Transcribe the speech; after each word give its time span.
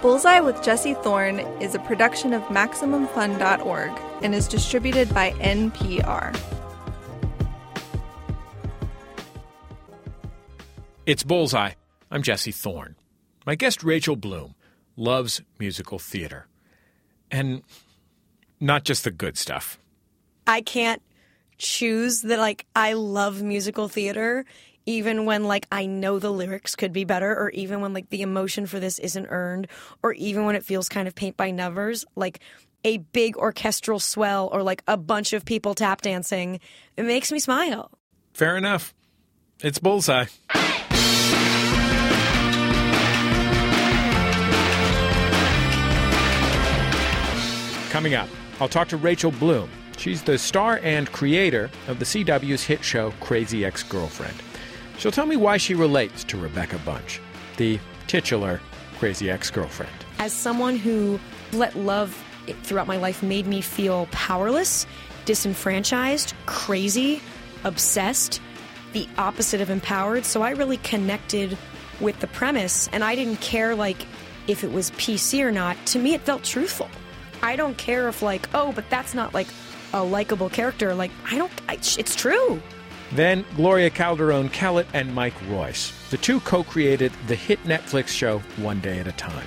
Bullseye 0.00 0.38
with 0.38 0.62
Jesse 0.62 0.94
Thorne 0.94 1.40
is 1.60 1.74
a 1.74 1.80
production 1.80 2.32
of 2.32 2.42
MaximumFun.org 2.44 3.90
and 4.22 4.34
is 4.34 4.46
distributed 4.46 5.12
by 5.12 5.32
NPR. 5.32 6.38
It's 11.04 11.24
Bullseye. 11.24 11.72
I'm 12.12 12.22
Jesse 12.22 12.52
Thorne. 12.52 12.94
My 13.44 13.56
guest, 13.56 13.82
Rachel 13.82 14.14
Bloom, 14.14 14.54
loves 14.96 15.42
musical 15.58 15.98
theater. 15.98 16.46
And 17.30 17.62
not 18.60 18.84
just 18.84 19.02
the 19.04 19.10
good 19.10 19.36
stuff. 19.36 19.78
I 20.46 20.60
can't 20.60 21.02
choose 21.56 22.22
that, 22.22 22.38
like, 22.38 22.66
I 22.76 22.92
love 22.92 23.42
musical 23.42 23.88
theater 23.88 24.44
even 24.88 25.26
when 25.26 25.44
like 25.44 25.66
I 25.70 25.84
know 25.84 26.18
the 26.18 26.32
lyrics 26.32 26.74
could 26.74 26.94
be 26.94 27.04
better, 27.04 27.30
or 27.36 27.50
even 27.50 27.82
when 27.82 27.92
like 27.92 28.08
the 28.08 28.22
emotion 28.22 28.64
for 28.64 28.80
this 28.80 28.98
isn't 28.98 29.26
earned, 29.28 29.68
or 30.02 30.14
even 30.14 30.46
when 30.46 30.56
it 30.56 30.64
feels 30.64 30.88
kind 30.88 31.06
of 31.06 31.14
paint 31.14 31.36
by 31.36 31.50
numbers, 31.50 32.06
like 32.16 32.40
a 32.84 32.96
big 32.96 33.36
orchestral 33.36 33.98
swell 33.98 34.48
or 34.50 34.62
like 34.62 34.82
a 34.88 34.96
bunch 34.96 35.34
of 35.34 35.44
people 35.44 35.74
tap 35.74 36.00
dancing, 36.00 36.58
it 36.96 37.04
makes 37.04 37.30
me 37.30 37.38
smile. 37.38 37.90
Fair 38.32 38.56
enough. 38.56 38.94
It's 39.60 39.78
Bullseye. 39.78 40.24
Coming 47.90 48.14
up, 48.14 48.28
I'll 48.58 48.68
talk 48.68 48.88
to 48.88 48.96
Rachel 48.96 49.32
Bloom. 49.32 49.68
She's 49.98 50.22
the 50.22 50.38
star 50.38 50.80
and 50.82 51.12
creator 51.12 51.70
of 51.88 51.98
the 51.98 52.06
CW's 52.06 52.62
hit 52.62 52.82
show 52.82 53.10
Crazy 53.20 53.66
Ex 53.66 53.82
Girlfriend. 53.82 54.47
She'll 54.98 55.12
tell 55.12 55.26
me 55.26 55.36
why 55.36 55.58
she 55.58 55.74
relates 55.74 56.24
to 56.24 56.36
Rebecca 56.36 56.78
Bunch, 56.84 57.20
the 57.56 57.78
titular 58.08 58.60
crazy 58.98 59.30
ex 59.30 59.48
girlfriend. 59.48 59.92
As 60.18 60.32
someone 60.32 60.76
who 60.76 61.20
let 61.52 61.76
love 61.76 62.20
throughout 62.64 62.88
my 62.88 62.96
life 62.96 63.22
made 63.22 63.46
me 63.46 63.60
feel 63.60 64.08
powerless, 64.10 64.86
disenfranchised, 65.24 66.34
crazy, 66.46 67.20
obsessed, 67.62 68.40
the 68.92 69.08
opposite 69.18 69.60
of 69.60 69.70
empowered. 69.70 70.24
So 70.24 70.42
I 70.42 70.50
really 70.50 70.78
connected 70.78 71.56
with 72.00 72.18
the 72.18 72.26
premise 72.26 72.88
and 72.92 73.04
I 73.04 73.14
didn't 73.14 73.40
care 73.40 73.76
like 73.76 74.04
if 74.48 74.64
it 74.64 74.72
was 74.72 74.90
PC 74.92 75.44
or 75.44 75.52
not. 75.52 75.76
To 75.86 76.00
me 76.00 76.14
it 76.14 76.22
felt 76.22 76.42
truthful. 76.42 76.88
I 77.40 77.54
don't 77.54 77.78
care 77.78 78.08
if 78.08 78.20
like, 78.20 78.48
oh, 78.52 78.72
but 78.72 78.90
that's 78.90 79.14
not 79.14 79.32
like 79.32 79.46
a 79.92 80.02
likable 80.02 80.48
character. 80.48 80.92
Like 80.92 81.12
I 81.30 81.38
don't 81.38 81.52
I, 81.68 81.74
it's 81.74 82.16
true. 82.16 82.60
Then 83.12 83.44
Gloria 83.56 83.90
Calderon 83.90 84.48
Kellett 84.50 84.86
and 84.92 85.14
Mike 85.14 85.34
Royce. 85.48 85.92
The 86.10 86.18
two 86.18 86.40
co 86.40 86.62
created 86.62 87.12
the 87.26 87.34
hit 87.34 87.62
Netflix 87.64 88.08
show 88.08 88.40
One 88.56 88.80
Day 88.80 88.98
at 88.98 89.06
a 89.06 89.12
Time. 89.12 89.46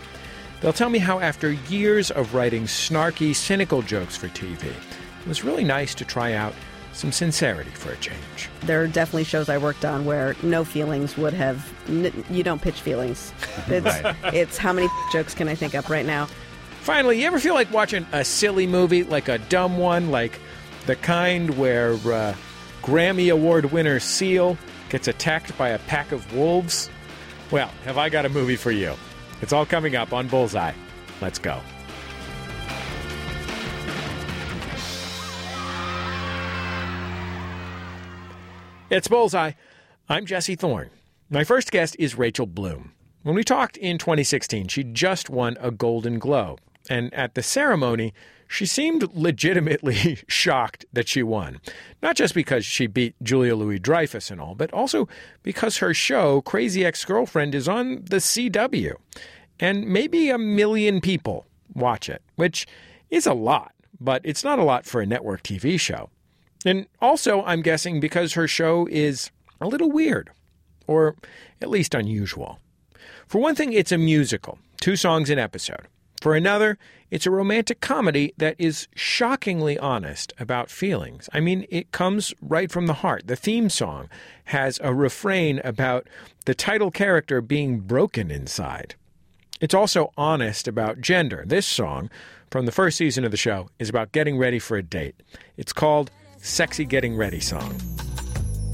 They'll 0.61 0.73
tell 0.73 0.89
me 0.89 0.99
how, 0.99 1.19
after 1.19 1.51
years 1.51 2.11
of 2.11 2.33
writing 2.35 2.63
snarky, 2.63 3.35
cynical 3.35 3.81
jokes 3.81 4.15
for 4.15 4.27
TV, 4.29 4.65
it 4.65 5.27
was 5.27 5.43
really 5.43 5.63
nice 5.63 5.95
to 5.95 6.05
try 6.05 6.33
out 6.33 6.53
some 6.93 7.11
sincerity 7.11 7.69
for 7.71 7.91
a 7.91 7.97
change. 7.97 8.49
There 8.61 8.81
are 8.83 8.87
definitely 8.87 9.23
shows 9.23 9.49
I 9.49 9.57
worked 9.57 9.85
on 9.85 10.05
where 10.05 10.35
no 10.43 10.63
feelings 10.63 11.17
would 11.17 11.33
have. 11.33 11.71
N- 11.87 12.25
you 12.29 12.43
don't 12.43 12.61
pitch 12.61 12.81
feelings. 12.81 13.33
It's, 13.67 13.85
right. 13.85 14.15
it's 14.33 14.57
how 14.57 14.73
many 14.73 14.87
jokes 15.11 15.33
can 15.33 15.47
I 15.47 15.55
think 15.55 15.75
up 15.75 15.89
right 15.89 16.05
now? 16.05 16.27
Finally, 16.81 17.21
you 17.21 17.27
ever 17.27 17.39
feel 17.39 17.53
like 17.53 17.71
watching 17.71 18.05
a 18.11 18.25
silly 18.25 18.65
movie, 18.65 19.03
like 19.03 19.29
a 19.29 19.37
dumb 19.37 19.77
one, 19.77 20.09
like 20.11 20.39
the 20.87 20.95
kind 20.95 21.57
where. 21.57 21.93
Uh, 21.93 22.35
Grammy 22.81 23.31
Award 23.31 23.65
winner 23.65 23.99
Seal 23.99 24.57
gets 24.89 25.07
attacked 25.07 25.55
by 25.57 25.69
a 25.69 25.79
pack 25.79 26.11
of 26.11 26.33
wolves? 26.35 26.89
Well, 27.51 27.69
have 27.85 27.99
I 27.99 28.09
got 28.09 28.25
a 28.25 28.29
movie 28.29 28.55
for 28.55 28.71
you? 28.71 28.95
It's 29.41 29.53
all 29.53 29.65
coming 29.67 29.95
up 29.95 30.13
on 30.13 30.27
Bullseye. 30.27 30.73
Let's 31.21 31.37
go. 31.37 31.61
It's 38.89 39.07
Bullseye. 39.07 39.51
I'm 40.09 40.25
Jesse 40.25 40.55
Thorne. 40.55 40.89
My 41.29 41.43
first 41.43 41.71
guest 41.71 41.95
is 41.99 42.17
Rachel 42.17 42.47
Bloom. 42.47 42.93
When 43.23 43.35
we 43.35 43.43
talked 43.43 43.77
in 43.77 43.99
2016, 43.99 44.67
she 44.69 44.83
just 44.83 45.29
won 45.29 45.55
a 45.61 45.69
Golden 45.69 46.17
Globe. 46.17 46.59
And 46.89 47.13
at 47.13 47.35
the 47.35 47.43
ceremony, 47.43 48.13
she 48.51 48.65
seemed 48.65 49.15
legitimately 49.15 50.19
shocked 50.27 50.85
that 50.91 51.07
she 51.07 51.23
won. 51.23 51.61
Not 52.01 52.17
just 52.17 52.33
because 52.33 52.65
she 52.65 52.85
beat 52.85 53.15
Julia 53.23 53.55
Louis 53.55 53.79
Dreyfus 53.79 54.29
and 54.29 54.41
all, 54.41 54.55
but 54.55 54.73
also 54.73 55.07
because 55.41 55.77
her 55.77 55.93
show, 55.93 56.41
Crazy 56.41 56.83
Ex 56.83 57.05
Girlfriend, 57.05 57.55
is 57.55 57.69
on 57.69 58.03
the 58.03 58.17
CW. 58.17 58.95
And 59.57 59.87
maybe 59.87 60.29
a 60.29 60.37
million 60.37 60.99
people 60.99 61.45
watch 61.73 62.09
it, 62.09 62.21
which 62.35 62.67
is 63.09 63.25
a 63.25 63.33
lot, 63.33 63.73
but 64.01 64.21
it's 64.25 64.43
not 64.43 64.59
a 64.59 64.65
lot 64.65 64.85
for 64.85 64.99
a 64.99 65.05
network 65.05 65.43
TV 65.43 65.79
show. 65.79 66.09
And 66.65 66.87
also, 67.01 67.43
I'm 67.43 67.61
guessing 67.61 68.01
because 68.01 68.33
her 68.33 68.49
show 68.49 68.85
is 68.91 69.31
a 69.61 69.67
little 69.67 69.89
weird, 69.89 70.29
or 70.87 71.15
at 71.61 71.69
least 71.69 71.95
unusual. 71.95 72.59
For 73.27 73.39
one 73.39 73.55
thing, 73.55 73.71
it's 73.71 73.93
a 73.93 73.97
musical, 73.97 74.59
two 74.81 74.97
songs 74.97 75.29
an 75.29 75.39
episode. 75.39 75.87
For 76.21 76.35
another, 76.35 76.77
it's 77.09 77.25
a 77.25 77.31
romantic 77.31 77.81
comedy 77.81 78.33
that 78.37 78.55
is 78.59 78.87
shockingly 78.95 79.77
honest 79.79 80.33
about 80.39 80.69
feelings. 80.69 81.27
I 81.33 81.39
mean, 81.39 81.65
it 81.69 81.91
comes 81.91 82.31
right 82.41 82.71
from 82.71 82.85
the 82.85 82.93
heart. 82.93 83.25
The 83.25 83.35
theme 83.35 83.69
song 83.69 84.07
has 84.45 84.79
a 84.83 84.93
refrain 84.93 85.59
about 85.63 86.07
the 86.45 86.53
title 86.53 86.91
character 86.91 87.41
being 87.41 87.79
broken 87.79 88.29
inside. 88.29 88.93
It's 89.59 89.73
also 89.73 90.13
honest 90.15 90.67
about 90.67 91.01
gender. 91.01 91.43
This 91.45 91.65
song, 91.65 92.11
from 92.51 92.67
the 92.67 92.71
first 92.71 92.97
season 92.97 93.25
of 93.25 93.31
the 93.31 93.37
show, 93.37 93.69
is 93.79 93.89
about 93.89 94.11
getting 94.11 94.37
ready 94.37 94.59
for 94.59 94.77
a 94.77 94.83
date. 94.83 95.15
It's 95.57 95.73
called 95.73 96.11
Sexy 96.37 96.85
Getting 96.85 97.15
Ready 97.15 97.39
Song. 97.39 97.79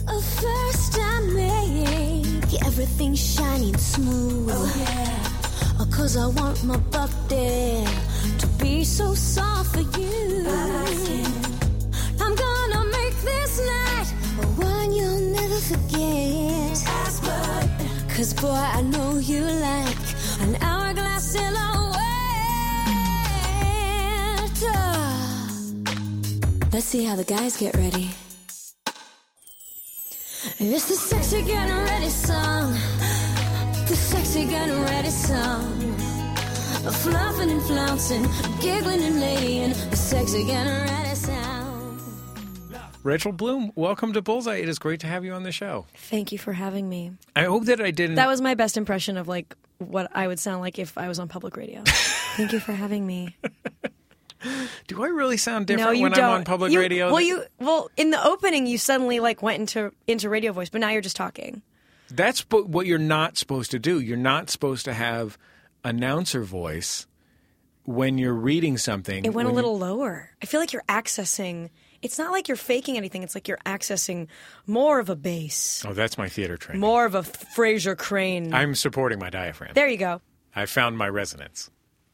First 0.06 0.98
I 1.00 1.22
make 1.34 2.66
everything 2.66 3.16
shiny 3.16 3.72
smooth. 3.74 4.50
Oh, 4.52 4.76
yeah. 4.78 5.27
Cause 5.98 6.16
I 6.16 6.28
want 6.28 6.64
my 6.64 6.78
body 6.78 7.84
to 8.38 8.48
be 8.62 8.84
so 8.84 9.16
soft 9.16 9.74
for 9.74 9.82
you. 10.00 10.46
I'm 12.22 12.36
gonna 12.36 12.86
make 12.92 13.16
this 13.24 13.60
night 13.66 14.08
one 14.58 14.94
you'll 14.94 15.32
never 15.32 15.60
forget. 15.72 16.78
Cause 18.16 18.34
boy, 18.36 18.52
I 18.52 18.82
know 18.84 19.18
you 19.18 19.42
like 19.42 19.98
an 20.42 20.56
hourglass 20.62 21.32
silhouette. 21.32 21.98
Let's 26.72 26.86
see 26.86 27.06
how 27.06 27.16
the 27.16 27.26
guys 27.26 27.58
get 27.58 27.76
ready. 27.76 28.12
It's 30.60 30.88
the 30.90 30.94
sexy 30.94 31.42
getting 31.42 31.76
ready 31.76 32.10
song. 32.10 32.78
The 33.88 33.96
sexy 33.96 34.46
getting 34.46 34.82
ready 34.82 35.10
song. 35.10 35.80
Fluffing 36.92 37.50
and 37.50 37.62
flouncing, 37.64 38.24
giggling 38.60 39.02
and 39.02 39.22
laying, 39.22 39.70
the 39.70 39.96
sexy 39.96 40.44
getting 40.44 40.74
ready 40.74 41.16
sound. 41.16 42.02
Rachel 43.04 43.32
Bloom, 43.32 43.72
welcome 43.76 44.12
to 44.12 44.22
Bullseye. 44.22 44.58
It 44.58 44.68
is 44.68 44.78
great 44.78 45.00
to 45.00 45.08
have 45.08 45.24
you 45.24 45.32
on 45.32 45.44
the 45.44 45.54
show. 45.54 45.86
Thank 45.94 46.34
you 46.34 46.38
for 46.38 46.52
having 46.52 46.90
me. 46.90 47.14
I 47.34 47.46
hope 47.46 47.64
that 47.68 47.80
I 47.80 47.92
didn't. 47.92 48.16
That 48.16 48.28
was 48.28 48.42
my 48.42 48.56
best 48.56 48.76
impression 48.76 49.16
of 49.16 49.30
like 49.30 49.56
what 49.78 50.12
I 50.14 50.28
would 50.28 50.40
sound 50.40 50.60
like 50.60 50.78
if 50.80 50.98
I 50.98 51.08
was 51.08 51.18
on 51.18 51.30
public 51.30 51.56
radio. 51.56 51.82
Thank 52.36 52.52
you 52.52 52.60
for 52.60 52.74
having 52.74 53.08
me. 53.08 53.38
Do 54.88 55.02
I 55.02 55.08
really 55.08 55.38
sound 55.38 55.66
different 55.66 55.96
no, 55.96 56.02
when 56.02 56.12
don't. 56.12 56.26
I'm 56.26 56.32
on 56.40 56.44
public 56.44 56.74
you, 56.74 56.80
radio? 56.82 57.10
Well, 57.10 57.22
you 57.22 57.46
well 57.58 57.90
in 57.96 58.12
the 58.12 58.22
opening 58.22 58.68
you 58.68 58.78
suddenly 58.78 59.22
like 59.22 59.42
went 59.42 59.62
into 59.62 59.94
into 60.08 60.30
radio 60.30 60.52
voice, 60.52 60.70
but 60.70 60.82
now 60.82 60.90
you're 60.90 61.02
just 61.02 61.16
talking. 61.16 61.62
That's 62.10 62.42
what 62.50 62.86
you're 62.86 62.98
not 62.98 63.38
supposed 63.38 63.72
to 63.72 63.80
do. 63.80 64.00
You're 64.00 64.18
not 64.18 64.50
supposed 64.50 64.86
to 64.86 64.94
have 64.94 65.38
announcer 65.84 66.44
voice 66.44 67.08
when 67.84 68.18
you're 68.18 68.34
reading 68.34 68.78
something. 68.78 69.26
It 69.26 69.34
went 69.34 69.48
a 69.48 69.52
little 69.52 69.78
lower. 69.78 70.32
I 70.42 70.46
feel 70.46 70.60
like 70.60 70.74
you're 70.74 70.84
accessing. 70.90 71.70
It's 72.02 72.20
not 72.20 72.32
like 72.32 72.48
you're 72.48 72.58
faking 72.58 72.98
anything. 72.98 73.24
It's 73.24 73.34
like 73.34 73.48
you're 73.48 73.60
accessing 73.66 74.28
more 74.66 75.00
of 75.00 75.10
a 75.10 75.16
bass. 75.16 75.84
Oh, 75.88 75.94
that's 75.94 76.18
my 76.18 76.28
theater 76.30 76.58
training. 76.58 76.82
More 76.82 77.06
of 77.06 77.16
a 77.16 77.22
Frasier 77.22 77.98
Crane. 77.98 78.54
I'm 78.54 78.76
supporting 78.76 79.20
my 79.20 79.30
diaphragm. 79.30 79.72
There 79.74 79.88
you 79.88 79.98
go. 79.98 80.22
I 80.56 80.66
found 80.66 80.98
my 80.98 81.08
resonance. 81.08 81.70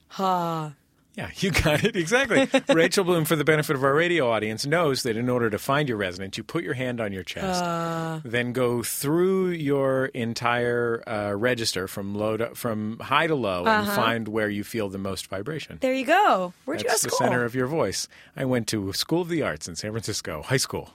Ha. 0.10 0.74
Yeah, 1.16 1.30
you 1.38 1.52
got 1.52 1.84
it 1.84 1.96
exactly. 1.96 2.48
Rachel 2.74 3.04
Bloom, 3.04 3.26
for 3.26 3.36
the 3.36 3.44
benefit 3.44 3.76
of 3.76 3.84
our 3.84 3.94
radio 3.94 4.32
audience, 4.32 4.66
knows 4.66 5.04
that 5.04 5.16
in 5.16 5.30
order 5.30 5.50
to 5.50 5.58
find 5.58 5.88
your 5.88 5.98
resonance, 5.98 6.38
you 6.38 6.44
put 6.44 6.64
your 6.64 6.74
hand 6.74 7.00
on 7.00 7.14
your 7.14 7.24
chest, 7.24 7.64
uh, 7.64 8.20
then 8.24 8.52
go 8.52 8.82
through 8.82 9.50
your 9.50 10.06
entire 10.08 11.04
uh, 11.08 11.34
register 11.34 11.88
from 11.88 12.16
low 12.16 12.38
to, 12.38 12.56
from 12.56 13.00
high 13.00 13.28
to 13.28 13.36
low, 13.36 13.66
uh-huh. 13.66 13.90
and 13.90 13.96
find 13.96 14.28
where 14.28 14.50
you 14.50 14.64
feel 14.64 14.90
the 14.90 14.98
most 14.98 15.28
vibration. 15.28 15.78
There 15.82 15.94
you 15.94 16.06
go. 16.06 16.54
Where'd 16.66 16.80
That's 16.80 17.04
you 17.04 17.10
go 17.10 17.18
to 17.18 17.24
the 17.24 17.26
center 17.26 17.46
of 17.46 17.54
your 17.54 17.68
voice. 17.68 18.08
I 18.36 18.46
went 18.46 18.68
to 18.70 18.92
School 18.94 19.22
of 19.22 19.30
the 19.30 19.44
Arts 19.44 19.68
in 19.68 19.76
San 19.76 19.92
Francisco, 19.92 20.42
high 20.42 20.58
school. 20.58 20.92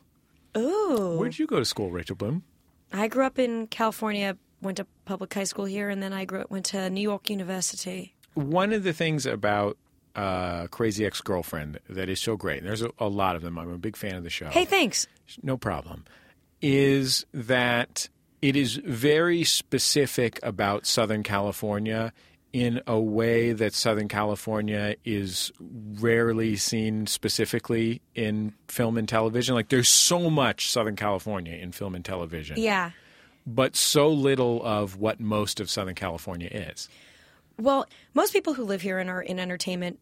Ooh. 0.56 1.16
Where'd 1.18 1.38
you 1.38 1.46
go 1.46 1.58
to 1.58 1.64
school, 1.64 1.90
Rachel 1.90 2.16
Bloom? 2.16 2.42
I 2.92 3.06
grew 3.08 3.24
up 3.24 3.38
in 3.38 3.66
California. 3.68 4.36
Went 4.60 4.78
to 4.78 4.86
public 5.04 5.32
high 5.32 5.44
school 5.44 5.66
here, 5.66 5.88
and 5.88 6.02
then 6.02 6.12
I 6.12 6.24
grew, 6.24 6.44
went 6.48 6.64
to 6.66 6.90
New 6.90 7.00
York 7.00 7.30
University. 7.30 8.14
one 8.34 8.72
of 8.72 8.82
the 8.82 8.92
things 8.92 9.24
about 9.24 9.76
uh, 10.16 10.66
Crazy 10.68 11.04
Ex 11.06 11.20
Girlfriend 11.20 11.78
that 11.88 12.08
is 12.08 12.20
so 12.20 12.36
great, 12.36 12.58
and 12.58 12.66
there's 12.66 12.82
a, 12.82 12.90
a 12.98 13.08
lot 13.08 13.36
of 13.36 13.42
them. 13.42 13.58
I'm 13.58 13.70
a 13.72 13.78
big 13.78 13.96
fan 13.96 14.14
of 14.16 14.24
the 14.24 14.30
show. 14.30 14.48
Hey, 14.48 14.64
thanks. 14.64 15.06
no 15.42 15.56
problem, 15.56 16.04
is 16.60 17.24
that 17.32 18.08
it 18.42 18.56
is 18.56 18.76
very 18.76 19.44
specific 19.44 20.38
about 20.42 20.86
Southern 20.86 21.22
California 21.22 22.12
in 22.52 22.80
a 22.86 22.98
way 22.98 23.52
that 23.52 23.74
Southern 23.74 24.08
California 24.08 24.94
is 25.04 25.52
rarely 26.00 26.56
seen 26.56 27.06
specifically 27.06 28.00
in 28.14 28.54
film 28.68 28.96
and 28.96 29.06
television. 29.08 29.54
Like 29.54 29.68
there's 29.68 29.88
so 29.88 30.30
much 30.30 30.70
Southern 30.70 30.96
California 30.96 31.54
in 31.54 31.72
film 31.72 31.94
and 31.94 32.02
television, 32.04 32.56
Yeah. 32.58 32.92
but 33.46 33.76
so 33.76 34.08
little 34.08 34.62
of 34.64 34.96
what 34.96 35.20
most 35.20 35.60
of 35.60 35.68
Southern 35.68 35.94
California 35.94 36.48
is. 36.50 36.88
Well, 37.60 37.86
most 38.14 38.32
people 38.32 38.54
who 38.54 38.64
live 38.64 38.82
here 38.82 38.98
and 38.98 39.10
are 39.10 39.20
in 39.22 39.40
entertainment, 39.40 39.98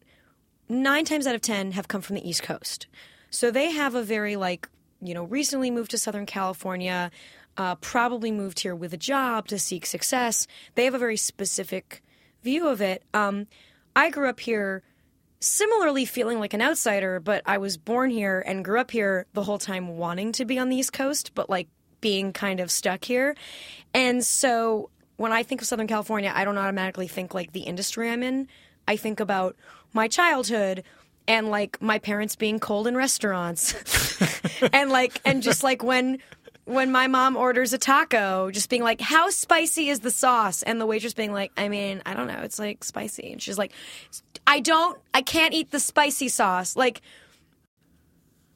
nine 0.69 1.05
times 1.05 1.25
out 1.25 1.35
of 1.35 1.41
ten 1.41 1.71
have 1.71 1.87
come 1.87 2.01
from 2.01 2.15
the 2.15 2.27
East 2.27 2.43
Coast. 2.43 2.87
So 3.31 3.49
they 3.49 3.71
have 3.71 3.95
a 3.95 4.03
very 4.03 4.35
like, 4.35 4.69
you 5.01 5.13
know, 5.13 5.23
recently 5.23 5.71
moved 5.71 5.91
to 5.91 5.97
Southern 5.97 6.25
California, 6.25 7.09
uh, 7.57 7.75
probably 7.75 8.31
moved 8.31 8.59
here 8.59 8.75
with 8.75 8.93
a 8.93 8.97
job 8.97 9.47
to 9.47 9.57
seek 9.57 9.85
success. 9.85 10.45
They 10.75 10.85
have 10.85 10.93
a 10.93 10.99
very 10.99 11.17
specific 11.17 12.03
view 12.43 12.67
of 12.67 12.81
it. 12.81 13.03
Um, 13.13 13.47
I 13.95 14.11
grew 14.11 14.29
up 14.29 14.39
here 14.39 14.83
similarly 15.39 16.05
feeling 16.05 16.39
like 16.39 16.53
an 16.53 16.61
outsider, 16.61 17.19
but 17.19 17.41
I 17.45 17.57
was 17.57 17.77
born 17.77 18.11
here 18.11 18.43
and 18.45 18.63
grew 18.63 18.79
up 18.79 18.91
here 18.91 19.25
the 19.33 19.43
whole 19.43 19.57
time 19.57 19.97
wanting 19.97 20.31
to 20.33 20.45
be 20.45 20.59
on 20.59 20.69
the 20.69 20.77
East 20.77 20.93
Coast, 20.93 21.31
but 21.33 21.49
like 21.49 21.67
being 22.01 22.33
kind 22.33 22.59
of 22.59 22.69
stuck 22.69 23.03
here. 23.03 23.35
And 23.93 24.23
so 24.23 24.91
when 25.17 25.31
I 25.31 25.43
think 25.43 25.61
of 25.61 25.67
Southern 25.67 25.87
California, 25.87 26.31
I 26.33 26.45
don't 26.45 26.57
automatically 26.57 27.07
think 27.07 27.33
like 27.33 27.51
the 27.51 27.61
industry 27.61 28.09
I'm 28.09 28.23
in. 28.23 28.47
I 28.87 28.95
think 28.95 29.19
about 29.19 29.55
my 29.93 30.07
childhood 30.07 30.83
and 31.27 31.49
like 31.49 31.81
my 31.81 31.99
parents 31.99 32.35
being 32.35 32.59
cold 32.59 32.87
in 32.87 32.95
restaurants. 32.95 33.73
and 34.73 34.89
like 34.89 35.19
and 35.25 35.43
just 35.43 35.63
like 35.63 35.83
when 35.83 36.19
when 36.65 36.91
my 36.91 37.07
mom 37.07 37.37
orders 37.37 37.71
a 37.73 37.77
taco, 37.77 38.51
just 38.51 38.69
being 38.69 38.83
like, 38.83 39.01
"How 39.01 39.29
spicy 39.29 39.89
is 39.89 40.01
the 40.01 40.11
sauce?" 40.11 40.63
and 40.63 40.79
the 40.79 40.85
waitress 40.85 41.13
being 41.13 41.33
like, 41.33 41.51
"I 41.57 41.69
mean, 41.69 42.01
I 42.05 42.13
don't 42.13 42.27
know, 42.27 42.41
it's 42.43 42.59
like 42.59 42.83
spicy." 42.83 43.31
And 43.31 43.41
she's 43.41 43.57
like, 43.57 43.71
"I 44.45 44.59
don't, 44.59 44.97
I 45.13 45.21
can't 45.21 45.53
eat 45.53 45.71
the 45.71 45.79
spicy 45.79 46.29
sauce." 46.29 46.75
Like 46.75 47.01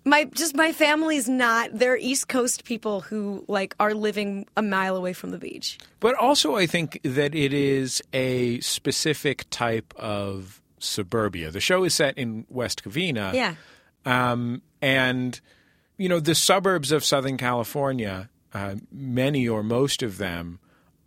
my 0.04 0.26
just 0.26 0.56
my 0.56 0.72
family's 0.72 1.30
not 1.30 1.70
they're 1.74 1.98
East 1.98 2.28
Coast 2.28 2.64
people 2.64 3.02
who 3.02 3.46
like 3.48 3.76
are 3.80 3.94
living 3.94 4.48
a 4.58 4.62
mile 4.62 4.96
away 4.96 5.14
from 5.14 5.32
the 5.32 5.38
beach. 5.38 5.78
But 6.00 6.16
also, 6.16 6.56
I 6.56 6.66
think 6.66 7.00
that 7.04 7.36
it 7.36 7.54
is 7.54 8.02
a 8.14 8.60
specific 8.62 9.46
type 9.50 9.94
of 9.96 10.62
suburbia. 10.80 11.52
The 11.52 11.60
show 11.60 11.84
is 11.84 11.94
set 11.94 12.18
in 12.18 12.46
West 12.50 12.84
Covina. 12.84 13.34
Yeah. 13.34 13.56
Um, 14.06 14.62
and, 14.82 15.40
you 15.98 16.10
know, 16.10 16.20
the 16.20 16.36
suburbs 16.36 16.92
of 16.92 17.06
Southern 17.06 17.38
California, 17.38 18.30
uh, 18.54 18.76
many 18.92 19.48
or 19.48 19.64
most 19.64 20.02
of 20.02 20.18
them, 20.18 20.60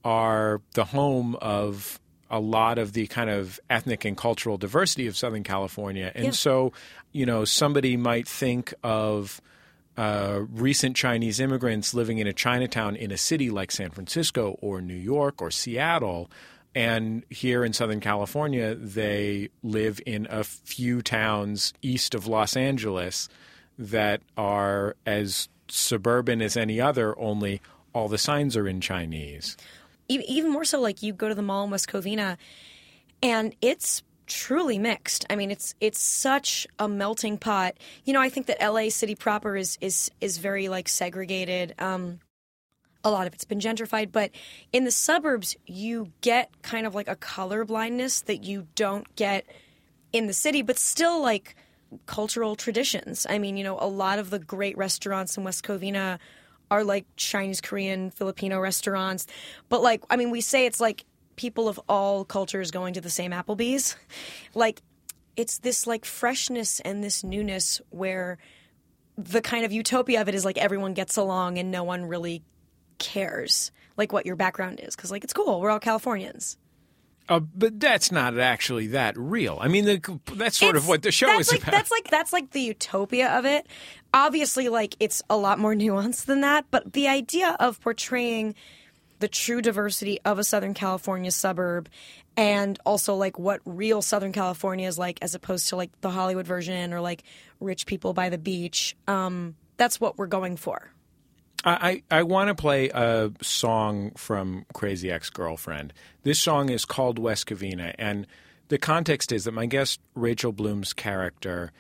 are 0.05 0.61
the 0.75 0.85
home 0.85 1.37
of 1.41 1.99
a 2.31 2.41
lot 2.41 2.79
of 2.79 2.93
the 2.93 3.07
kind 3.07 3.31
of 3.31 3.61
ethnic 3.71 4.05
and 4.05 4.17
cultural 4.17 4.57
diversity 4.59 5.07
of 5.07 5.17
Southern 5.17 5.43
California. 5.43 6.11
And 6.15 6.27
Yeah. 6.27 6.31
so, 6.33 6.73
you 7.13 7.27
know, 7.27 7.45
somebody 7.45 7.97
might 7.97 8.27
think 8.27 8.73
of 8.83 9.41
uh, 9.97 10.41
recent 10.53 10.97
Chinese 10.97 11.39
immigrants 11.39 11.95
living 11.95 12.19
in 12.19 12.27
a 12.27 12.33
Chinatown 12.33 12.97
in 12.97 13.13
a 13.13 13.17
city 13.17 13.49
like 13.51 13.71
San 13.71 13.91
Francisco 13.91 14.59
or 14.61 14.81
New 14.81 14.97
York 14.97 15.41
or 15.41 15.51
Seattle. 15.53 16.29
And 16.75 17.23
here 17.31 17.65
in 17.65 17.73
Southern 17.73 18.01
California, 18.01 18.75
they 18.75 19.51
live 19.63 20.01
in 20.05 20.27
a 20.29 20.43
few 20.43 21.01
towns 21.03 21.73
east 21.83 22.15
of 22.17 22.27
Los 22.27 22.57
Angeles 22.57 23.29
that 23.79 24.21
are 24.37 24.97
as 25.07 25.49
suburban 25.69 26.43
as 26.43 26.57
any 26.57 26.81
other, 26.81 27.17
only 27.19 27.61
all 27.93 28.09
the 28.09 28.19
signs 28.19 28.57
are 28.57 28.67
in 28.67 28.81
Chinese. 28.81 29.57
Even 30.09 30.51
more 30.51 30.65
so 30.65 30.81
like 30.81 31.03
you 31.03 31.13
go 31.13 31.29
to 31.29 31.35
the 31.35 31.43
mall 31.43 31.65
in 31.65 31.71
West 31.71 31.89
Covina 31.89 32.37
and 33.23 33.55
it's 33.63 34.03
truly 34.27 34.79
mixed. 34.79 35.25
I 35.31 35.37
mean, 35.37 35.51
it's 35.51 35.75
it's 35.81 36.01
such 36.01 36.67
a 36.79 36.89
melting 36.89 37.39
pot. 37.39 37.75
You 38.05 38.13
know, 38.13 38.21
I 38.21 38.29
think 38.29 38.47
that 38.47 38.61
LA 38.61 38.89
city 38.91 39.15
proper 39.15 39.57
is 39.57 39.79
is 39.81 40.11
is 40.21 40.39
very 40.39 40.69
like 40.69 40.89
segregated. 40.89 41.75
Um 41.79 42.21
a 43.07 43.11
lot 43.11 43.27
of 43.27 43.35
it's 43.35 43.45
been 43.45 43.61
gentrified, 43.61 44.13
but 44.13 44.31
in 44.73 44.85
the 44.85 44.91
suburbs 44.91 45.57
you 45.67 46.13
get 46.23 46.51
kind 46.63 46.87
of 46.87 46.95
like 46.95 47.09
a 47.09 47.17
color 47.17 47.65
blindness 47.65 48.23
that 48.23 48.45
you 48.45 48.67
don't 48.75 49.15
get 49.17 49.45
in 50.13 50.27
the 50.27 50.33
city, 50.33 50.63
but 50.63 50.79
still 50.79 51.21
like 51.21 51.55
cultural 52.07 52.57
traditions. 52.57 53.27
I 53.29 53.39
mean, 53.39 53.57
you 53.57 53.65
know, 53.65 53.79
a 53.79 53.87
lot 53.87 54.19
of 54.19 54.31
the 54.31 54.39
great 54.39 54.77
restaurants 54.77 55.37
in 55.37 55.45
West 55.45 55.65
Covina 55.65 56.19
are 56.71 56.85
like 56.85 57.07
Chinese, 57.17 57.61
Korean, 57.61 58.11
Filipino 58.11 58.61
restaurants. 58.61 59.27
But 59.69 59.83
like, 59.83 60.03
I 60.11 60.17
mean, 60.17 60.31
we 60.31 60.41
say 60.41 60.67
it's 60.67 60.81
like 60.81 61.05
people 61.37 61.69
of 61.69 61.81
all 61.89 62.25
cultures 62.25 62.71
going 62.71 62.95
to 62.95 63.01
the 63.01 63.11
same 63.11 63.33
Applebee's. 63.33 63.97
Like, 64.55 64.83
it's 65.37 65.59
this 65.59 65.87
like 65.87 66.05
freshness 66.05 66.81
and 66.81 67.03
this 67.03 67.25
newness 67.25 67.81
where 67.91 68.39
the 69.17 69.41
kind 69.41 69.65
of 69.65 69.73
utopia 69.73 70.21
of 70.21 70.29
it 70.29 70.35
is 70.35 70.45
like 70.45 70.59
everyone 70.59 70.95
gets 70.95 71.17
along 71.17 71.59
and 71.59 71.71
no 71.71 71.85
one 71.85 72.05
really 72.05 72.43
cares 72.99 73.73
like 73.97 74.13
what 74.13 74.27
your 74.27 74.37
background 74.37 74.81
is 74.81 74.95
because 74.95 75.11
like 75.11 75.25
it's 75.25 75.33
cool 75.33 75.61
we're 75.61 75.71
all 75.71 75.81
californians 75.81 76.57
Uh, 77.29 77.41
but 77.41 77.81
that's 77.81 78.13
not 78.13 78.39
actually 78.39 78.89
that 78.89 79.17
real. 79.17 79.59
I 79.61 79.69
mean, 79.69 79.87
the, 79.87 80.21
that's 80.35 80.59
sort 80.59 80.77
of 80.77 80.87
what 80.89 81.03
the 81.03 81.11
show 81.11 81.39
is 81.39 81.51
like, 81.51 81.63
about. 81.63 81.73
That's 81.73 81.91
like 81.91 82.09
that's 82.11 82.33
like 82.33 82.51
the 82.51 82.61
utopia 82.61 83.31
of 83.39 83.47
it. 83.47 83.67
Obviously, 84.13 84.69
like 84.69 84.95
it's 85.01 85.23
a 85.31 85.37
lot 85.37 85.59
more 85.59 85.75
nuanced 85.75 86.27
than 86.27 86.43
that. 86.43 86.67
But 86.71 86.93
the 86.93 87.09
idea 87.09 87.57
of 87.59 87.81
portraying 87.81 88.55
the 89.21 89.29
true 89.29 89.63
diversity 89.63 90.21
of 90.25 90.39
a 90.39 90.45
Southern 90.45 90.75
California 90.75 91.31
suburb, 91.31 91.89
and 92.37 92.79
also 92.85 93.15
like 93.15 93.39
what 93.39 93.61
real 93.65 94.03
Southern 94.03 94.33
California 94.33 94.87
is 94.87 94.99
like, 94.99 95.19
as 95.23 95.35
opposed 95.35 95.69
to 95.71 95.77
like 95.77 95.99
the 96.03 96.11
Hollywood 96.11 96.47
version 96.47 96.93
or 96.93 97.01
like 97.01 97.23
rich 97.59 97.87
people 97.87 98.13
by 98.13 98.29
the 98.29 98.39
beach. 98.39 98.97
Um, 99.09 99.55
that's 99.79 99.99
what 99.99 100.19
we're 100.19 100.27
going 100.27 100.57
for. 100.57 100.91
I, 101.65 102.03
I, 102.11 102.23
want 102.25 102.49
to 102.49 102.55
play 102.55 102.91
a 102.91 103.31
song 103.41 104.13
from 104.17 104.67
Crazy 104.75 105.11
Ex 105.11 105.31
Girlfriend. 105.31 105.95
This 106.23 106.39
song 106.39 106.69
is 106.69 106.85
called 106.85 107.19
West 107.19 107.47
Covina, 107.47 107.95
and 107.99 108.27
the 108.69 108.77
context 108.77 109.33
is 109.33 109.45
that 109.45 109.53
my 109.53 109.65
guest 109.65 109.99
Rachel 110.15 110.53
Bloom's 110.53 110.93
character 110.93 111.73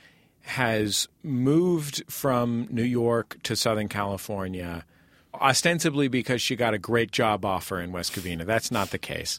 has 0.42 1.06
moved 1.22 2.02
from 2.10 2.66
New 2.70 2.82
York 2.82 3.36
to 3.42 3.56
Southern 3.56 3.88
California, 3.88 4.86
ostensibly 5.34 6.08
because 6.08 6.40
she 6.40 6.56
got 6.56 6.74
a 6.74 6.78
great 6.78 7.10
job 7.10 7.44
offer 7.44 7.78
in 7.78 7.92
West 7.92 8.12
Covina. 8.14 8.46
That's 8.46 8.70
not 8.70 8.90
the 8.90 8.98
case. 8.98 9.38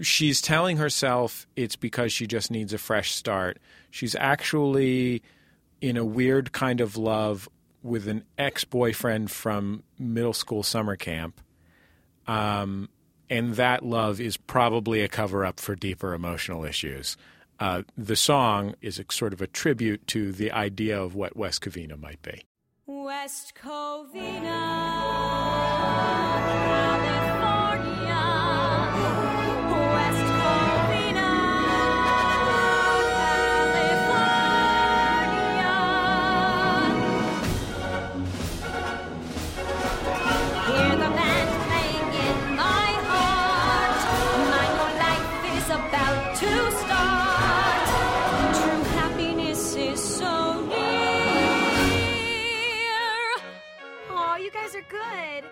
She's 0.00 0.40
telling 0.40 0.78
herself 0.78 1.46
it's 1.54 1.76
because 1.76 2.12
she 2.12 2.26
just 2.26 2.50
needs 2.50 2.72
a 2.72 2.78
fresh 2.78 3.12
start. 3.12 3.58
She's 3.90 4.14
actually 4.14 5.22
in 5.82 5.98
a 5.98 6.04
weird 6.04 6.52
kind 6.52 6.80
of 6.80 6.96
love 6.96 7.46
with 7.82 8.08
an 8.08 8.24
ex 8.38 8.64
boyfriend 8.64 9.30
from 9.30 9.82
middle 9.98 10.32
school 10.32 10.62
summer 10.62 10.96
camp. 10.96 11.40
Um, 12.26 12.88
and 13.28 13.54
that 13.54 13.84
love 13.84 14.20
is 14.20 14.36
probably 14.36 15.00
a 15.00 15.08
cover 15.08 15.44
up 15.44 15.58
for 15.58 15.74
deeper 15.74 16.14
emotional 16.14 16.64
issues. 16.64 17.16
Uh, 17.58 17.82
the 17.96 18.16
song 18.16 18.74
is 18.80 18.98
a, 18.98 19.04
sort 19.10 19.32
of 19.32 19.40
a 19.40 19.46
tribute 19.46 20.06
to 20.08 20.32
the 20.32 20.50
idea 20.50 21.00
of 21.00 21.14
what 21.14 21.36
West 21.36 21.62
Covina 21.62 21.98
might 21.98 22.20
be. 22.22 22.42
West 22.86 23.54
Covina, 23.54 24.42
You 54.72 54.80
guys 54.80 54.84
are 54.84 55.42
good. 55.42 55.50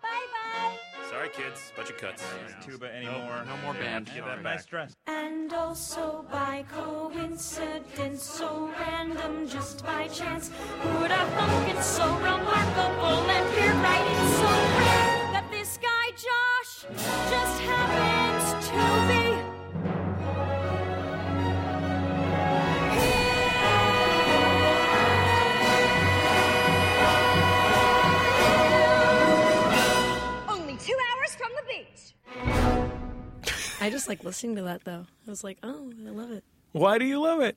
Bye 0.00 0.26
bye. 0.32 0.76
Sorry, 1.10 1.28
kids. 1.28 1.72
Bunch 1.76 1.90
of 1.90 1.98
cuts. 1.98 2.24
tuba 2.64 2.86
anymore. 2.94 3.44
no 3.46 3.56
more 3.62 3.74
band. 3.74 4.10
Give 4.14 4.24
that 4.24 4.42
back. 4.42 4.60
stress. 4.60 4.94
And 5.06 5.52
also 5.52 6.24
by 6.32 6.64
coincidence, 6.72 8.22
so 8.22 8.70
random, 8.80 9.46
just 9.48 9.84
by 9.84 10.08
chance, 10.08 10.50
who 10.80 11.00
would 11.00 11.10
have 11.10 11.28
thunk 11.34 11.74
it's 11.76 11.86
so 11.86 12.06
remarkable 12.16 13.30
and 13.30 13.54
here 13.54 13.74
right 13.74 14.06
it's 14.12 14.36
so 14.36 14.50
rare 14.78 15.32
that 15.32 15.46
this 15.50 15.78
guy 15.78 16.10
Josh 16.12 16.86
just 17.30 17.60
happens 17.60 18.68
to 18.68 18.82
be 19.08 19.35
I 33.80 33.88
just 33.90 34.08
like 34.08 34.24
listening 34.24 34.56
to 34.56 34.62
that 34.62 34.84
though. 34.84 35.06
I 35.26 35.30
was 35.30 35.44
like, 35.44 35.58
oh, 35.62 35.92
I 36.06 36.10
love 36.10 36.30
it. 36.30 36.44
Why 36.72 36.98
do 36.98 37.04
you 37.04 37.20
love 37.20 37.40
it? 37.40 37.56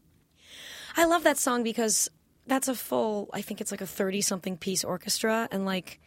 I 0.96 1.06
love 1.06 1.24
that 1.24 1.38
song 1.38 1.64
because 1.64 2.10
that's 2.48 2.68
a 2.68 2.76
full, 2.76 3.30
I 3.34 3.42
think 3.42 3.62
it's 3.62 3.72
like 3.72 3.82
a 3.82 3.88
30 3.88 4.22
something 4.22 4.58
piece 4.58 4.84
orchestra. 4.84 5.48
And 5.52 5.66
like, 5.66 6.00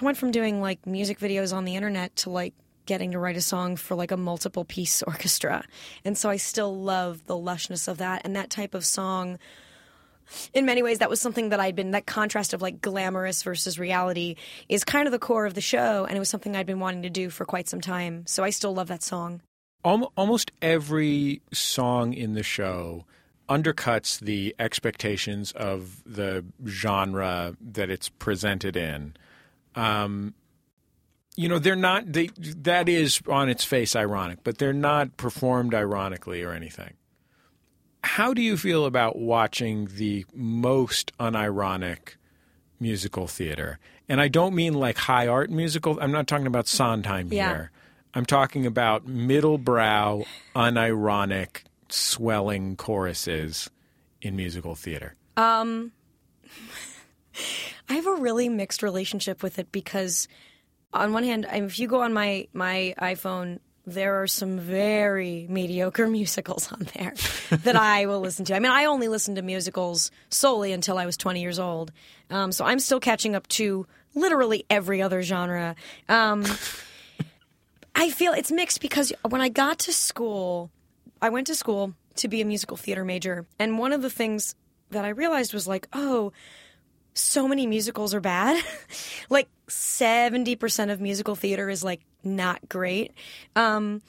I 0.00 0.04
went 0.04 0.16
from 0.16 0.30
doing 0.30 0.60
like 0.60 0.86
music 0.86 1.18
videos 1.18 1.54
on 1.54 1.64
the 1.64 1.76
internet 1.76 2.16
to 2.16 2.30
like 2.30 2.54
getting 2.86 3.12
to 3.12 3.18
write 3.18 3.36
a 3.36 3.40
song 3.40 3.76
for 3.76 3.94
like 3.94 4.10
a 4.10 4.16
multiple 4.16 4.64
piece 4.64 5.02
orchestra. 5.06 5.64
And 6.04 6.16
so 6.16 6.28
I 6.28 6.36
still 6.36 6.76
love 6.76 7.26
the 7.26 7.36
lushness 7.36 7.86
of 7.86 7.98
that. 7.98 8.22
And 8.24 8.34
that 8.34 8.50
type 8.50 8.74
of 8.74 8.84
song, 8.84 9.38
in 10.52 10.66
many 10.66 10.82
ways, 10.82 10.98
that 10.98 11.10
was 11.10 11.20
something 11.20 11.50
that 11.50 11.60
I'd 11.60 11.76
been, 11.76 11.92
that 11.92 12.06
contrast 12.06 12.54
of 12.54 12.62
like 12.62 12.80
glamorous 12.80 13.42
versus 13.42 13.78
reality 13.78 14.36
is 14.68 14.84
kind 14.84 15.06
of 15.06 15.12
the 15.12 15.18
core 15.18 15.46
of 15.46 15.54
the 15.54 15.60
show. 15.60 16.04
And 16.04 16.16
it 16.16 16.18
was 16.18 16.28
something 16.28 16.54
I'd 16.56 16.66
been 16.66 16.80
wanting 16.80 17.02
to 17.02 17.10
do 17.10 17.30
for 17.30 17.44
quite 17.44 17.68
some 17.68 17.80
time. 17.80 18.26
So 18.26 18.44
I 18.44 18.50
still 18.50 18.74
love 18.74 18.88
that 18.88 19.02
song. 19.02 19.42
Almost 19.82 20.52
every 20.60 21.40
song 21.52 22.12
in 22.12 22.34
the 22.34 22.42
show 22.42 23.06
undercuts 23.48 24.20
the 24.20 24.54
expectations 24.58 25.52
of 25.52 26.02
the 26.04 26.44
genre 26.66 27.56
that 27.60 27.90
it's 27.90 28.08
presented 28.08 28.76
in. 28.76 29.14
Um, 29.74 30.34
you 31.36 31.48
know, 31.48 31.58
they're 31.58 31.76
not. 31.76 32.12
They, 32.12 32.28
that 32.36 32.88
is 32.88 33.20
on 33.28 33.48
its 33.48 33.64
face 33.64 33.96
ironic, 33.96 34.40
but 34.44 34.58
they're 34.58 34.72
not 34.72 35.16
performed 35.16 35.74
ironically 35.74 36.42
or 36.42 36.52
anything. 36.52 36.94
How 38.02 38.32
do 38.34 38.42
you 38.42 38.56
feel 38.56 38.86
about 38.86 39.16
watching 39.18 39.88
the 39.96 40.24
most 40.34 41.12
unironic 41.18 42.16
musical 42.78 43.26
theater? 43.26 43.78
And 44.08 44.20
I 44.20 44.28
don't 44.28 44.54
mean 44.54 44.74
like 44.74 44.96
high 44.98 45.26
art 45.26 45.50
musical. 45.50 45.98
I'm 46.00 46.12
not 46.12 46.26
talking 46.26 46.46
about 46.46 46.66
Sondheim 46.66 47.32
Yeah. 47.32 47.48
here. 47.48 47.70
I'm 48.14 48.26
talking 48.26 48.66
about 48.66 49.06
middle 49.06 49.58
brow, 49.58 50.24
unironic, 50.56 51.62
swelling 51.88 52.74
choruses 52.76 53.70
in 54.20 54.34
musical 54.34 54.74
theater. 54.74 55.14
Um, 55.36 55.92
I 57.88 57.94
have 57.94 58.06
a 58.06 58.14
really 58.16 58.48
mixed 58.48 58.82
relationship 58.82 59.42
with 59.42 59.58
it 59.58 59.70
because, 59.72 60.26
on 60.92 61.12
one 61.12 61.22
hand, 61.24 61.46
if 61.52 61.78
you 61.78 61.86
go 61.86 62.00
on 62.02 62.12
my 62.12 62.48
my 62.52 62.94
iPhone, 63.00 63.58
there 63.90 64.22
are 64.22 64.26
some 64.26 64.58
very 64.58 65.46
mediocre 65.48 66.06
musicals 66.08 66.70
on 66.72 66.86
there 66.94 67.14
that 67.50 67.76
I 67.76 68.06
will 68.06 68.20
listen 68.20 68.44
to. 68.46 68.54
I 68.54 68.58
mean, 68.58 68.72
I 68.72 68.86
only 68.86 69.08
listened 69.08 69.36
to 69.36 69.42
musicals 69.42 70.10
solely 70.28 70.72
until 70.72 70.98
I 70.98 71.06
was 71.06 71.16
20 71.16 71.40
years 71.40 71.58
old, 71.58 71.92
um, 72.30 72.52
so 72.52 72.64
I'm 72.64 72.78
still 72.80 73.00
catching 73.00 73.34
up 73.34 73.46
to 73.48 73.86
literally 74.14 74.64
every 74.70 75.02
other 75.02 75.22
genre. 75.22 75.76
Um, 76.08 76.44
I 77.94 78.10
feel 78.10 78.32
it's 78.32 78.50
mixed 78.50 78.80
because 78.80 79.12
when 79.28 79.40
I 79.40 79.48
got 79.48 79.80
to 79.80 79.92
school, 79.92 80.70
I 81.20 81.28
went 81.28 81.46
to 81.48 81.54
school 81.54 81.94
to 82.16 82.28
be 82.28 82.40
a 82.40 82.44
musical 82.44 82.76
theater 82.76 83.04
major, 83.04 83.46
and 83.58 83.78
one 83.78 83.92
of 83.92 84.02
the 84.02 84.10
things 84.10 84.54
that 84.90 85.04
I 85.04 85.10
realized 85.10 85.54
was 85.54 85.68
like, 85.68 85.86
oh 85.92 86.32
so 87.20 87.46
many 87.46 87.66
musicals 87.66 88.14
are 88.14 88.20
bad. 88.20 88.62
like 89.30 89.48
70% 89.68 90.90
of 90.90 91.00
musical 91.00 91.34
theater 91.34 91.68
is 91.68 91.84
like 91.84 92.00
not 92.24 92.68
great. 92.68 93.12
Um, 93.54 94.02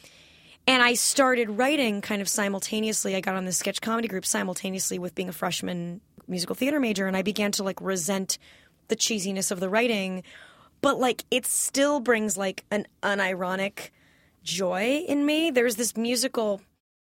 and 0.68 0.84
I 0.84 0.94
started 0.94 1.50
writing 1.50 2.02
kind 2.02 2.22
of 2.22 2.30
simultaneously. 2.30 3.16
I 3.16 3.22
got 3.22 3.36
on 3.36 3.46
this 3.46 3.58
sketch 3.58 3.82
comedy 3.82 4.08
group 4.08 4.26
simultaneously 4.26 5.00
with 5.00 5.16
being 5.16 5.30
a 5.30 5.34
freshman 5.34 6.02
musical 6.28 6.56
theater 6.56 6.80
major, 6.80 7.08
and 7.08 7.18
I 7.18 7.22
began 7.24 7.52
to 7.54 7.64
like 7.64 7.82
resent 7.82 8.38
the 8.88 8.96
cheesiness 8.96 9.52
of 9.52 9.60
the 9.60 9.70
writing. 9.70 10.24
But 10.82 11.00
like 11.00 11.26
it 11.32 11.46
still 11.46 12.00
brings 12.00 12.38
like 12.38 12.64
an 12.72 12.88
unironic 13.04 13.90
joy 14.44 15.04
in 15.08 15.26
me. 15.26 15.52
There's 15.52 15.76
this 15.76 15.96
musical 15.98 16.62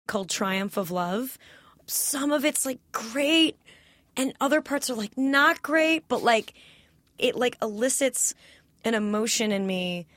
called 0.07 0.29
Triumph 0.29 0.77
of 0.77 0.91
Love. 0.91 1.37
Some 1.85 2.31
of 2.31 2.45
it's 2.45 2.65
like 2.65 2.79
great, 2.91 3.57
and 4.15 4.33
other 4.39 4.61
parts 4.61 4.89
are 4.89 4.95
like 4.95 5.17
not 5.17 5.61
great, 5.61 6.07
but 6.07 6.23
like 6.23 6.53
it 7.17 7.35
like 7.35 7.57
elicits 7.61 8.33
an 8.83 8.93
emotion 8.93 9.51
in 9.51 9.65
me 9.65 10.07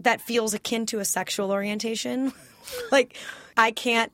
that 0.00 0.20
feels 0.20 0.54
akin 0.54 0.86
to 0.86 0.98
a 0.98 1.04
sexual 1.04 1.50
orientation. 1.50 2.32
like 2.92 3.16
I 3.56 3.70
can't 3.70 4.12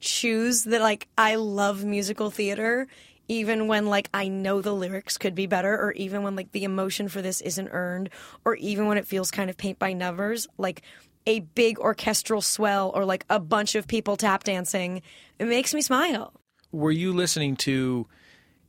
choose 0.00 0.64
that 0.64 0.80
like 0.80 1.08
I 1.16 1.36
love 1.36 1.84
musical 1.84 2.30
theater 2.30 2.86
even 3.26 3.68
when 3.68 3.86
like 3.86 4.10
I 4.12 4.28
know 4.28 4.60
the 4.60 4.74
lyrics 4.74 5.16
could 5.16 5.34
be 5.34 5.46
better 5.46 5.74
or 5.74 5.92
even 5.92 6.22
when 6.22 6.36
like 6.36 6.52
the 6.52 6.64
emotion 6.64 7.08
for 7.08 7.22
this 7.22 7.40
isn't 7.40 7.70
earned 7.72 8.10
or 8.44 8.54
even 8.56 8.86
when 8.86 8.98
it 8.98 9.06
feels 9.06 9.30
kind 9.30 9.48
of 9.48 9.56
paint 9.56 9.78
by 9.78 9.94
numbers 9.94 10.46
like 10.58 10.82
a 11.26 11.40
big 11.40 11.78
orchestral 11.78 12.42
swell 12.42 12.92
or 12.94 13.06
like 13.06 13.24
a 13.30 13.40
bunch 13.40 13.74
of 13.74 13.88
people 13.88 14.18
tap 14.18 14.44
dancing 14.44 15.00
it 15.38 15.46
makes 15.46 15.72
me 15.72 15.80
smile. 15.80 16.34
Were 16.70 16.92
you 16.92 17.12
listening 17.14 17.56
to 17.56 18.06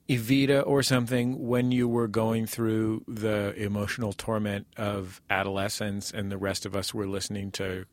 Evita 0.07 0.65
or 0.65 0.83
something 0.83 1.47
when 1.47 1.71
you 1.71 1.87
were 1.87 2.07
going 2.07 2.45
through 2.45 3.03
the 3.07 3.53
emotional 3.55 4.13
torment 4.13 4.67
of 4.77 5.19
adolescence 5.29 6.11
and 6.11 6.31
the 6.31 6.37
rest 6.37 6.65
of 6.65 6.75
us 6.75 6.93
were 6.93 7.07
listening 7.07 7.51
to 7.51 7.85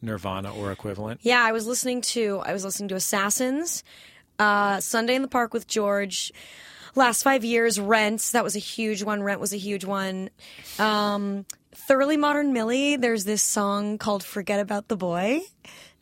Nirvana 0.00 0.54
or 0.54 0.72
equivalent? 0.72 1.20
Yeah, 1.22 1.42
I 1.42 1.52
was 1.52 1.66
listening 1.66 2.00
to 2.02 2.40
I 2.44 2.52
was 2.52 2.64
listening 2.64 2.88
to 2.88 2.94
Assassins, 2.94 3.84
uh, 4.38 4.80
Sunday 4.80 5.14
in 5.14 5.22
the 5.22 5.28
Park 5.28 5.52
with 5.52 5.66
George. 5.66 6.32
Last 6.94 7.22
five 7.22 7.44
years, 7.44 7.78
Rent 7.78 8.30
that 8.32 8.42
was 8.42 8.56
a 8.56 8.60
huge 8.60 9.02
one. 9.02 9.22
Rent 9.22 9.40
was 9.40 9.52
a 9.52 9.58
huge 9.58 9.84
one. 9.84 10.30
Um, 10.78 11.44
Thoroughly 11.72 12.16
Modern 12.16 12.52
Millie. 12.52 12.96
There's 12.96 13.24
this 13.24 13.42
song 13.42 13.98
called 13.98 14.24
"Forget 14.24 14.60
About 14.60 14.88
the 14.88 14.96
Boy." 14.96 15.42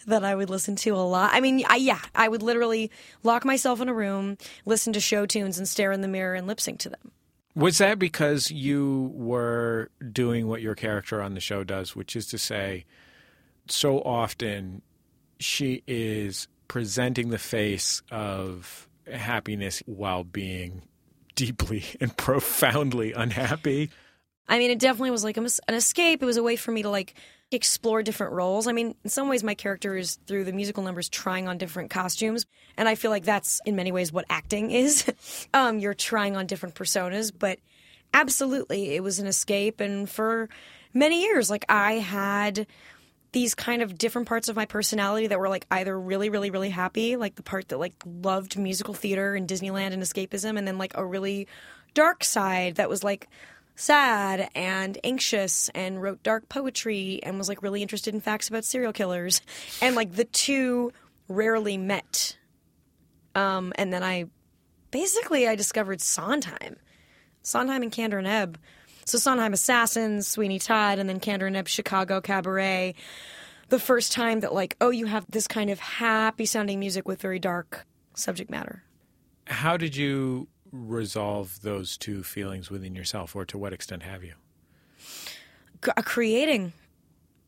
That 0.09 0.25
I 0.25 0.35
would 0.35 0.49
listen 0.49 0.75
to 0.77 0.95
a 0.95 1.05
lot. 1.05 1.31
I 1.35 1.41
mean, 1.41 1.65
I, 1.69 1.77
yeah, 1.77 2.01
I 2.15 2.29
would 2.29 2.43
literally 2.43 2.91
lock 3.23 3.45
myself 3.45 3.81
in 3.81 3.89
a 3.89 3.95
room, 3.95 4.39
listen 4.65 4.93
to 4.95 5.01
show 5.01 5.27
tunes, 5.27 5.59
and 5.59 5.69
stare 5.69 5.93
in 5.93 6.01
the 6.01 6.09
mirror 6.09 6.35
and 6.35 6.47
lip 6.47 6.61
sync 6.61 6.81
to 6.81 6.89
them. 6.89 7.13
Was 7.55 7.79
that 7.79 7.99
because 7.99 8.51
you 8.51 9.13
were 9.15 9.91
doing 10.13 10.47
what 10.47 10.63
your 10.63 10.75
character 10.75 11.21
on 11.21 11.35
the 11.35 11.41
show 11.41 11.63
does, 11.63 11.95
which 11.95 12.17
is 12.17 12.27
to 12.29 12.39
say, 12.39 12.85
so 13.69 14.01
often 14.01 14.81
she 15.41 15.83
is 15.87 16.49
presenting 16.69 17.31
the 17.31 17.39
face 17.39 18.01
of 18.11 18.89
happiness 19.13 19.83
while 19.87 20.25
being 20.25 20.83
deeply 21.35 21.85
and 22.01 22.17
profoundly 22.17 23.13
unhappy? 23.13 23.91
I 24.49 24.59
mean, 24.59 24.71
it 24.71 24.79
definitely 24.79 25.11
was 25.11 25.25
like 25.25 25.37
an 25.37 25.47
escape. 25.69 26.23
It 26.23 26.27
was 26.27 26.39
a 26.39 26.43
way 26.43 26.57
for 26.57 26.73
me 26.73 26.83
to 26.83 26.91
like 26.91 27.15
explore 27.51 28.03
different 28.03 28.33
roles. 28.33 28.67
I 28.67 28.73
mean, 28.73 28.95
in 29.05 29.11
some 29.11 29.29
ways, 29.29 29.43
my 29.43 29.55
character 29.55 29.97
is 29.97 30.19
through 30.27 30.45
the 30.45 30.53
musical 30.53 30.83
numbers 30.83 31.09
trying 31.09 31.49
on 31.49 31.59
different 31.59 31.91
costumes, 31.91 32.47
and 32.77 32.89
I 32.89 32.95
feel 32.95 33.11
like 33.11 33.25
that's 33.25 33.61
in 33.65 33.77
many 33.77 33.93
ways 33.93 34.13
what 34.13 34.27
acting 34.29 34.71
is. 34.73 35.11
um, 35.55 35.79
you're 35.79 35.95
trying 35.95 36.37
on 36.37 36.47
different 36.47 36.75
personas, 36.75 37.33
but 37.37 37.59
absolutely, 38.13 38.95
it 38.95 39.03
was 39.03 39.19
an 39.19 39.27
escape. 39.27 39.81
And 39.81 40.09
for 40.09 40.49
many 40.93 41.23
years, 41.23 41.51
like 41.51 41.65
I 41.69 41.95
had 41.95 42.67
these 43.33 43.55
kind 43.55 43.83
of 43.83 43.99
different 43.99 44.27
parts 44.27 44.49
of 44.49 44.57
my 44.57 44.65
personality 44.65 45.27
that 45.27 45.39
were 45.39 45.49
like 45.49 45.67
either 45.71 45.99
really 45.99 46.31
really 46.31 46.51
really 46.51 46.71
happy 46.71 47.15
like 47.17 47.35
the 47.35 47.43
part 47.43 47.69
that 47.69 47.79
like 47.79 47.93
loved 48.07 48.59
musical 48.59 48.95
theater 48.95 49.35
and 49.35 49.47
disneyland 49.47 49.93
and 49.93 50.03
escapism 50.03 50.57
and 50.57 50.67
then 50.67 50.79
like 50.79 50.97
a 50.97 51.05
really 51.05 51.47
dark 51.93 52.25
side 52.25 52.77
that 52.77 52.89
was 52.89 53.05
like 53.05 53.29
sad 53.79 54.51
and 54.55 54.99
anxious 55.05 55.69
and 55.75 56.03
wrote 56.03 56.23
dark 56.23 56.49
poetry 56.49 57.21
and 57.23 57.39
was 57.39 57.49
like 57.49 57.63
really 57.63 57.81
interested 57.83 58.13
in 58.13 58.21
facts 58.21 58.49
about 58.49 58.65
serial 58.65 58.93
killers 58.93 59.41
and 59.81 59.95
like 59.95 60.13
the 60.13 60.25
two 60.25 60.93
rarely 61.29 61.77
met 61.77 62.37
um 63.35 63.73
and 63.77 63.93
then 63.93 64.03
i 64.03 64.25
basically 64.91 65.47
i 65.47 65.55
discovered 65.55 66.01
sondheim 66.01 66.77
sondheim 67.43 67.83
and 67.83 67.93
Kander 67.93 68.19
and 68.19 68.27
Ebb 68.27 68.59
so 69.09 69.17
Sondheim 69.17 69.55
Assassins, 69.55 70.29
Sweeney 70.29 70.59
Todd, 70.59 70.99
and 70.99 71.09
then 71.09 71.19
Kander 71.19 71.47
and 71.47 71.57
Ebb 71.57 71.67
Chicago 71.67 72.21
Cabaret. 72.21 72.95
The 73.71 73.79
first 73.79 74.13
time 74.13 74.41
that 74.41 74.53
like, 74.53 74.77
oh, 74.83 74.91
you 74.91 75.07
have 75.07 75.25
this 75.31 75.49
kind 75.49 75.71
of 75.71 75.81
happy 75.81 76.45
sounding 76.45 76.79
music 76.79 77.09
with 77.09 77.23
very 77.23 77.39
dark 77.39 77.87
subject 78.13 78.51
matter. 78.51 78.83
How 79.47 79.79
did 79.79 79.97
you 79.97 80.49
resolve 80.73 81.61
those 81.63 81.97
two 81.97 82.23
feelings 82.23 82.71
within 82.71 82.95
yourself, 82.95 83.35
or 83.35 83.45
to 83.47 83.59
what 83.59 83.73
extent 83.73 84.03
have 84.03 84.25
you? 84.25 84.35
C- 85.85 85.93
uh, 85.97 86.03
creating, 86.03 86.73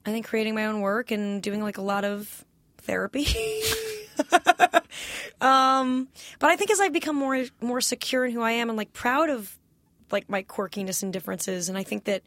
I 0.07 0.11
think 0.11 0.27
creating 0.27 0.55
my 0.55 0.67
own 0.67 0.81
work 0.81 1.11
and 1.11 1.43
doing 1.43 1.63
like 1.63 1.79
a 1.79 1.83
lot 1.83 2.05
of 2.05 2.45
therapy. 2.79 3.27
um, 5.41 6.09
but 6.39 6.51
I 6.51 6.57
think 6.57 6.71
as 6.71 6.81
I've 6.81 6.93
become 6.93 7.17
more 7.17 7.45
more 7.61 7.81
secure 7.81 8.25
in 8.25 8.33
who 8.33 8.43
I 8.43 8.53
am 8.53 8.69
and 8.69 8.77
like 8.77 8.93
proud 8.93 9.31
of 9.31 9.57
like 10.11 10.29
my 10.29 10.43
quirkiness 10.43 11.03
and 11.03 11.13
differences, 11.13 11.69
and 11.69 11.77
I 11.79 11.83
think 11.83 12.05
that 12.05 12.23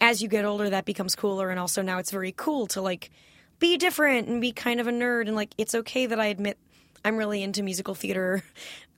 as 0.00 0.22
you 0.22 0.28
get 0.28 0.44
older, 0.44 0.70
that 0.70 0.84
becomes 0.84 1.14
cooler. 1.14 1.50
And 1.50 1.60
also 1.60 1.80
now 1.82 1.98
it's 1.98 2.10
very 2.10 2.32
cool 2.32 2.66
to 2.68 2.80
like 2.80 3.10
be 3.58 3.76
different 3.76 4.26
and 4.28 4.40
be 4.40 4.52
kind 4.52 4.80
of 4.80 4.88
a 4.88 4.92
nerd, 4.92 5.28
and 5.28 5.36
like 5.36 5.54
it's 5.58 5.74
okay 5.74 6.06
that 6.06 6.20
I 6.20 6.26
admit 6.26 6.58
I'm 7.04 7.16
really 7.16 7.42
into 7.42 7.62
musical 7.62 7.94
theater. 7.94 8.42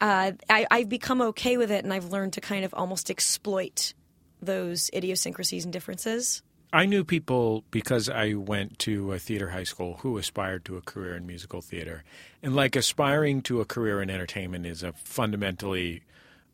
Uh, 0.01 0.33
I, 0.51 0.67
I've 0.71 0.89
become 0.89 1.23
okay 1.23 1.57
with 1.57 1.71
it, 1.71 1.85
and 1.85 1.93
I've 1.93 2.11
learned 2.11 2.35
to 2.35 2.41
kind 2.41 2.65
of 2.65 2.75
almost 2.75 3.11
exploit 3.11 3.95
those 4.43 4.91
idiosyncrasies 4.93 5.65
and 5.65 5.73
differences. 5.73 6.43
I 6.75 6.87
knew 6.87 7.05
people 7.05 7.65
because 7.71 8.09
I 8.09 8.35
went 8.35 8.81
to 8.81 9.13
a 9.13 9.19
theater 9.19 9.51
high 9.51 9.63
school 9.65 9.99
who 10.01 10.19
aspired 10.19 10.65
to 10.65 10.77
a 10.77 10.83
career 10.83 11.15
in 11.15 11.27
musical 11.27 11.61
theater. 11.61 12.03
And 12.43 12.57
like 12.57 12.75
aspiring 12.75 13.43
to 13.43 13.61
a 13.61 13.65
career 13.65 14.03
in 14.03 14.11
entertainment 14.11 14.67
is 14.67 14.83
a 14.83 14.93
fundamentally 14.93 16.03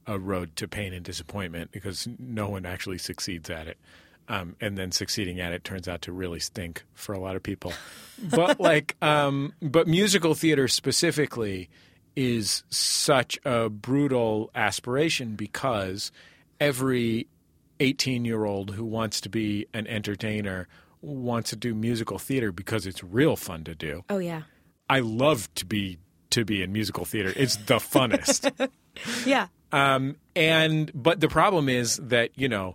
a 0.07 0.19
road 0.19 0.57
to 0.57 0.69
pain 0.69 0.93
and 0.93 1.05
disappointment 1.05 1.73
because 1.73 2.07
no 2.19 2.51
one 2.51 2.67
actually 2.67 2.99
succeeds 2.99 3.49
at 3.49 3.67
it. 3.67 3.79
Um, 4.31 4.55
and 4.61 4.79
then 4.79 4.93
succeeding 4.93 5.41
at 5.41 5.53
it 5.53 5.65
turns 5.65 5.89
out 5.89 6.03
to 6.03 6.13
really 6.13 6.39
stink 6.39 6.85
for 6.95 7.13
a 7.13 7.19
lot 7.19 7.35
of 7.35 7.43
people. 7.43 7.73
But 8.31 8.61
like, 8.71 8.95
um, 9.03 9.55
but 9.61 9.89
musical 9.89 10.35
theater 10.35 10.69
specifically 10.69 11.69
is 12.15 12.63
such 12.71 13.41
a 13.45 13.69
brutal 13.69 14.51
aspiration 14.55 15.35
because 15.35 16.13
every 16.61 17.27
18 17.81 18.25
year 18.25 18.45
old 18.45 18.75
who 18.75 18.85
wants 18.85 19.21
to 19.23 19.29
be 19.29 19.67
an 19.75 19.87
entertainer 19.89 20.69
wants 21.03 21.51
to 21.51 21.57
do 21.57 21.75
musical 21.75 22.19
theater 22.19 22.53
because 22.53 22.87
it's 22.87 23.03
real 23.03 23.35
fun 23.35 23.65
to 23.65 23.75
do. 23.75 24.05
Oh 24.11 24.19
yeah. 24.19 24.43
I 24.89 25.01
love 25.01 25.53
to 25.57 25.67
be 25.67 25.99
to 26.31 26.45
be 26.45 26.63
in 26.63 26.73
musical 26.73 27.05
theater. 27.05 27.33
It's 27.35 27.57
the 27.57 27.77
funnest. 27.77 28.71
Yeah. 29.25 29.47
um, 29.73 30.17
and 30.35 30.91
but 30.95 31.21
the 31.21 31.29
problem 31.29 31.69
is 31.69 31.97
that 31.99 32.31
you 32.35 32.49
know 32.49 32.75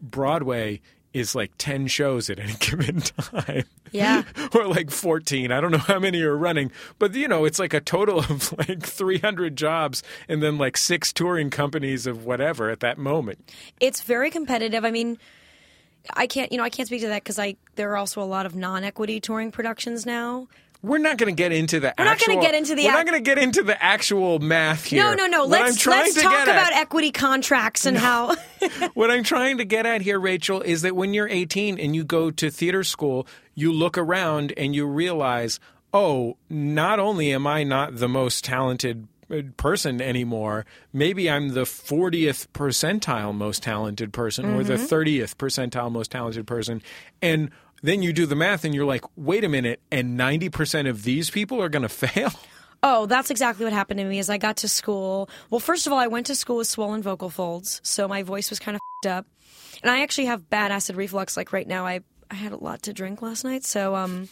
Broadway 0.00 0.80
is 1.16 1.34
like 1.34 1.50
10 1.56 1.86
shows 1.86 2.28
at 2.28 2.38
any 2.38 2.52
given 2.60 3.00
time. 3.00 3.64
Yeah. 3.90 4.22
or 4.54 4.66
like 4.66 4.90
14. 4.90 5.50
I 5.50 5.60
don't 5.60 5.70
know 5.70 5.78
how 5.78 5.98
many 5.98 6.20
are 6.22 6.36
running, 6.36 6.70
but 6.98 7.14
you 7.14 7.26
know, 7.26 7.44
it's 7.46 7.58
like 7.58 7.72
a 7.72 7.80
total 7.80 8.18
of 8.18 8.52
like 8.58 8.82
300 8.82 9.56
jobs 9.56 10.02
and 10.28 10.42
then 10.42 10.58
like 10.58 10.76
six 10.76 11.12
touring 11.12 11.48
companies 11.48 12.06
of 12.06 12.26
whatever 12.26 12.70
at 12.70 12.80
that 12.80 12.98
moment. 12.98 13.50
It's 13.80 14.02
very 14.02 14.30
competitive. 14.30 14.84
I 14.84 14.90
mean, 14.90 15.16
I 16.14 16.26
can't, 16.26 16.52
you 16.52 16.58
know, 16.58 16.64
I 16.64 16.70
can't 16.70 16.86
speak 16.86 17.00
to 17.00 17.08
that 17.08 17.24
because 17.24 17.38
I 17.38 17.56
there 17.76 17.90
are 17.92 17.96
also 17.96 18.22
a 18.22 18.24
lot 18.24 18.46
of 18.46 18.54
non-equity 18.54 19.20
touring 19.20 19.50
productions 19.50 20.06
now. 20.06 20.48
We're 20.82 20.98
not 20.98 21.16
going 21.16 21.34
to 21.34 21.36
get 21.36 21.52
into 21.52 21.80
the 21.80 21.94
We're 21.98 22.04
not 22.04 22.20
gonna 22.24 22.40
get 22.40 22.54
into 22.54 22.74
the 22.74 22.84
We're 22.84 22.90
ac- 22.90 22.96
not 22.96 23.06
going 23.06 23.18
to 23.18 23.28
get 23.28 23.38
into 23.38 23.62
the 23.62 23.82
actual 23.82 24.38
math 24.38 24.84
here. 24.84 25.02
No, 25.02 25.14
no, 25.14 25.26
no. 25.26 25.40
What 25.46 25.62
Let's 25.62 25.86
let's 25.86 26.22
talk 26.22 26.32
at- 26.32 26.48
about 26.48 26.72
equity 26.72 27.10
contracts 27.10 27.86
and 27.86 27.96
how. 27.96 28.36
what 28.94 29.10
I'm 29.10 29.22
trying 29.24 29.58
to 29.58 29.64
get 29.64 29.86
at 29.86 30.02
here, 30.02 30.18
Rachel, 30.18 30.60
is 30.62 30.82
that 30.82 30.96
when 30.96 31.14
you're 31.14 31.28
18 31.28 31.78
and 31.78 31.94
you 31.94 32.04
go 32.04 32.30
to 32.30 32.50
theater 32.50 32.84
school, 32.84 33.26
you 33.54 33.72
look 33.72 33.96
around 33.98 34.52
and 34.56 34.74
you 34.74 34.86
realize, 34.86 35.60
oh, 35.92 36.36
not 36.48 36.98
only 36.98 37.32
am 37.32 37.46
I 37.46 37.64
not 37.64 37.96
the 37.96 38.08
most 38.08 38.44
talented 38.44 39.08
uh, 39.30 39.42
person 39.56 40.00
anymore, 40.00 40.66
maybe 40.92 41.28
I'm 41.30 41.50
the 41.50 41.62
40th 41.62 42.48
percentile 42.54 43.34
most 43.34 43.62
talented 43.62 44.12
person 44.12 44.54
or 44.54 44.62
the 44.62 44.74
30th 44.74 45.34
percentile 45.36 45.90
most 45.90 46.10
talented 46.10 46.46
person. 46.46 46.82
And 47.20 47.50
then 47.82 48.02
you 48.02 48.12
do 48.12 48.26
the 48.26 48.34
math 48.36 48.64
and 48.64 48.74
you're 48.74 48.84
like, 48.84 49.04
wait 49.16 49.44
a 49.44 49.48
minute, 49.48 49.80
and 49.90 50.18
90% 50.18 50.88
of 50.88 51.02
these 51.02 51.30
people 51.30 51.62
are 51.62 51.68
going 51.68 51.82
to 51.88 51.88
fail? 51.88 52.30
Oh, 52.82 53.06
that's 53.06 53.30
exactly 53.30 53.64
what 53.64 53.72
happened 53.72 53.98
to 53.98 54.04
me. 54.04 54.18
As 54.18 54.30
I 54.30 54.38
got 54.38 54.58
to 54.58 54.68
school, 54.68 55.28
well, 55.50 55.60
first 55.60 55.86
of 55.86 55.92
all, 55.92 55.98
I 55.98 56.06
went 56.06 56.26
to 56.26 56.34
school 56.34 56.58
with 56.58 56.66
swollen 56.66 57.02
vocal 57.02 57.30
folds, 57.30 57.80
so 57.82 58.06
my 58.06 58.22
voice 58.22 58.50
was 58.50 58.58
kind 58.58 58.76
of 58.76 58.80
fed 59.02 59.12
up, 59.12 59.26
and 59.82 59.90
I 59.90 60.02
actually 60.02 60.26
have 60.26 60.48
bad 60.50 60.70
acid 60.70 60.94
reflux. 60.96 61.36
Like 61.36 61.52
right 61.52 61.66
now, 61.66 61.86
I 61.86 62.00
I 62.30 62.34
had 62.34 62.52
a 62.52 62.56
lot 62.56 62.82
to 62.82 62.92
drink 62.92 63.22
last 63.22 63.44
night, 63.44 63.64
so 63.64 63.94
um, 63.96 64.28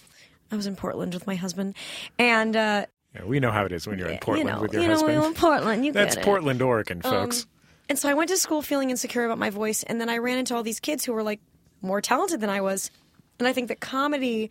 I 0.52 0.56
was 0.56 0.66
in 0.66 0.76
Portland 0.76 1.14
with 1.14 1.26
my 1.26 1.36
husband, 1.36 1.74
and 2.18 2.54
uh, 2.54 2.86
Yeah, 3.14 3.24
we 3.24 3.40
know 3.40 3.50
how 3.50 3.64
it 3.64 3.72
is 3.72 3.86
when 3.86 3.98
you're 3.98 4.08
in 4.08 4.18
Portland 4.18 4.48
you 4.48 4.54
know, 4.54 4.60
with 4.60 4.72
your 4.72 4.82
husband. 4.82 5.12
you 5.12 5.14
know, 5.18 5.22
husband. 5.22 5.22
we 5.22 5.26
in 5.26 5.34
Portland, 5.34 5.84
you 5.86 5.92
That's. 5.92 6.16
Portland, 6.16 6.62
Oregon, 6.62 7.02
folks. 7.02 7.46
And 7.88 7.98
so 7.98 8.08
I 8.08 8.14
went 8.14 8.30
to 8.30 8.36
school 8.36 8.62
feeling 8.62 8.90
insecure 8.90 9.24
about 9.24 9.38
my 9.38 9.50
voice, 9.50 9.82
and 9.84 10.00
then 10.00 10.08
I 10.08 10.18
ran 10.18 10.38
into 10.38 10.54
all 10.54 10.62
these 10.62 10.80
kids 10.80 11.04
who 11.04 11.12
were 11.12 11.22
like 11.22 11.40
more 11.82 12.00
talented 12.00 12.40
than 12.40 12.50
I 12.50 12.60
was. 12.60 12.90
And 13.38 13.48
I 13.48 13.52
think 13.52 13.68
that 13.68 13.80
comedy 13.80 14.50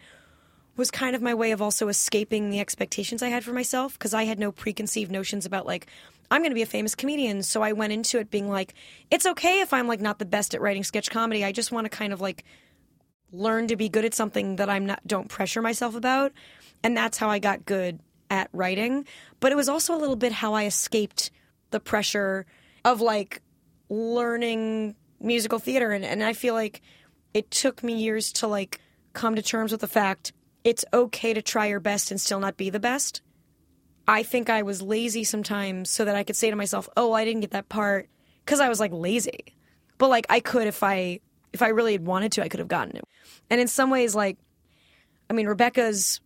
was 0.76 0.90
kind 0.92 1.16
of 1.16 1.22
my 1.22 1.34
way 1.34 1.52
of 1.52 1.62
also 1.62 1.88
escaping 1.88 2.50
the 2.50 2.60
expectations 2.60 3.22
I 3.22 3.30
had 3.30 3.44
for 3.44 3.54
myself 3.54 3.94
because 3.94 4.14
I 4.14 4.24
had 4.24 4.40
no 4.40 4.52
preconceived 4.52 5.12
notions 5.12 5.46
about 5.46 5.66
like 5.66 5.88
I'm 6.32 6.42
going 6.42 6.52
to 6.52 6.56
be 6.56 6.64
a 6.64 6.68
famous 6.68 6.96
comedian. 6.96 7.44
So 7.44 7.62
I 7.62 7.74
went 7.74 7.94
into 7.94 8.18
it 8.18 8.32
being 8.32 8.50
like, 8.50 8.74
it's 9.12 9.26
okay 9.26 9.62
if 9.62 9.72
I'm 9.72 9.88
like 9.88 10.02
not 10.02 10.18
the 10.18 10.26
best 10.26 10.56
at 10.56 10.62
writing 10.62 10.84
sketch 10.84 11.12
comedy. 11.12 11.46
I 11.46 11.52
just 11.52 11.72
want 11.72 11.86
to 11.86 11.90
kind 11.90 12.12
of 12.12 12.22
like 12.22 12.44
learn 13.32 13.68
to 13.68 13.76
be 13.76 13.88
good 13.88 14.06
at 14.06 14.14
something 14.14 14.56
that 14.56 14.70
I'm 14.70 14.86
not 14.86 15.06
don't 15.06 15.30
pressure 15.30 15.62
myself 15.62 15.96
about. 15.96 16.32
And 16.84 16.98
that's 16.98 17.18
how 17.18 17.30
I 17.30 17.40
got 17.40 17.66
good 17.66 18.00
at 18.32 18.50
writing. 18.52 19.06
But 19.40 19.52
it 19.52 19.56
was 19.56 19.70
also 19.70 19.96
a 19.96 20.00
little 20.00 20.16
bit 20.16 20.32
how 20.32 20.56
I 20.56 20.66
escaped 20.66 21.30
the 21.70 21.80
pressure 21.80 22.46
of 22.84 23.00
like 23.00 23.42
learning 23.90 24.96
musical 25.20 25.60
theater 25.60 25.92
and, 25.92 26.04
and 26.04 26.24
I 26.24 26.34
feel 26.34 26.54
like 26.54 26.82
it 27.34 27.52
took 27.52 27.84
me 27.84 27.96
years 27.96 28.32
to 28.34 28.48
like 28.48 28.80
come 29.14 29.36
to 29.36 29.42
terms 29.42 29.72
with 29.72 29.82
the 29.82 29.88
fact 29.88 30.34
it's 30.64 30.86
okay 30.94 31.34
to 31.34 31.42
try 31.42 31.66
your 31.68 31.80
best 31.80 32.12
and 32.12 32.20
still 32.20 32.40
not 32.40 32.58
be 32.58 32.70
the 32.70 32.80
best. 32.80 33.22
I 34.08 34.24
think 34.24 34.50
I 34.50 34.62
was 34.64 34.82
lazy 34.82 35.24
sometimes 35.24 35.90
so 35.90 36.06
that 36.06 36.16
I 36.16 36.24
could 36.24 36.36
say 36.36 36.50
to 36.50 36.56
myself, 36.56 36.90
"Oh, 36.98 37.14
I 37.14 37.26
didn't 37.26 37.42
get 37.42 37.52
that 37.52 37.70
part 37.70 38.10
cuz 38.46 38.60
I 38.60 38.70
was 38.70 38.80
like 38.80 38.92
lazy." 38.94 39.56
But 39.98 40.10
like 40.10 40.26
I 40.30 40.40
could 40.40 40.68
if 40.68 40.84
I 40.84 41.20
if 41.52 41.62
I 41.62 41.70
really 41.70 41.94
had 41.94 42.06
wanted 42.06 42.32
to, 42.34 42.44
I 42.44 42.50
could 42.50 42.60
have 42.60 42.68
gotten 42.68 42.98
it. 42.98 43.04
And 43.50 43.62
in 43.62 43.68
some 43.68 43.90
ways 43.90 44.16
like 44.16 44.38
I 45.30 45.34
mean, 45.34 45.48
Rebecca's 45.48 46.22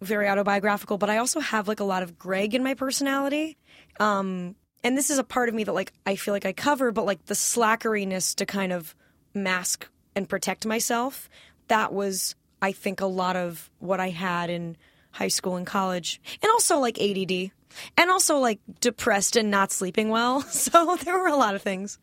very 0.00 0.28
autobiographical, 0.28 0.98
but 0.98 1.10
I 1.10 1.18
also 1.18 1.40
have 1.40 1.66
like 1.68 1.80
a 1.80 1.84
lot 1.84 2.02
of 2.02 2.18
Greg 2.18 2.54
in 2.54 2.62
my 2.62 2.74
personality. 2.74 3.56
Um, 3.98 4.54
and 4.84 4.96
this 4.96 5.10
is 5.10 5.18
a 5.18 5.24
part 5.24 5.48
of 5.48 5.54
me 5.54 5.64
that 5.64 5.72
like 5.72 5.92
I 6.06 6.16
feel 6.16 6.32
like 6.32 6.46
I 6.46 6.52
cover, 6.52 6.92
but 6.92 7.04
like 7.04 7.26
the 7.26 7.34
slackeriness 7.34 8.34
to 8.36 8.46
kind 8.46 8.72
of 8.72 8.94
mask 9.34 9.88
and 10.14 10.28
protect 10.28 10.66
myself. 10.66 11.28
That 11.68 11.92
was, 11.92 12.34
I 12.62 12.72
think, 12.72 13.00
a 13.00 13.06
lot 13.06 13.36
of 13.36 13.70
what 13.78 14.00
I 14.00 14.10
had 14.10 14.50
in 14.50 14.76
high 15.12 15.28
school 15.28 15.56
and 15.56 15.66
college, 15.66 16.20
and 16.42 16.50
also 16.50 16.78
like 16.78 17.00
ADD, 17.00 17.50
and 17.96 18.10
also 18.10 18.38
like 18.38 18.60
depressed 18.80 19.36
and 19.36 19.50
not 19.50 19.72
sleeping 19.72 20.08
well. 20.08 20.42
So 20.48 20.96
there 21.04 21.18
were 21.18 21.28
a 21.28 21.36
lot 21.36 21.54
of 21.54 21.62
things. 21.62 21.98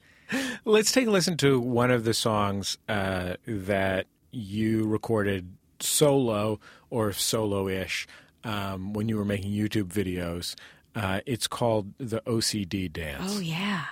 Let's 0.63 0.91
take 0.91 1.07
a 1.07 1.11
listen 1.11 1.37
to 1.37 1.59
one 1.59 1.91
of 1.91 2.03
the 2.03 2.13
songs 2.13 2.77
uh, 2.89 3.35
that 3.45 4.07
you 4.31 4.87
recorded 4.87 5.47
solo 5.79 6.59
or 6.89 7.13
solo 7.13 7.67
ish 7.67 8.07
um, 8.43 8.93
when 8.93 9.07
you 9.07 9.17
were 9.17 9.25
making 9.25 9.51
YouTube 9.51 9.87
videos. 9.87 10.55
Uh, 10.95 11.21
it's 11.25 11.47
called 11.47 11.93
the 11.97 12.21
OCD 12.21 12.91
Dance. 12.91 13.35
Oh 13.35 13.39
yeah. 13.39 13.85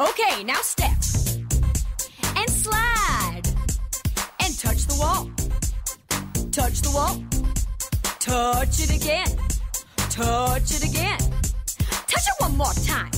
Okay, 0.00 0.42
now 0.44 0.60
step 0.62 0.92
and 0.92 1.31
slide 2.62 3.42
and 4.40 4.58
touch 4.58 4.86
the 4.86 4.96
wall. 4.98 5.30
Touch 6.50 6.80
the 6.80 6.90
wall. 6.94 7.16
Touch 8.20 8.80
it 8.84 8.90
again. 8.94 9.30
Touch 10.10 10.70
it 10.76 10.84
again. 10.84 11.18
Touch 12.10 12.26
it 12.30 12.36
one 12.38 12.56
more 12.56 12.74
time. 12.86 13.10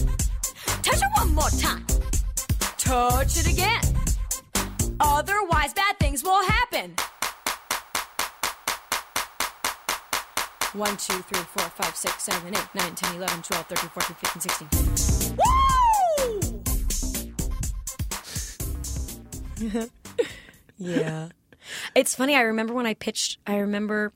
Touch 0.83 1.01
it 1.07 1.13
one 1.17 1.35
more 1.35 1.51
time. 1.51 1.85
Touch 2.79 3.37
it 3.41 3.47
again. 3.53 3.83
Otherwise, 5.01 5.73
bad 5.75 5.99
things 5.99 6.23
will 6.23 6.43
happen. 6.45 6.95
One, 10.73 10.97
two, 10.97 11.19
three, 11.29 11.45
four, 11.55 11.69
five, 11.79 11.95
six, 11.95 12.25
seven, 12.25 12.49
eight, 12.57 12.69
nine, 12.75 12.95
ten, 12.95 13.15
eleven, 13.17 13.43
twelve, 13.43 13.67
thirteen, 13.67 13.91
fourteen, 13.91 14.17
fifteen, 14.17 14.41
sixteen. 14.41 15.37
Woo! 15.37 15.64
Yeah. 20.77 21.29
It's 21.95 22.15
funny. 22.15 22.35
I 22.35 22.43
remember 22.43 22.75
when 22.75 22.87
I 22.87 22.95
pitched. 22.95 23.39
I 23.47 23.59
remember 23.59 24.13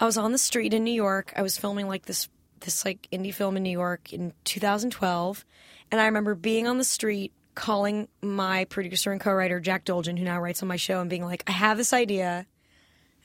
I 0.00 0.04
was 0.04 0.18
on 0.18 0.32
the 0.32 0.38
street 0.38 0.74
in 0.74 0.84
New 0.84 0.92
York. 0.92 1.32
I 1.36 1.42
was 1.42 1.58
filming 1.58 1.86
like 1.86 2.06
this 2.06 2.28
this 2.60 2.84
like 2.84 3.06
indie 3.12 3.32
film 3.32 3.56
in 3.56 3.62
New 3.62 3.70
York 3.70 4.12
in 4.12 4.32
2012, 4.44 5.44
and 5.92 6.00
I 6.00 6.06
remember 6.06 6.34
being 6.34 6.66
on 6.66 6.78
the 6.78 6.84
street 6.84 7.32
calling 7.54 8.08
my 8.20 8.64
producer 8.64 9.12
and 9.12 9.20
co-writer 9.20 9.60
Jack 9.60 9.84
Dolgen, 9.84 10.18
who 10.18 10.24
now 10.24 10.40
writes 10.40 10.62
on 10.62 10.68
my 10.68 10.76
show, 10.76 11.00
and 11.00 11.10
being 11.10 11.24
like, 11.24 11.44
"I 11.46 11.52
have 11.52 11.76
this 11.76 11.92
idea," 11.92 12.46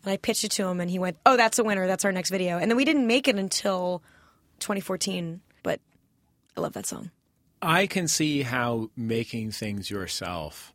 and 0.03 0.11
I 0.11 0.17
pitched 0.17 0.43
it 0.43 0.51
to 0.51 0.67
him, 0.67 0.79
and 0.79 0.91
he 0.91 0.99
went, 0.99 1.17
"Oh, 1.25 1.37
that's 1.37 1.57
a 1.57 1.63
winner. 1.63 1.87
That's 1.87 2.05
our 2.05 2.11
next 2.11 2.29
video." 2.29 2.57
And 2.57 2.69
then 2.69 2.77
we 2.77 2.85
didn't 2.85 3.07
make 3.07 3.27
it 3.27 3.37
until 3.37 4.03
2014, 4.59 5.41
but 5.63 5.79
I 6.55 6.61
love 6.61 6.73
that 6.73 6.85
song. 6.85 7.09
I 7.61 7.87
can 7.87 8.07
see 8.07 8.41
how 8.41 8.91
making 8.95 9.51
things 9.51 9.89
yourself 9.89 10.72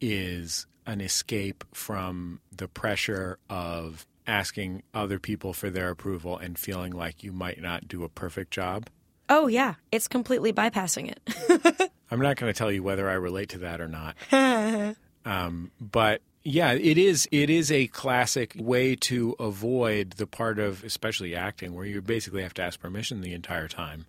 is 0.00 0.66
an 0.86 1.00
escape 1.00 1.64
from 1.72 2.40
the 2.54 2.68
pressure 2.68 3.38
of 3.50 4.06
asking 4.26 4.82
other 4.94 5.18
people 5.18 5.52
for 5.52 5.70
their 5.70 5.90
approval 5.90 6.36
and 6.36 6.58
feeling 6.58 6.92
like 6.92 7.22
you 7.22 7.32
might 7.32 7.60
not 7.60 7.88
do 7.88 8.04
a 8.04 8.08
perfect 8.08 8.50
job. 8.50 8.88
Oh 9.28 9.46
yeah, 9.46 9.74
it's 9.90 10.08
completely 10.08 10.52
bypassing 10.52 11.10
it. 11.10 11.90
I'm 12.10 12.20
not 12.20 12.36
going 12.36 12.52
to 12.52 12.56
tell 12.56 12.70
you 12.70 12.82
whether 12.82 13.08
I 13.08 13.14
relate 13.14 13.48
to 13.50 13.58
that 13.58 13.80
or 13.80 13.88
not. 13.88 14.16
um, 15.24 15.72
but 15.80 16.22
yeah, 16.44 16.72
it 16.72 16.96
is. 16.96 17.28
It 17.32 17.50
is 17.50 17.72
a 17.72 17.88
classic 17.88 18.54
way 18.56 18.94
to 18.96 19.34
avoid 19.40 20.12
the 20.12 20.28
part 20.28 20.60
of, 20.60 20.84
especially 20.84 21.34
acting, 21.34 21.74
where 21.74 21.84
you 21.84 22.00
basically 22.00 22.42
have 22.42 22.54
to 22.54 22.62
ask 22.62 22.78
permission 22.78 23.20
the 23.20 23.32
entire 23.32 23.66
time 23.66 24.06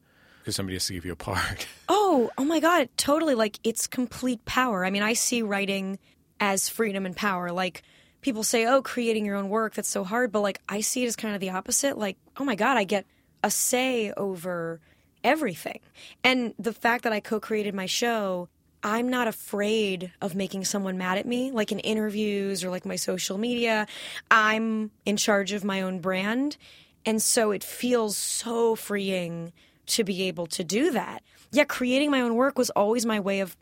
because 0.47 0.55
somebody 0.55 0.75
has 0.75 0.85
to 0.85 0.93
give 0.93 1.03
you 1.03 1.11
a 1.11 1.17
part. 1.17 1.67
Oh, 1.89 2.31
oh 2.37 2.45
my 2.45 2.59
God, 2.59 2.89
totally. 2.97 3.35
Like 3.35 3.59
it's 3.63 3.85
complete 3.85 4.43
power. 4.45 4.85
I 4.85 4.89
mean, 4.89 5.03
I 5.03 5.13
see 5.13 5.41
writing 5.41 5.99
as 6.39 6.69
freedom 6.69 7.05
and 7.05 7.15
power. 7.15 7.51
Like 7.51 7.83
people 8.21 8.43
say, 8.43 8.65
oh, 8.65 8.81
creating 8.81 9.25
your 9.25 9.35
own 9.35 9.49
work, 9.49 9.73
that's 9.73 9.89
so 9.89 10.03
hard. 10.03 10.31
But 10.31 10.41
like 10.41 10.59
I 10.67 10.81
see 10.81 11.03
it 11.03 11.07
as 11.07 11.15
kind 11.15 11.35
of 11.35 11.41
the 11.41 11.51
opposite. 11.51 11.97
Like, 11.97 12.17
oh 12.37 12.43
my 12.43 12.55
God, 12.55 12.77
I 12.77 12.85
get 12.85 13.05
a 13.43 13.51
say 13.51 14.11
over 14.13 14.79
everything. 15.23 15.79
And 16.23 16.53
the 16.57 16.73
fact 16.73 17.03
that 17.03 17.13
I 17.13 17.19
co 17.19 17.39
created 17.39 17.75
my 17.75 17.85
show, 17.85 18.47
I'm 18.81 19.09
not 19.09 19.27
afraid 19.27 20.11
of 20.21 20.33
making 20.33 20.65
someone 20.65 20.97
mad 20.97 21.17
at 21.17 21.25
me, 21.27 21.51
like 21.51 21.71
in 21.71 21.79
interviews 21.79 22.63
or 22.63 22.69
like 22.69 22.85
my 22.85 22.95
social 22.95 23.37
media. 23.37 23.85
I'm 24.31 24.91
in 25.05 25.17
charge 25.17 25.51
of 25.51 25.63
my 25.63 25.81
own 25.81 25.99
brand. 25.99 26.57
And 27.05 27.21
so 27.21 27.51
it 27.51 27.63
feels 27.63 28.17
so 28.17 28.75
freeing 28.75 29.53
to 29.87 30.03
be 30.03 30.23
able 30.23 30.47
to 30.47 30.63
do 30.63 30.91
that. 30.91 31.23
Yeah, 31.51 31.63
creating 31.63 32.11
my 32.11 32.21
own 32.21 32.35
work 32.35 32.57
was 32.57 32.69
always 32.71 33.05
my 33.05 33.19
way 33.19 33.39
of 33.39 33.57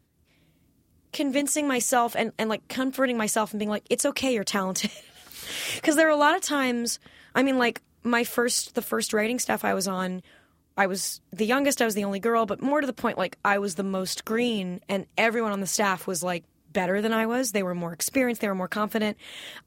convincing 1.14 1.68
myself 1.68 2.16
and, 2.16 2.34
and 2.38 2.50
like 2.50 2.68
comforting 2.68 3.18
myself 3.18 3.52
and 3.52 3.60
being 3.60 3.70
like, 3.70 3.86
it's 3.90 4.06
okay, 4.06 4.34
you're 4.34 4.44
talented. 4.44 4.92
Because 5.76 5.96
there 5.96 6.08
are 6.08 6.12
a 6.12 6.16
lot 6.16 6.36
of 6.36 6.42
times, 6.42 7.00
I 7.36 7.44
mean, 7.44 7.60
like 7.60 7.82
my 8.04 8.24
first, 8.24 8.74
the 8.74 8.82
first 8.82 9.14
writing 9.14 9.38
stuff 9.38 9.64
I 9.64 9.76
was 9.76 9.88
on, 9.88 10.24
I 10.78 10.88
was 10.88 11.22
the 11.32 11.46
youngest, 11.46 11.82
I 11.82 11.86
was 11.86 11.94
the 11.94 12.04
only 12.04 12.20
girl, 12.20 12.46
but 12.46 12.62
more 12.62 12.82
to 12.82 12.88
the 12.88 12.94
point, 12.94 13.18
like 13.18 13.38
I 13.46 13.60
was 13.60 13.76
the 13.76 13.84
most 13.84 14.26
green, 14.26 14.82
and 14.90 15.06
everyone 15.18 15.52
on 15.52 15.62
the 15.62 15.68
staff 15.68 16.08
was 16.08 16.24
like 16.24 16.44
better 16.74 17.02
than 17.02 17.14
I 17.14 17.28
was. 17.28 17.52
They 17.52 17.64
were 17.64 17.76
more 17.76 17.94
experienced, 17.94 18.42
they 18.42 18.48
were 18.48 18.56
more 18.56 18.68
confident. 18.68 19.18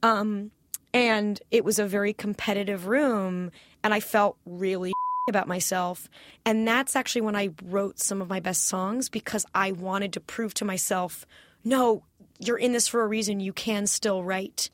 Um, 0.03 0.51
and 0.93 1.41
it 1.51 1.65
was 1.65 1.79
a 1.79 1.87
very 1.87 2.13
competitive 2.13 2.87
room, 2.87 3.51
and 3.83 3.95
I 3.95 4.01
felt 4.01 4.37
really 4.45 4.93
about 5.29 5.49
myself. 5.49 6.09
And 6.45 6.67
that's 6.67 6.97
actually 6.97 7.23
when 7.23 7.37
I 7.37 7.51
wrote 7.65 7.99
some 7.99 8.21
of 8.21 8.29
my 8.29 8.41
best 8.41 8.67
songs 8.67 9.09
because 9.09 9.45
I 9.55 9.73
wanted 9.73 10.13
to 10.15 10.21
prove 10.21 10.55
to 10.55 10.65
myself 10.65 11.27
no, 11.65 12.05
you're 12.39 12.57
in 12.57 12.73
this 12.73 12.89
for 12.89 13.03
a 13.03 13.07
reason. 13.07 13.41
You 13.41 13.53
can 13.53 13.87
still 13.87 14.23
write. 14.23 14.71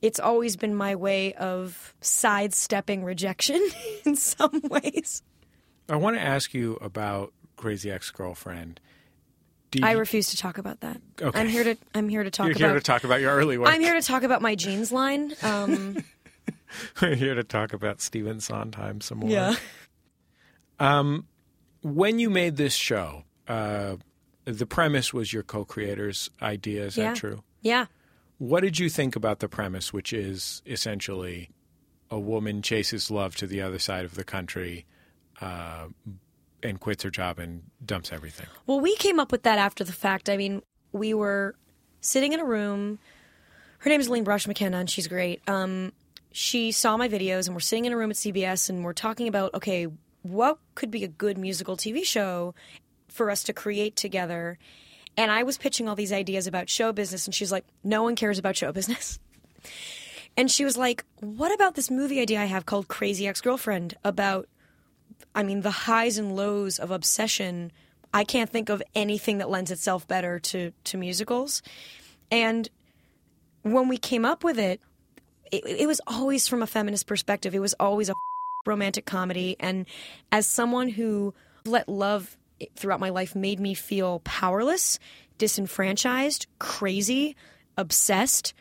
It's 0.00 0.20
always 0.20 0.56
been 0.56 0.74
my 0.74 0.94
way 0.94 1.32
of 1.34 1.94
sidestepping 2.00 3.04
rejection 3.04 3.60
in 4.04 4.16
some 4.16 4.60
ways. 4.64 5.22
I 5.88 5.96
want 5.96 6.16
to 6.16 6.22
ask 6.22 6.54
you 6.54 6.76
about 6.80 7.32
Crazy 7.56 7.90
Ex 7.90 8.10
Girlfriend. 8.10 8.80
I 9.82 9.92
refuse 9.92 10.28
to 10.30 10.36
talk 10.36 10.58
about 10.58 10.80
that. 10.80 11.00
Okay. 11.20 11.38
I'm 11.38 11.48
here 11.48 11.64
to 11.64 11.76
I'm 11.94 12.08
here 12.08 12.22
to 12.22 12.30
talk 12.30 12.46
You're 12.46 12.56
about 12.56 12.66
here 12.66 12.74
to 12.74 12.80
talk 12.80 13.04
about 13.04 13.20
your 13.22 13.34
early 13.34 13.56
work. 13.56 13.68
I'm 13.68 13.80
here 13.80 13.94
to 13.94 14.02
talk 14.02 14.22
about 14.22 14.42
my 14.42 14.54
jeans 14.54 14.92
line. 14.92 15.32
Um, 15.42 16.04
We're 17.02 17.14
here 17.14 17.34
to 17.34 17.44
talk 17.44 17.72
about 17.72 18.00
Stephen 18.00 18.40
Sondheim 18.40 19.00
some 19.00 19.18
more. 19.18 19.30
yeah. 19.30 19.54
Um, 20.78 21.26
When 21.82 22.18
you 22.18 22.30
made 22.30 22.56
this 22.56 22.74
show, 22.74 23.24
uh, 23.48 23.96
the 24.44 24.66
premise 24.66 25.12
was 25.12 25.32
your 25.32 25.42
co-creator's 25.42 26.30
idea. 26.40 26.84
Is 26.86 26.96
Yeah. 26.96 27.08
that 27.08 27.16
true? 27.16 27.42
Yeah. 27.60 27.86
What 28.38 28.60
did 28.60 28.78
you 28.78 28.88
think 28.88 29.14
about 29.16 29.38
the 29.40 29.48
premise, 29.48 29.92
which 29.92 30.12
is 30.12 30.62
essentially 30.66 31.50
a 32.10 32.18
woman 32.18 32.62
chases 32.62 33.10
love 33.10 33.36
to 33.36 33.46
the 33.46 33.60
other 33.62 33.78
side 33.78 34.04
of 34.04 34.14
the 34.14 34.24
country 34.24 34.84
uh, 35.40 35.86
and 36.62 36.78
quits 36.80 37.02
her 37.04 37.10
job 37.10 37.38
and 37.38 37.62
dumps 37.84 38.12
everything? 38.12 38.46
Well, 38.66 38.80
we 38.80 38.94
came 38.96 39.18
up 39.20 39.30
with 39.32 39.42
that 39.44 39.58
after 39.58 39.82
the 39.84 39.92
fact. 39.92 40.28
I 40.28 40.36
mean, 40.36 40.62
we 40.92 41.14
were 41.14 41.54
sitting 42.00 42.32
in 42.32 42.40
a 42.40 42.44
room. 42.44 42.98
Her 43.78 43.90
name 43.90 44.00
is 44.00 44.06
Aline 44.08 44.24
Brosh 44.24 44.46
McKenna, 44.46 44.78
and 44.78 44.90
she's 44.90 45.06
great. 45.08 45.40
Um, 45.48 45.92
she 46.32 46.72
saw 46.72 46.96
my 46.96 47.08
videos, 47.08 47.46
and 47.46 47.54
we're 47.54 47.60
sitting 47.60 47.84
in 47.84 47.92
a 47.92 47.96
room 47.96 48.10
at 48.10 48.16
CBS, 48.16 48.68
and 48.68 48.84
we're 48.84 48.92
talking 48.92 49.28
about 49.28 49.54
okay, 49.54 49.86
what 50.22 50.58
could 50.74 50.90
be 50.90 51.04
a 51.04 51.08
good 51.08 51.38
musical 51.38 51.76
TV 51.76 52.04
show 52.04 52.54
for 53.08 53.30
us 53.30 53.42
to 53.44 53.52
create 53.52 53.96
together. 53.96 54.58
And 55.16 55.30
I 55.30 55.42
was 55.42 55.58
pitching 55.58 55.88
all 55.88 55.94
these 55.94 56.12
ideas 56.12 56.46
about 56.46 56.70
show 56.70 56.92
business, 56.92 57.26
and 57.26 57.34
she's 57.34 57.52
like, 57.52 57.64
"No 57.84 58.02
one 58.02 58.16
cares 58.16 58.38
about 58.38 58.56
show 58.56 58.72
business." 58.72 59.18
And 60.36 60.50
she 60.50 60.64
was 60.64 60.76
like, 60.76 61.04
What 61.20 61.54
about 61.54 61.74
this 61.74 61.90
movie 61.90 62.20
idea 62.20 62.40
I 62.40 62.46
have 62.46 62.66
called 62.66 62.88
Crazy 62.88 63.26
Ex 63.26 63.40
Girlfriend? 63.40 63.94
About, 64.04 64.48
I 65.34 65.42
mean, 65.42 65.60
the 65.60 65.70
highs 65.70 66.18
and 66.18 66.34
lows 66.34 66.78
of 66.78 66.90
obsession. 66.90 67.72
I 68.14 68.24
can't 68.24 68.50
think 68.50 68.68
of 68.68 68.82
anything 68.94 69.38
that 69.38 69.50
lends 69.50 69.70
itself 69.70 70.06
better 70.06 70.38
to, 70.38 70.72
to 70.84 70.96
musicals. 70.98 71.62
And 72.30 72.68
when 73.62 73.88
we 73.88 73.96
came 73.96 74.24
up 74.24 74.44
with 74.44 74.58
it, 74.58 74.80
it, 75.52 75.64
it 75.66 75.86
was 75.86 76.00
always 76.06 76.48
from 76.48 76.62
a 76.62 76.66
feminist 76.66 77.06
perspective. 77.06 77.54
It 77.54 77.60
was 77.60 77.74
always 77.78 78.08
a 78.08 78.14
romantic 78.66 79.04
comedy. 79.04 79.56
And 79.60 79.86
as 80.32 80.46
someone 80.46 80.88
who 80.88 81.34
let 81.64 81.88
love 81.88 82.36
throughout 82.74 83.00
my 83.00 83.10
life 83.10 83.36
made 83.36 83.60
me 83.60 83.74
feel 83.74 84.20
powerless, 84.20 84.98
disenfranchised, 85.38 86.46
crazy, 86.58 87.36
obsessed, 87.76 88.54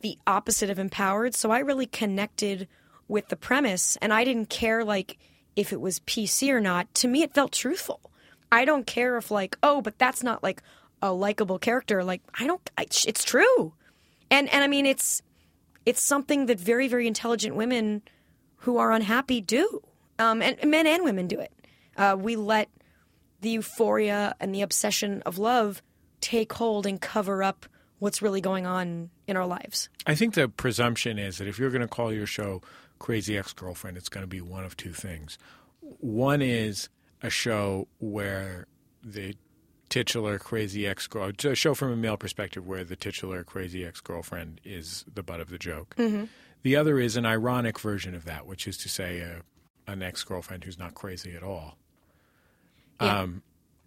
the 0.00 0.18
opposite 0.26 0.70
of 0.70 0.78
empowered. 0.78 1.34
So 1.34 1.50
I 1.50 1.60
really 1.60 1.86
connected 1.86 2.68
with 3.08 3.28
the 3.28 3.36
premise 3.36 3.96
and 4.00 4.12
I 4.12 4.24
didn't 4.24 4.50
care 4.50 4.84
like 4.84 5.18
if 5.56 5.72
it 5.72 5.80
was 5.80 6.00
PC 6.00 6.50
or 6.50 6.60
not. 6.60 6.92
To 6.96 7.08
me 7.08 7.22
it 7.22 7.34
felt 7.34 7.52
truthful. 7.52 8.00
I 8.50 8.64
don't 8.64 8.86
care 8.86 9.16
if 9.16 9.30
like, 9.30 9.56
oh, 9.62 9.82
but 9.82 9.98
that's 9.98 10.22
not 10.22 10.42
like 10.42 10.62
a 11.02 11.12
likable 11.12 11.58
character. 11.58 12.04
Like 12.04 12.22
I 12.38 12.46
don't 12.46 12.60
I, 12.78 12.82
it's 12.82 13.24
true. 13.24 13.72
And 14.30 14.48
and 14.50 14.62
I 14.62 14.68
mean 14.68 14.86
it's 14.86 15.22
it's 15.88 16.02
something 16.02 16.46
that 16.46 16.60
very 16.60 16.88
very 16.88 17.06
intelligent 17.06 17.56
women 17.56 18.02
who 18.62 18.76
are 18.76 18.92
unhappy 18.92 19.40
do. 19.40 19.82
Um 20.18 20.42
and 20.42 20.62
men 20.64 20.86
and 20.86 21.02
women 21.04 21.26
do 21.26 21.40
it. 21.40 21.52
Uh, 21.96 22.16
we 22.18 22.36
let 22.36 22.68
the 23.40 23.50
euphoria 23.50 24.34
and 24.40 24.54
the 24.54 24.62
obsession 24.62 25.22
of 25.22 25.38
love 25.38 25.82
take 26.20 26.52
hold 26.52 26.86
and 26.86 27.00
cover 27.00 27.42
up 27.42 27.66
what's 27.98 28.22
really 28.22 28.40
going 28.40 28.66
on 28.66 29.10
in 29.26 29.36
our 29.36 29.46
lives. 29.46 29.88
I 30.06 30.14
think 30.14 30.34
the 30.34 30.48
presumption 30.48 31.18
is 31.18 31.38
that 31.38 31.48
if 31.48 31.58
you're 31.58 31.70
going 31.70 31.82
to 31.82 31.88
call 31.88 32.12
your 32.12 32.26
show 32.26 32.62
Crazy 32.98 33.36
Ex 33.38 33.52
Girlfriend, 33.52 33.96
it's 33.96 34.08
going 34.08 34.22
to 34.22 34.28
be 34.28 34.40
one 34.40 34.64
of 34.64 34.76
two 34.76 34.92
things. 34.92 35.38
One 35.80 36.42
is 36.42 36.88
a 37.22 37.30
show 37.30 37.88
where 37.98 38.66
the 39.02 39.36
titular 39.88 40.38
crazy 40.38 40.86
ex 40.86 41.06
girl, 41.06 41.30
a 41.44 41.54
show 41.54 41.74
from 41.74 41.92
a 41.92 41.96
male 41.96 42.16
perspective 42.16 42.66
where 42.66 42.84
the 42.84 42.96
titular 42.96 43.44
crazy 43.44 43.84
ex 43.84 44.00
girlfriend 44.00 44.60
is 44.64 45.04
the 45.12 45.22
butt 45.22 45.40
of 45.40 45.50
the 45.50 45.58
joke. 45.58 45.96
The 46.62 46.76
other 46.76 46.98
is 46.98 47.16
an 47.16 47.24
ironic 47.24 47.78
version 47.78 48.14
of 48.14 48.24
that, 48.24 48.46
which 48.46 48.66
is 48.66 48.76
to 48.78 48.88
say 48.88 49.20
a, 49.20 49.42
an 49.90 50.02
ex 50.02 50.24
girlfriend 50.24 50.64
who's 50.64 50.78
not 50.78 50.94
crazy 50.94 51.34
at 51.34 51.42
all. 51.42 51.76
Yeah. 53.00 53.20
Um, 53.20 53.42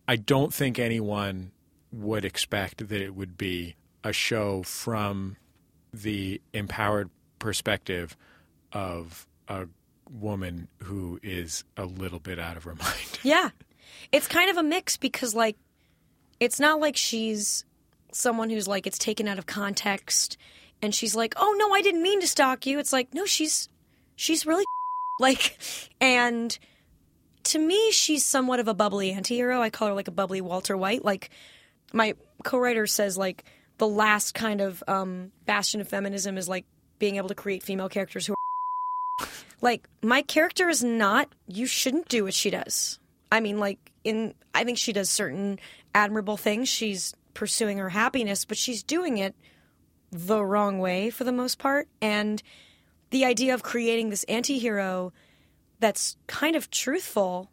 I 0.08 0.16
don't 0.16 0.54
think 0.54 0.80
anyone 0.80 1.52
would 1.92 2.26
expect 2.26 2.88
that 2.88 3.02
it 3.02 3.14
would 3.14 3.38
be 3.38 3.76
a 4.04 4.14
show 4.14 4.64
from 4.64 5.36
the 5.94 6.42
empowered 6.54 7.10
perspective 7.40 8.16
of 8.72 9.28
a 9.48 9.68
woman 10.10 10.68
who 10.84 11.20
is 11.22 11.64
a 11.76 11.86
little 11.86 12.20
bit 12.20 12.40
out 12.40 12.58
of 12.58 12.64
her 12.64 12.76
mind. 12.80 13.20
Yeah. 13.24 13.50
It's 14.12 14.28
kind 14.28 14.50
of 14.50 14.58
a 14.58 14.64
mix 14.64 14.98
because, 14.98 15.36
like, 15.36 15.58
it's 16.42 16.60
not 16.60 16.80
like 16.80 16.98
she's 16.98 17.64
someone 18.12 18.50
who's 18.50 18.68
like, 18.68 18.88
it's 18.88 18.98
taken 18.98 19.28
out 19.28 19.38
of 19.38 19.46
context 19.46 20.38
and 20.82 20.94
she's 20.94 21.16
like, 21.16 21.36
oh, 21.38 21.56
no, 21.58 21.74
I 21.74 21.82
didn't 21.82 22.02
mean 22.02 22.20
to 22.20 22.28
stalk 22.28 22.66
you. 22.66 22.80
It's 22.80 22.92
like, 22.92 23.14
no, 23.14 23.26
she's, 23.26 23.70
she's 24.16 24.46
really 24.46 24.66
like, 25.20 25.58
and 26.02 26.58
to 27.44 27.60
me, 27.60 27.92
she's 27.92 28.26
somewhat 28.26 28.60
of 28.60 28.68
a 28.68 28.74
bubbly 28.74 29.14
antihero. 29.14 29.60
I 29.60 29.70
call 29.70 29.90
her 29.90 29.94
like 29.94 30.08
a 30.08 30.12
bubbly 30.12 30.42
Walter 30.42 30.76
White. 30.76 31.06
Like, 31.06 31.30
my 31.94 32.16
co 32.44 32.58
writer 32.58 32.88
says, 32.88 33.18
like, 33.18 33.46
the 33.78 33.88
last 33.88 34.34
kind 34.34 34.62
of 34.62 34.84
um, 34.88 35.32
bastion 35.46 35.80
of 35.80 35.88
feminism 35.88 36.38
is 36.38 36.50
like 36.50 36.66
being 37.00 37.18
able 37.18 37.30
to 37.30 37.36
create 37.36 37.64
female 37.64 37.90
characters 37.90 38.28
who 38.28 38.34
are 38.34 39.28
like 39.62 39.88
my 40.04 40.22
character 40.22 40.70
is 40.70 40.84
not 40.84 41.28
you 41.48 41.66
shouldn't 41.66 42.08
do 42.08 42.24
what 42.24 42.34
she 42.36 42.52
does 42.52 43.00
i 43.32 43.40
mean 43.40 43.58
like 43.58 43.92
in 44.04 44.36
i 44.54 44.64
think 44.64 44.78
she 44.78 44.94
does 44.94 45.10
certain 45.10 45.58
admirable 45.94 46.38
things. 46.38 46.70
She's 46.70 47.14
pursuing 47.34 47.78
her 47.78 47.90
happiness 47.90 48.46
but 48.46 48.58
she's 48.58 48.84
doing 48.84 49.18
it 49.18 49.36
the 50.12 50.44
wrong 50.44 50.80
way 50.80 51.10
for 51.10 51.24
the 51.24 51.32
most 51.32 51.58
part. 51.58 51.88
And 52.02 52.42
the 53.10 53.26
idea 53.26 53.54
of 53.54 53.64
creating 53.64 54.10
this 54.10 54.24
anti-hero 54.26 55.14
that's 55.80 56.18
kind 56.28 56.56
of 56.56 56.70
truthful 56.70 57.50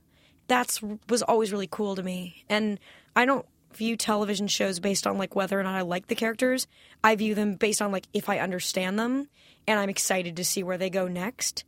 that's 0.49 0.81
was 1.09 1.23
always 1.23 1.53
really 1.53 1.69
cool 1.71 1.95
to 1.97 2.03
me. 2.03 2.45
And 2.49 2.81
i 3.15 3.25
don't 3.25 3.47
view 3.75 3.97
television 3.97 4.49
shows 4.49 4.81
based 4.81 5.07
on 5.07 5.19
like 5.19 5.37
whether 5.37 5.59
or 5.59 5.63
not 5.63 5.77
i 5.77 5.83
like 5.83 6.09
the 6.09 6.15
characters. 6.15 6.67
I 7.05 7.15
view 7.17 7.35
them 7.35 7.55
based 7.55 7.81
on 7.81 7.93
like 7.93 8.07
if 8.13 8.29
i 8.29 8.39
understand 8.39 8.99
them 8.99 9.29
and 9.67 9.79
i'm 9.79 9.91
excited 9.91 10.37
to 10.37 10.45
see 10.45 10.63
where 10.63 10.79
they 10.79 10.91
go 10.91 11.07
next. 11.07 11.65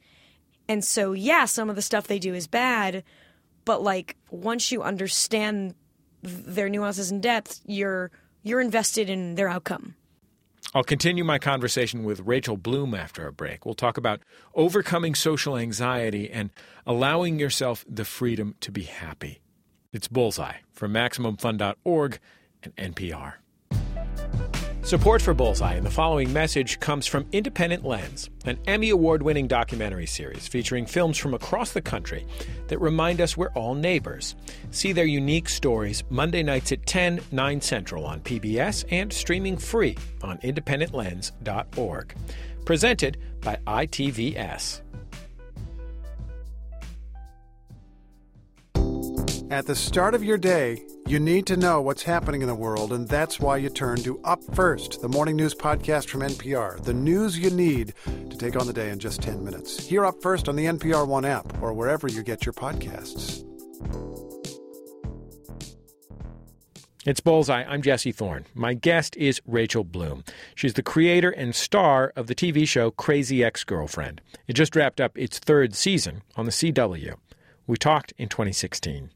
And 0.69 0.85
so, 0.85 1.13
yeah, 1.13 1.47
some 1.47 1.69
of 1.69 1.75
the 1.75 1.83
stuff 1.83 2.07
they 2.07 2.21
do 2.21 2.33
is 2.33 2.47
bad, 2.47 3.03
but 3.65 3.83
like 3.83 4.17
once 4.31 4.71
you 4.71 4.83
understand 4.83 5.75
their 6.23 6.69
nuances 6.69 7.11
and 7.11 7.23
depth, 7.23 7.61
you're 7.67 8.11
you're 8.43 8.61
invested 8.61 9.11
in 9.11 9.35
their 9.35 9.49
outcome. 9.49 9.95
I'll 10.73 10.85
continue 10.85 11.25
my 11.25 11.39
conversation 11.39 12.05
with 12.05 12.21
Rachel 12.21 12.57
Bloom 12.57 12.95
after 12.95 13.27
a 13.27 13.33
break. 13.33 13.67
We'll 13.67 13.75
talk 13.75 13.97
about 13.97 14.21
overcoming 14.55 15.15
social 15.15 15.57
anxiety 15.57 16.31
and 16.31 16.51
allowing 16.87 17.41
yourself 17.41 17.85
the 17.89 18.05
freedom 18.05 18.55
to 18.61 18.71
be 18.71 18.85
happy. 18.85 19.41
It's 19.93 20.07
Bullseye 20.07 20.59
from 20.73 20.93
MaximumFun.org 20.93 22.21
and 22.63 22.77
NPR. 22.77 23.35
Support 24.91 25.23
for 25.23 25.35
Bullseye 25.35 25.75
and 25.75 25.87
the 25.87 25.91
following 25.91 26.33
message 26.33 26.81
comes 26.81 27.07
from 27.07 27.25
Independent 27.31 27.85
Lens, 27.85 28.29
an 28.45 28.59
Emmy 28.67 28.91
Award 28.91 29.23
winning 29.23 29.47
documentary 29.47 30.05
series 30.05 30.49
featuring 30.49 30.85
films 30.85 31.17
from 31.17 31.33
across 31.33 31.71
the 31.71 31.81
country 31.81 32.27
that 32.67 32.81
remind 32.81 33.21
us 33.21 33.37
we're 33.37 33.53
all 33.53 33.77
neighbors. 33.77 34.35
See 34.73 34.91
their 34.91 35.05
unique 35.05 35.49
stories 35.49 36.03
Monday 36.11 36.43
nights 36.43 36.73
at 36.73 36.85
10, 36.87 37.21
9 37.31 37.61
Central 37.61 38.05
on 38.05 38.19
PBS 38.19 38.85
and 38.91 39.13
streaming 39.13 39.57
free 39.57 39.97
on 40.25 40.39
independentlens.org. 40.39 42.15
Presented 42.65 43.17
by 43.43 43.61
ITVS. 43.69 44.81
At 49.53 49.67
the 49.67 49.77
start 49.77 50.17
of 50.17 50.25
your 50.25 50.37
day, 50.37 50.83
you 51.11 51.19
need 51.19 51.45
to 51.45 51.57
know 51.57 51.81
what's 51.81 52.05
happening 52.05 52.41
in 52.41 52.47
the 52.47 52.55
world, 52.55 52.93
and 52.93 53.09
that's 53.09 53.41
why 53.41 53.57
you 53.57 53.69
turn 53.69 53.99
to 53.99 54.21
Up 54.23 54.41
First, 54.55 55.03
the 55.03 55.09
morning 55.09 55.35
news 55.35 55.57
podcast 55.57 56.09
from 56.09 56.21
NPR. 56.21 56.81
The 56.85 56.95
news 56.95 57.37
you 57.37 57.51
need 57.51 57.95
to 58.07 58.37
take 58.37 58.55
on 58.55 58.69
the 58.69 58.73
day 58.73 58.91
in 58.91 59.01
just 59.01 59.21
10 59.21 59.43
minutes. 59.43 59.85
Hear 59.89 60.07
Up 60.07 60.23
First 60.23 60.49
on 60.49 60.55
the 60.55 60.67
NPR 60.67 61.09
One 61.09 61.25
app 61.25 61.61
or 61.61 61.73
wherever 61.73 62.07
you 62.07 62.23
get 62.23 62.47
your 62.47 62.53
podcasts. 62.53 63.45
It's 67.05 67.19
Bullseye. 67.19 67.65
I'm 67.65 67.83
Jesse 67.83 68.13
Thorne. 68.13 68.47
My 68.55 68.75
guest 68.75 69.17
is 69.17 69.43
Rachel 69.45 69.83
Bloom. 69.83 70.23
She's 70.55 70.75
the 70.75 70.83
creator 70.85 71.31
and 71.31 71.57
star 71.57 72.13
of 72.15 72.29
the 72.29 72.37
TV 72.37 72.69
show 72.69 72.93
Crazy 72.93 73.43
Ex 73.43 73.65
Girlfriend. 73.65 74.21
It 74.47 74.53
just 74.53 74.77
wrapped 74.77 75.01
up 75.01 75.19
its 75.19 75.41
third 75.41 75.75
season 75.75 76.23
on 76.37 76.45
the 76.45 76.53
CW. 76.53 77.17
We 77.67 77.77
talked 77.77 78.13
in 78.17 78.29
2016. 78.29 79.11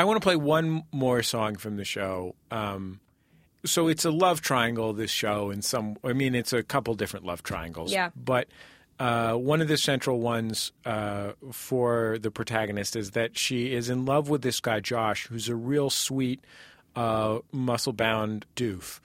I 0.00 0.04
want 0.04 0.16
to 0.16 0.24
play 0.24 0.36
one 0.36 0.84
more 0.92 1.22
song 1.22 1.56
from 1.56 1.76
the 1.76 1.84
show. 1.84 2.34
Um, 2.50 3.00
so 3.66 3.88
it's 3.88 4.06
a 4.06 4.10
love 4.10 4.40
triangle. 4.40 4.94
This 4.94 5.10
show, 5.10 5.50
in 5.50 5.60
some, 5.60 5.98
I 6.02 6.14
mean, 6.14 6.34
it's 6.34 6.54
a 6.54 6.62
couple 6.62 6.94
different 6.94 7.26
love 7.26 7.42
triangles. 7.42 7.92
Yeah. 7.92 8.08
But 8.16 8.48
uh, 8.98 9.34
one 9.34 9.60
of 9.60 9.68
the 9.68 9.76
central 9.76 10.18
ones 10.18 10.72
uh, 10.86 11.32
for 11.52 12.16
the 12.18 12.30
protagonist 12.30 12.96
is 12.96 13.10
that 13.10 13.36
she 13.36 13.74
is 13.74 13.90
in 13.90 14.06
love 14.06 14.30
with 14.30 14.40
this 14.40 14.58
guy 14.58 14.80
Josh, 14.80 15.26
who's 15.26 15.50
a 15.50 15.54
real 15.54 15.90
sweet, 15.90 16.42
uh, 16.96 17.40
muscle-bound 17.52 18.46
doof. 18.56 19.00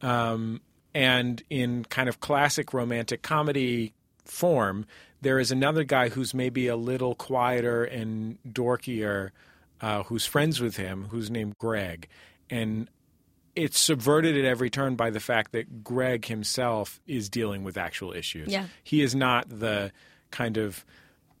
Um, 0.00 0.62
and 0.94 1.42
in 1.50 1.84
kind 1.84 2.08
of 2.08 2.20
classic 2.20 2.72
romantic 2.72 3.20
comedy 3.20 3.92
form, 4.24 4.86
there 5.20 5.38
is 5.38 5.50
another 5.50 5.84
guy 5.84 6.08
who's 6.08 6.32
maybe 6.32 6.68
a 6.68 6.76
little 6.76 7.14
quieter 7.14 7.84
and 7.84 8.38
dorkier 8.50 9.32
uh, 9.80 10.02
who's 10.04 10.26
friends 10.26 10.60
with 10.60 10.76
him, 10.76 11.08
who's 11.10 11.30
named 11.30 11.56
Greg, 11.58 12.08
and 12.50 12.88
it's 13.54 13.78
subverted 13.78 14.36
at 14.38 14.44
every 14.44 14.70
turn 14.70 14.94
by 14.94 15.10
the 15.10 15.20
fact 15.20 15.52
that 15.52 15.82
Greg 15.82 16.26
himself 16.26 17.00
is 17.06 17.28
dealing 17.28 17.64
with 17.64 17.76
actual 17.76 18.12
issues. 18.12 18.48
Yeah. 18.48 18.66
He 18.84 19.02
is 19.02 19.14
not 19.14 19.48
the 19.48 19.90
kind 20.30 20.56
of 20.56 20.84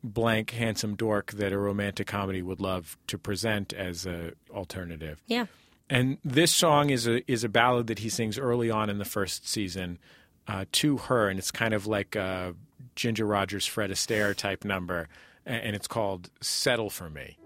blank 0.02 0.50
handsome 0.50 0.96
dork 0.96 1.32
that 1.32 1.52
a 1.52 1.58
romantic 1.58 2.06
comedy 2.06 2.42
would 2.42 2.60
love 2.60 2.96
to 3.06 3.18
present 3.18 3.72
as 3.72 4.06
a 4.06 4.32
alternative. 4.50 5.22
Yeah. 5.26 5.46
And 5.90 6.18
this 6.24 6.52
song 6.52 6.90
is 6.90 7.06
a 7.06 7.30
is 7.30 7.44
a 7.44 7.48
ballad 7.48 7.86
that 7.86 8.00
he 8.00 8.08
sings 8.08 8.38
early 8.38 8.70
on 8.70 8.90
in 8.90 8.98
the 8.98 9.04
first 9.04 9.48
season 9.48 9.98
uh, 10.46 10.64
to 10.72 10.98
her, 10.98 11.28
and 11.28 11.38
it's 11.38 11.50
kind 11.50 11.72
of 11.72 11.86
like 11.86 12.14
a 12.14 12.54
Ginger 12.94 13.26
Rogers, 13.26 13.64
Fred 13.64 13.90
Astaire 13.90 14.34
type 14.34 14.64
number, 14.64 15.08
and 15.46 15.74
it's 15.74 15.88
called 15.88 16.30
"Settle 16.40 16.90
for 16.90 17.08
Me." 17.08 17.38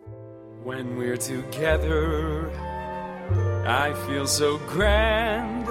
When 0.65 0.97
we're 0.97 1.17
together, 1.17 2.49
I 3.67 3.95
feel 4.07 4.29
so 4.29 4.59
grand. 4.59 5.67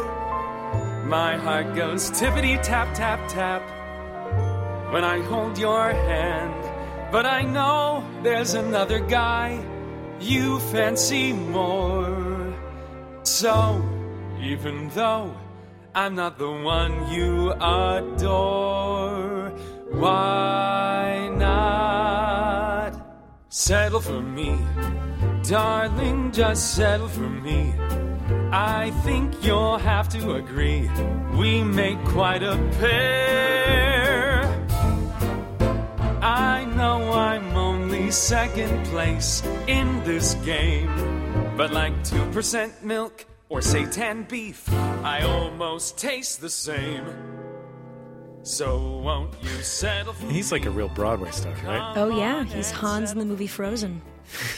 My 1.08 1.38
heart 1.38 1.75
goes 1.75 2.12
tippity 2.12 2.62
tap 2.62 2.93
tap 2.93 3.19
tap 3.30 3.62
when 4.91 5.06
I 5.06 5.21
hold 5.21 5.58
your 5.58 5.93
hand. 5.93 7.10
But 7.10 7.25
I 7.25 7.43
know 7.43 8.04
there's 8.21 8.54
another 8.54 8.99
guy 8.99 9.63
you 10.19 10.60
fancy 10.60 11.32
more. 11.32 12.54
So, 13.23 13.82
even 14.41 14.89
though 14.89 15.34
I'm 15.95 16.15
not 16.15 16.38
the 16.38 16.51
one 16.51 17.10
you 17.13 17.54
adore, 17.54 19.51
why 19.91 21.20
settle 23.51 23.99
for 23.99 24.21
me? 24.21 24.57
Darling, 25.43 26.31
just 26.31 26.75
settle 26.75 27.09
for 27.09 27.29
me. 27.29 27.75
I 28.51 28.91
think 29.03 29.43
you'll 29.43 29.77
have 29.77 30.07
to 30.09 30.35
agree. 30.35 30.89
We 31.35 31.61
make 31.61 32.01
quite 32.05 32.43
a 32.43 32.55
pair. 32.79 34.43
I 36.21 36.65
know 36.75 37.11
I'm 37.11 37.55
only 37.57 38.09
second 38.11 38.85
place 38.85 39.43
in 39.67 40.01
this 40.05 40.35
game. 40.45 40.89
But 41.57 41.71
like 41.71 41.93
2% 42.05 42.83
milk 42.83 43.25
or 43.49 43.59
seitan 43.59 44.29
beef, 44.29 44.71
I 45.03 45.23
almost 45.23 45.97
taste 45.97 46.39
the 46.39 46.49
same. 46.49 47.31
So 48.43 48.99
won't 48.99 49.34
you 49.43 49.49
settle 49.62 50.13
for 50.13 50.25
He's 50.27 50.51
like 50.51 50.65
a 50.65 50.71
real 50.71 50.89
Broadway 50.89 51.32
star, 51.32 51.54
right? 51.63 51.93
Oh 51.95 52.15
yeah, 52.17 52.43
he's 52.43 52.71
Hans 52.71 53.12
in 53.12 53.19
the 53.19 53.25
movie 53.25 53.47
Frozen, 53.47 54.01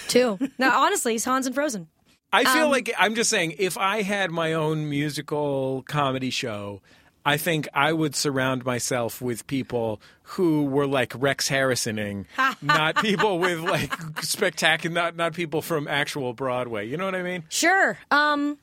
too. 0.08 0.40
now, 0.58 0.82
honestly, 0.86 1.12
he's 1.14 1.26
Hans 1.26 1.48
in 1.48 1.54
Frozen. 1.54 1.88
I 2.32 2.46
feel 2.46 2.66
Um, 2.66 2.72
like 2.72 2.92
I'm 2.98 3.14
just 3.14 3.30
saying, 3.30 3.56
if 3.60 3.78
I 3.78 4.02
had 4.02 4.32
my 4.32 4.54
own 4.54 4.90
musical 4.90 5.84
comedy 5.88 6.30
show, 6.30 6.82
I 7.26 7.38
think 7.38 7.68
I 7.74 7.92
would 7.94 8.16
surround 8.16 8.66
myself 8.66 9.22
with 9.22 9.46
people 9.48 10.02
who 10.24 10.64
were 10.66 10.88
like 10.88 11.14
Rex 11.16 11.50
Harrisoning, 11.50 12.26
not 12.62 12.96
people 12.98 13.38
with 13.38 13.60
like 13.60 13.94
spectacular, 14.24 14.94
not 14.94 15.16
not 15.18 15.34
people 15.34 15.62
from 15.62 15.88
actual 15.90 16.34
Broadway. 16.34 16.88
You 16.88 16.96
know 16.98 17.06
what 17.06 17.16
I 17.16 17.22
mean? 17.24 17.44
Sure. 17.50 17.98
Um, 18.10 18.58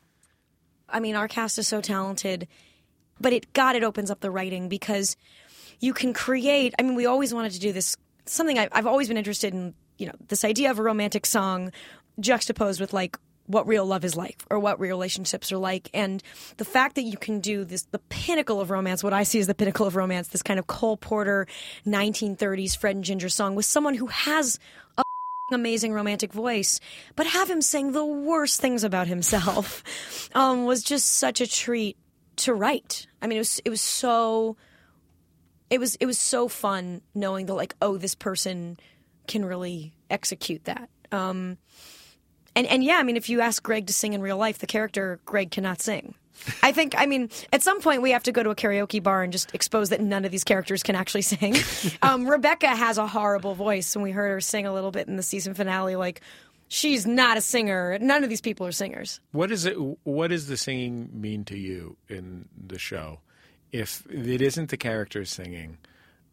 I 0.89 0.99
mean, 0.99 1.15
our 1.15 1.29
cast 1.29 1.59
is 1.59 1.69
so 1.69 1.81
talented, 1.81 2.49
but 3.21 3.33
it 3.33 3.53
God, 3.53 3.77
it 3.77 3.83
opens 3.83 4.11
up 4.11 4.21
the 4.21 4.31
writing 4.31 4.69
because 4.69 5.17
you 5.81 5.93
can 5.93 6.13
create. 6.13 6.75
I 6.79 6.83
mean, 6.83 6.95
we 6.95 7.07
always 7.07 7.33
wanted 7.35 7.53
to 7.53 7.61
do 7.61 7.73
this. 7.73 7.97
Something 8.27 8.59
I, 8.59 8.69
I've 8.73 8.87
always 8.87 9.09
been 9.09 9.17
interested 9.17 9.55
in. 9.55 9.75
You 9.99 10.07
know, 10.07 10.15
this 10.29 10.45
idea 10.45 10.71
of 10.71 10.79
a 10.79 10.83
romantic 10.83 11.27
song 11.27 11.73
juxtaposed 12.19 12.81
with 12.81 12.95
like 12.95 13.19
what 13.47 13.67
real 13.67 13.85
love 13.85 14.05
is 14.05 14.17
like 14.17 14.43
or 14.49 14.59
what 14.59 14.79
real 14.79 14.97
relationships 14.97 15.51
are 15.51 15.59
like 15.59 15.91
and 15.93 16.23
the 16.57 16.65
fact 16.65 16.95
that 16.95 17.03
you 17.03 17.17
can 17.17 17.41
do 17.41 17.65
this 17.65 17.83
the 17.91 17.99
pinnacle 18.09 18.61
of 18.61 18.71
romance 18.71 19.03
what 19.03 19.13
i 19.13 19.25
see 19.25 19.41
as 19.41 19.47
the 19.47 19.55
pinnacle 19.55 19.87
of 19.87 19.97
romance 19.97 20.29
this 20.29 20.43
kind 20.43 20.61
of 20.61 20.67
cole 20.67 20.97
porter 20.97 21.47
1930s 21.87 22.77
fred 22.77 22.95
and 22.95 23.05
ginger 23.05 23.29
song 23.29 23.57
with 23.57 23.65
someone 23.65 23.95
who 23.95 24.07
has 24.07 24.59
a 24.99 25.03
amazing 25.53 25.93
romantic 25.93 26.33
voice, 26.33 26.81
but 27.17 27.27
have 27.27 27.51
him 27.51 27.63
sing 27.63 27.93
the 27.93 28.05
worst 28.05 28.61
things 28.61 28.85
about 28.85 29.07
himself 29.07 29.83
um, 30.35 30.65
was 30.65 30.83
just 30.83 31.07
such 31.07 31.41
a 31.41 31.47
treat 31.47 31.97
to 32.37 32.55
write. 32.55 33.07
I 33.21 33.27
mean, 33.27 33.37
it 33.37 33.41
was 33.41 33.61
it 33.65 33.71
was 33.71 33.81
so 33.81 34.57
it 35.69 35.79
was 35.79 35.97
it 35.97 36.07
was 36.07 36.19
so 36.19 36.49
fun 36.49 37.03
knowing 37.15 37.47
that 37.47 37.55
like 37.55 37.75
oh 37.81 37.97
this 37.97 38.15
person 38.15 38.79
can 39.27 39.45
really 39.45 39.93
execute 40.11 40.65
that. 40.65 40.89
Um, 41.13 41.59
and 42.55 42.67
and 42.67 42.83
yeah, 42.83 42.97
I 42.97 43.03
mean, 43.03 43.17
if 43.17 43.29
you 43.29 43.41
ask 43.41 43.63
Greg 43.63 43.87
to 43.87 43.93
sing 43.93 44.13
in 44.13 44.21
real 44.21 44.37
life, 44.37 44.59
the 44.59 44.67
character 44.67 45.21
Greg 45.25 45.51
cannot 45.51 45.81
sing. 45.81 46.15
I 46.63 46.73
think, 46.73 46.95
I 46.97 47.07
mean, 47.07 47.31
at 47.53 47.63
some 47.63 47.81
point 47.81 48.03
we 48.03 48.11
have 48.13 48.23
to 48.25 48.33
go 48.33 48.43
to 48.43 48.51
a 48.51 48.55
karaoke 48.55 49.03
bar 49.03 49.23
and 49.23 49.33
just 49.33 49.55
expose 49.55 49.91
that 49.91 50.01
none 50.01 50.25
of 50.25 50.31
these 50.31 50.45
characters 50.45 50.83
can 50.83 50.95
actually 50.95 51.23
sing. 51.23 51.57
um, 52.03 52.29
Rebecca 52.29 52.69
has 52.69 52.99
a 52.99 53.07
horrible 53.07 53.55
voice, 53.55 53.95
and 53.95 54.03
we 54.03 54.11
heard 54.11 54.31
her 54.31 54.41
sing 54.41 54.67
a 54.67 54.73
little 54.73 54.91
bit 54.91 55.09
in 55.09 55.17
the 55.17 55.23
season 55.23 55.55
finale. 55.55 55.97
Like, 55.97 56.21
she's 56.71 57.07
not 57.07 57.37
a 57.37 57.41
singer. 57.43 57.99
None 58.01 58.25
of 58.25 58.31
these 58.31 58.41
people 58.41 58.67
are 58.67 58.73
singers. 58.73 59.21
What 59.33 59.51
is 59.51 59.67
it? 59.67 59.75
What 60.05 60.29
does 60.29 60.47
the 60.47 60.57
singing 60.57 61.11
mean 61.13 61.45
to 61.47 61.59
you 61.59 61.99
in 62.09 62.49
the 62.57 62.79
show? 62.79 63.21
If 63.73 64.07
it 64.09 64.41
isn't 64.41 64.71
the 64.71 64.77
characters 64.79 65.31
singing, 65.31 65.77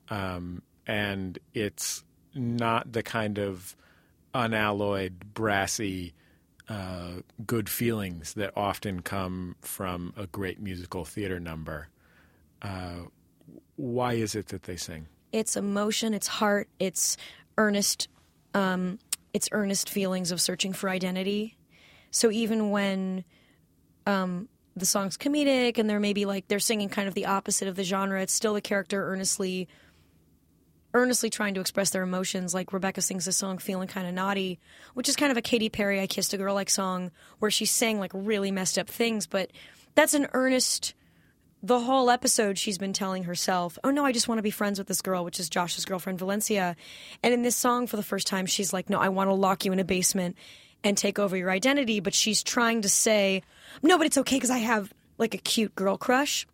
um, 0.10 0.62
and 0.86 1.38
it's 1.54 2.04
not 2.34 2.94
the 2.94 3.04
kind 3.04 3.38
of 3.38 3.76
unalloyed, 4.34 5.34
brassy, 5.34 6.14
uh, 6.70 7.22
good 7.46 7.70
feelings 7.70 8.34
that 8.36 8.54
often 8.56 9.02
come 9.02 9.56
from 9.62 10.14
a 10.16 10.28
great 10.28 10.60
musical 10.60 11.04
theater 11.04 11.40
number, 11.40 11.90
uh, 12.62 13.02
why 13.76 14.14
is 14.14 14.36
it 14.36 14.48
that 14.48 14.64
they 14.64 14.76
sing? 14.76 15.08
It's 15.32 15.56
emotion, 15.56 16.14
it's 16.14 16.28
heart, 16.28 16.70
it's 16.80 17.18
earnest, 17.58 18.08
um, 18.54 18.98
it's 19.38 19.50
earnest 19.52 19.88
feelings 19.88 20.32
of 20.32 20.42
searching 20.42 20.74
for 20.74 20.90
identity. 20.90 21.56
So 22.10 22.32
even 22.32 22.72
when 22.72 23.24
um, 24.08 24.50
the 24.76 24.88
song's 24.88 25.16
comedic 25.16 25.78
and 25.78 25.88
they're 25.88 26.00
maybe 26.00 26.26
like 26.26 26.48
they're 26.48 26.58
singing 26.58 26.90
kind 26.90 27.08
of 27.08 27.14
the 27.14 27.28
opposite 27.28 27.68
of 27.68 27.76
the 27.76 27.84
genre, 27.84 28.20
it's 28.20 28.34
still 28.34 28.56
the 28.56 28.62
character 28.62 29.12
earnestly 29.12 29.68
earnestly 30.96 31.30
trying 31.30 31.54
to 31.54 31.62
express 31.62 31.92
their 31.92 32.02
emotions. 32.02 32.56
Like 32.56 32.74
Rebecca 32.74 33.04
sings 33.04 33.26
this 33.26 33.38
song 33.38 33.60
"Feeling 33.60 33.88
Kind 33.88 34.08
of 34.08 34.16
Naughty," 34.16 34.60
which 34.96 35.08
is 35.08 35.16
kind 35.16 35.32
of 35.32 35.38
a 35.38 35.44
Katy 35.44 35.70
Perry 35.70 36.02
"I 36.02 36.08
Kissed 36.08 36.34
a 36.34 36.38
Girl" 36.38 36.56
like 36.56 36.72
song, 36.72 37.12
where 37.38 37.52
she's 37.52 37.70
saying 37.70 38.00
like 38.00 38.12
really 38.16 38.50
messed 38.50 38.80
up 38.80 38.90
things, 38.90 39.28
but 39.28 39.52
that's 39.94 40.16
an 40.16 40.30
earnest 40.34 40.96
the 41.64 41.80
whole 41.80 42.10
episode 42.10 42.58
she's 42.58 42.78
been 42.78 42.94
telling 42.94 43.24
herself, 43.24 43.80
"Oh 43.84 43.90
no, 43.90 44.06
I 44.06 44.12
just 44.12 44.28
want 44.28 44.40
to 44.40 44.44
be 44.44 44.52
friends 44.52 44.78
with 44.78 44.88
this 44.88 45.02
girl," 45.02 45.24
which 45.24 45.40
is 45.40 45.50
Josh's 45.50 45.86
girlfriend 45.86 46.20
Valencia. 46.20 46.76
And 47.24 47.34
in 47.34 47.42
this 47.42 47.56
song, 47.56 47.88
for 47.88 47.98
the 47.98 48.04
first 48.04 48.28
time, 48.28 48.46
she's 48.46 48.74
like, 48.74 48.90
"No, 48.90 49.00
I 49.00 49.10
want 49.10 49.30
to 49.30 49.34
lock 49.34 49.66
you 49.66 49.72
in 49.72 49.80
a 49.80 49.84
basement 49.84 50.38
and 50.84 50.98
take 50.98 51.18
over 51.18 51.36
your 51.36 51.50
identity." 51.50 52.00
But 52.00 52.14
she's 52.14 52.44
trying 52.44 52.84
to 52.84 52.90
say, 52.90 53.42
"No, 53.82 53.98
but 53.98 54.08
it's 54.08 54.18
okay 54.20 54.36
because 54.36 54.52
I 54.52 54.60
have 54.60 54.94
like 55.18 55.34
a 55.34 55.40
cute 55.40 55.76
girl 55.76 55.98
crush." 55.98 56.48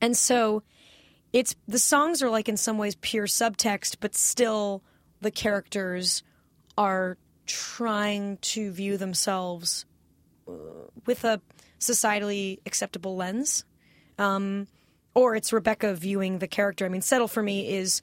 And 0.00 0.16
so, 0.16 0.62
it's 1.32 1.54
the 1.66 1.78
songs 1.78 2.22
are 2.22 2.30
like 2.30 2.48
in 2.48 2.56
some 2.56 2.78
ways 2.78 2.96
pure 3.00 3.26
subtext, 3.26 3.96
but 4.00 4.14
still 4.14 4.82
the 5.20 5.30
characters 5.30 6.22
are 6.78 7.18
trying 7.46 8.36
to 8.38 8.70
view 8.70 8.96
themselves 8.96 9.84
uh, 10.48 10.52
with 11.06 11.24
a 11.24 11.40
societally 11.80 12.60
acceptable 12.66 13.16
lens 13.16 13.64
um, 14.18 14.66
or 15.14 15.34
it's 15.34 15.52
Rebecca 15.52 15.94
viewing 15.94 16.38
the 16.38 16.48
character. 16.48 16.84
I 16.84 16.88
mean, 16.88 17.02
"Settle 17.02 17.28
for 17.28 17.42
Me" 17.42 17.72
is 17.74 18.02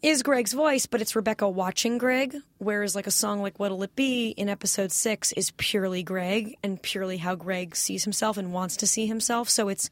is 0.00 0.22
Greg's 0.22 0.52
voice, 0.52 0.86
but 0.86 1.00
it's 1.00 1.16
Rebecca 1.16 1.48
watching 1.48 1.98
Greg. 1.98 2.36
Whereas, 2.58 2.94
like 2.94 3.06
a 3.06 3.12
song 3.12 3.42
like 3.42 3.58
"What'll 3.58 3.82
It 3.82 3.94
Be" 3.96 4.30
in 4.30 4.48
episode 4.48 4.92
six 4.92 5.32
is 5.32 5.50
purely 5.52 6.02
Greg 6.02 6.56
and 6.62 6.80
purely 6.80 7.18
how 7.18 7.34
Greg 7.34 7.74
sees 7.76 8.04
himself 8.04 8.36
and 8.36 8.52
wants 8.52 8.76
to 8.78 8.86
see 8.86 9.06
himself. 9.06 9.48
So 9.48 9.68
it's 9.68 9.90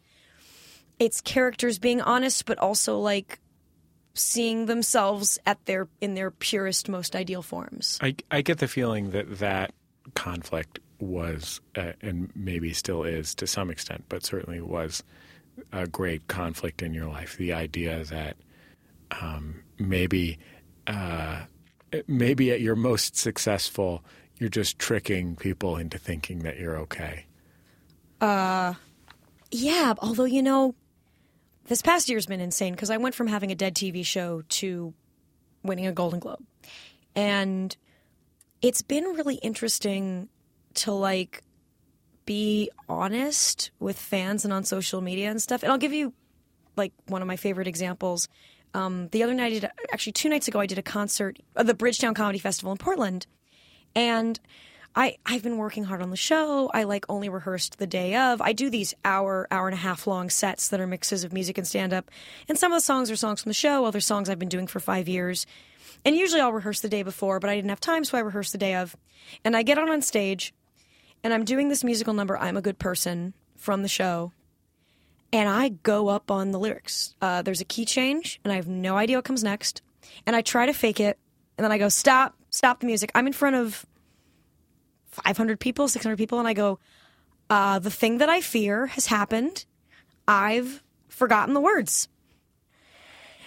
it's 0.99 1.21
characters 1.21 1.79
being 1.79 2.01
honest, 2.01 2.47
but 2.47 2.59
also 2.59 2.99
like 2.99 3.41
seeing 4.15 4.67
themselves 4.67 5.39
at 5.47 5.65
their 5.67 5.89
in 6.01 6.15
their 6.15 6.31
purest, 6.31 6.89
most 6.89 7.15
ideal 7.15 7.43
forms. 7.43 7.99
I, 8.01 8.17
I 8.31 8.43
get 8.43 8.59
the 8.59 8.69
feeling 8.69 9.11
that 9.11 9.39
that 9.39 9.73
conflict 10.15 10.79
was, 11.01 11.61
uh, 11.77 11.93
and 12.01 12.31
maybe 12.35 12.73
still 12.73 13.03
is 13.03 13.35
to 13.37 13.47
some 13.47 13.71
extent, 13.71 14.05
but 14.09 14.25
certainly 14.25 14.61
was 14.61 15.03
a 15.73 15.87
great 15.87 16.27
conflict 16.29 16.83
in 16.83 16.95
your 16.95 17.07
life. 17.07 17.37
The 17.37 17.53
idea 17.53 18.05
that 18.05 18.37
um, 19.11 19.63
maybe, 19.79 20.39
uh, 20.87 21.43
maybe 22.07 22.51
at 22.53 22.61
your 22.61 22.77
most 22.77 23.17
successful, 23.17 24.05
you're 24.39 24.51
just 24.51 24.79
tricking 24.79 25.37
people 25.37 25.77
into 25.77 25.99
thinking 25.99 26.41
that 26.41 26.59
you're 26.59 26.77
okay. 26.79 27.27
Uh, 28.21 28.75
yeah. 29.51 29.95
Although 29.99 30.25
you 30.25 30.43
know, 30.43 30.75
this 31.67 31.83
past 31.83 32.09
year's 32.09 32.27
been 32.27 32.41
insane 32.41 32.73
because 32.73 32.91
I 32.91 32.97
went 32.97 33.15
from 33.15 33.27
having 33.27 33.51
a 33.51 33.55
dead 33.55 33.75
TV 33.75 34.05
show 34.05 34.43
to 34.49 34.95
winning 35.63 35.87
a 35.87 35.93
Golden 35.93 36.21
Globe, 36.21 36.45
and 37.15 37.77
it's 38.63 38.83
been 38.83 39.05
really 39.05 39.37
interesting 39.37 40.29
to 40.77 40.93
like 40.93 41.43
be 42.27 42.71
honest 42.89 43.71
with 43.79 43.99
fans 43.99 44.45
and 44.45 44.53
on 44.53 44.65
social 44.65 45.01
media 45.01 45.31
and 45.31 45.41
stuff. 45.41 45.63
And 45.63 45.73
I'll 45.73 45.79
give 45.79 45.93
you 45.93 46.13
like 46.77 46.93
one 47.07 47.23
of 47.23 47.29
my 47.29 47.37
favorite 47.37 47.69
examples. 47.69 48.29
Um, 48.75 49.09
the 49.09 49.23
other 49.23 49.33
night, 49.33 49.47
I 49.47 49.59
did, 49.61 49.71
actually 49.93 50.13
two 50.13 50.29
nights 50.29 50.49
ago, 50.49 50.61
I 50.61 50.67
did 50.67 50.79
a 50.79 50.83
concert 50.83 51.39
at 51.55 51.67
the 51.67 51.75
Bridgetown 51.75 52.15
Comedy 52.15 52.39
Festival 52.39 52.73
in 52.73 52.79
Portland, 52.79 53.27
and 53.95 54.39
I 54.95 55.17
I've 55.25 55.43
been 55.43 55.57
working 55.57 55.85
hard 55.85 56.03
on 56.03 56.11
the 56.11 56.17
show. 56.17 56.71
I 56.75 56.83
like 56.83 57.07
only 57.09 57.29
rehearsed 57.29 57.79
the 57.79 57.87
day 57.87 58.17
of. 58.17 58.43
I 58.43 58.53
do 58.53 58.69
these 58.69 58.93
hour 59.05 59.47
hour 59.51 59.69
and 59.69 59.75
a 59.75 59.81
half 59.81 60.07
long 60.07 60.29
sets 60.29 60.69
that 60.69 60.81
are 60.81 60.87
mixes 60.87 61.25
of 61.25 61.33
music 61.33 61.57
and 61.57 61.67
stand 61.67 61.95
up, 61.95 62.11
and 62.49 62.59
some 62.59 62.73
of 62.73 62.77
the 62.77 62.85
songs 62.85 63.11
are 63.11 63.17
songs 63.17 63.43
from 63.43 63.51
the 63.51 63.55
show. 63.55 63.85
Other 63.85 64.01
songs 64.01 64.29
I've 64.29 64.39
been 64.39 64.49
doing 64.51 64.67
for 64.67 64.81
five 64.81 65.09
years, 65.09 65.47
and 66.05 66.15
usually 66.17 66.43
I'll 66.43 66.53
rehearse 66.53 66.81
the 66.81 66.89
day 66.91 67.03
before, 67.03 67.41
but 67.41 67.49
I 67.49 67.55
didn't 67.55 67.71
have 67.71 67.81
time, 67.81 68.05
so 68.05 68.19
I 68.19 68.21
rehearsed 68.21 68.53
the 68.53 68.59
day 68.59 68.75
of, 68.75 68.95
and 69.45 69.57
I 69.57 69.63
get 69.63 69.79
on 69.79 69.89
on 69.89 70.03
stage 70.03 70.53
and 71.23 71.33
I'm 71.33 71.45
doing 71.45 71.69
this 71.69 71.85
musical 71.85 72.15
number, 72.15 72.37
I'm 72.37 72.57
a 72.57 72.63
Good 72.63 72.79
Person, 72.79 73.35
from 73.57 73.83
the 73.83 73.89
show. 73.89 74.33
And 75.33 75.49
I 75.49 75.71
go 75.71 76.09
up 76.09 76.31
on 76.31 76.53
the 76.53 76.59
lyrics. 76.59 77.15
Uh, 77.21 77.43
there's 77.43 77.61
a 77.61 77.65
key 77.65 77.85
change, 77.85 78.41
and 78.45 78.53
I 78.53 78.57
have 78.57 78.69
no 78.69 78.97
idea 78.97 79.19
what 79.19 79.25
comes 79.25 79.43
next. 79.43 79.83
And 80.27 80.37
I 80.37 80.41
try 80.43 80.67
to 80.67 80.73
fake 80.73 81.01
it, 81.01 81.19
and 81.59 81.65
then 81.65 81.73
I 81.73 81.79
go, 81.79 81.89
stop, 81.89 82.37
stop 82.51 82.81
the 82.81 82.87
music. 82.87 83.11
I'm 83.15 83.27
in 83.27 83.33
front 83.33 83.57
of 83.57 83.85
500 85.11 85.59
people, 85.59 85.89
600 85.89 86.17
people, 86.17 86.39
and 86.39 86.47
I 86.47 86.53
go, 86.53 86.79
uh, 87.49 87.79
the 87.79 87.91
thing 87.91 88.19
that 88.19 88.29
I 88.29 88.41
fear 88.41 88.87
has 88.87 89.07
happened. 89.07 89.67
I've 90.29 90.83
forgotten 91.09 91.55
the 91.55 91.61
words. 91.61 92.09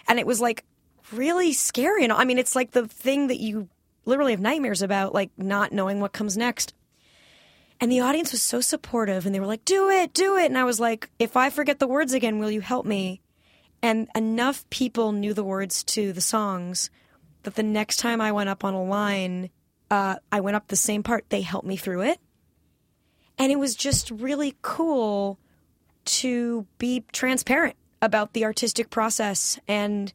And 0.08 0.20
it 0.20 0.26
was 0.26 0.42
like 0.42 0.66
really 1.12 1.54
scary. 1.54 2.04
And 2.04 2.14
I 2.14 2.26
mean, 2.26 2.38
it's 2.38 2.56
like 2.56 2.72
the 2.72 2.88
thing 2.88 3.28
that 3.28 3.40
you 3.40 3.70
literally 4.06 4.32
have 4.32 4.40
nightmares 4.40 4.82
about, 4.82 5.14
like 5.14 5.32
not 5.38 5.72
knowing 5.72 6.00
what 6.00 6.14
comes 6.14 6.38
next. 6.38 6.74
And 7.82 7.92
the 7.92 8.02
audience 8.02 8.32
was 8.32 8.42
so 8.42 8.60
supportive 8.60 9.26
and 9.26 9.34
they 9.34 9.40
were 9.40 9.46
like, 9.46 9.64
do 9.64 9.90
it, 9.90 10.14
do 10.14 10.38
it. 10.38 10.46
And 10.46 10.58
I 10.58 10.66
was 10.66 10.80
like, 10.80 11.10
if 11.18 11.38
I 11.38 11.50
forget 11.50 11.80
the 11.80 11.88
words 11.88 12.14
again, 12.14 12.40
will 12.40 12.52
you 12.52 12.62
help 12.62 12.86
me? 12.86 13.22
And 13.82 14.10
enough 14.16 14.70
people 14.70 15.14
knew 15.14 15.34
the 15.34 15.44
words 15.44 15.84
to 15.86 16.12
the 16.12 16.22
songs 16.22 16.90
that 17.44 17.56
the 17.56 17.64
next 17.64 17.98
time 17.98 18.20
I 18.20 18.34
went 18.34 18.50
up 18.50 18.66
on 18.66 18.74
a 18.74 18.84
line, 18.84 19.50
uh, 19.90 20.18
I 20.32 20.42
went 20.42 20.58
up 20.58 20.68
the 20.68 20.76
same 20.76 21.04
part. 21.04 21.30
They 21.30 21.42
helped 21.42 21.68
me 21.68 21.78
through 21.78 22.02
it. 22.02 22.20
And 23.38 23.52
it 23.52 23.60
was 23.60 23.76
just 23.76 24.12
really 24.12 24.58
cool 24.62 25.40
to 26.06 26.68
be 26.78 27.06
transparent 27.14 27.78
about 28.02 28.34
the 28.34 28.44
artistic 28.44 28.90
process. 28.90 29.58
And 29.70 30.12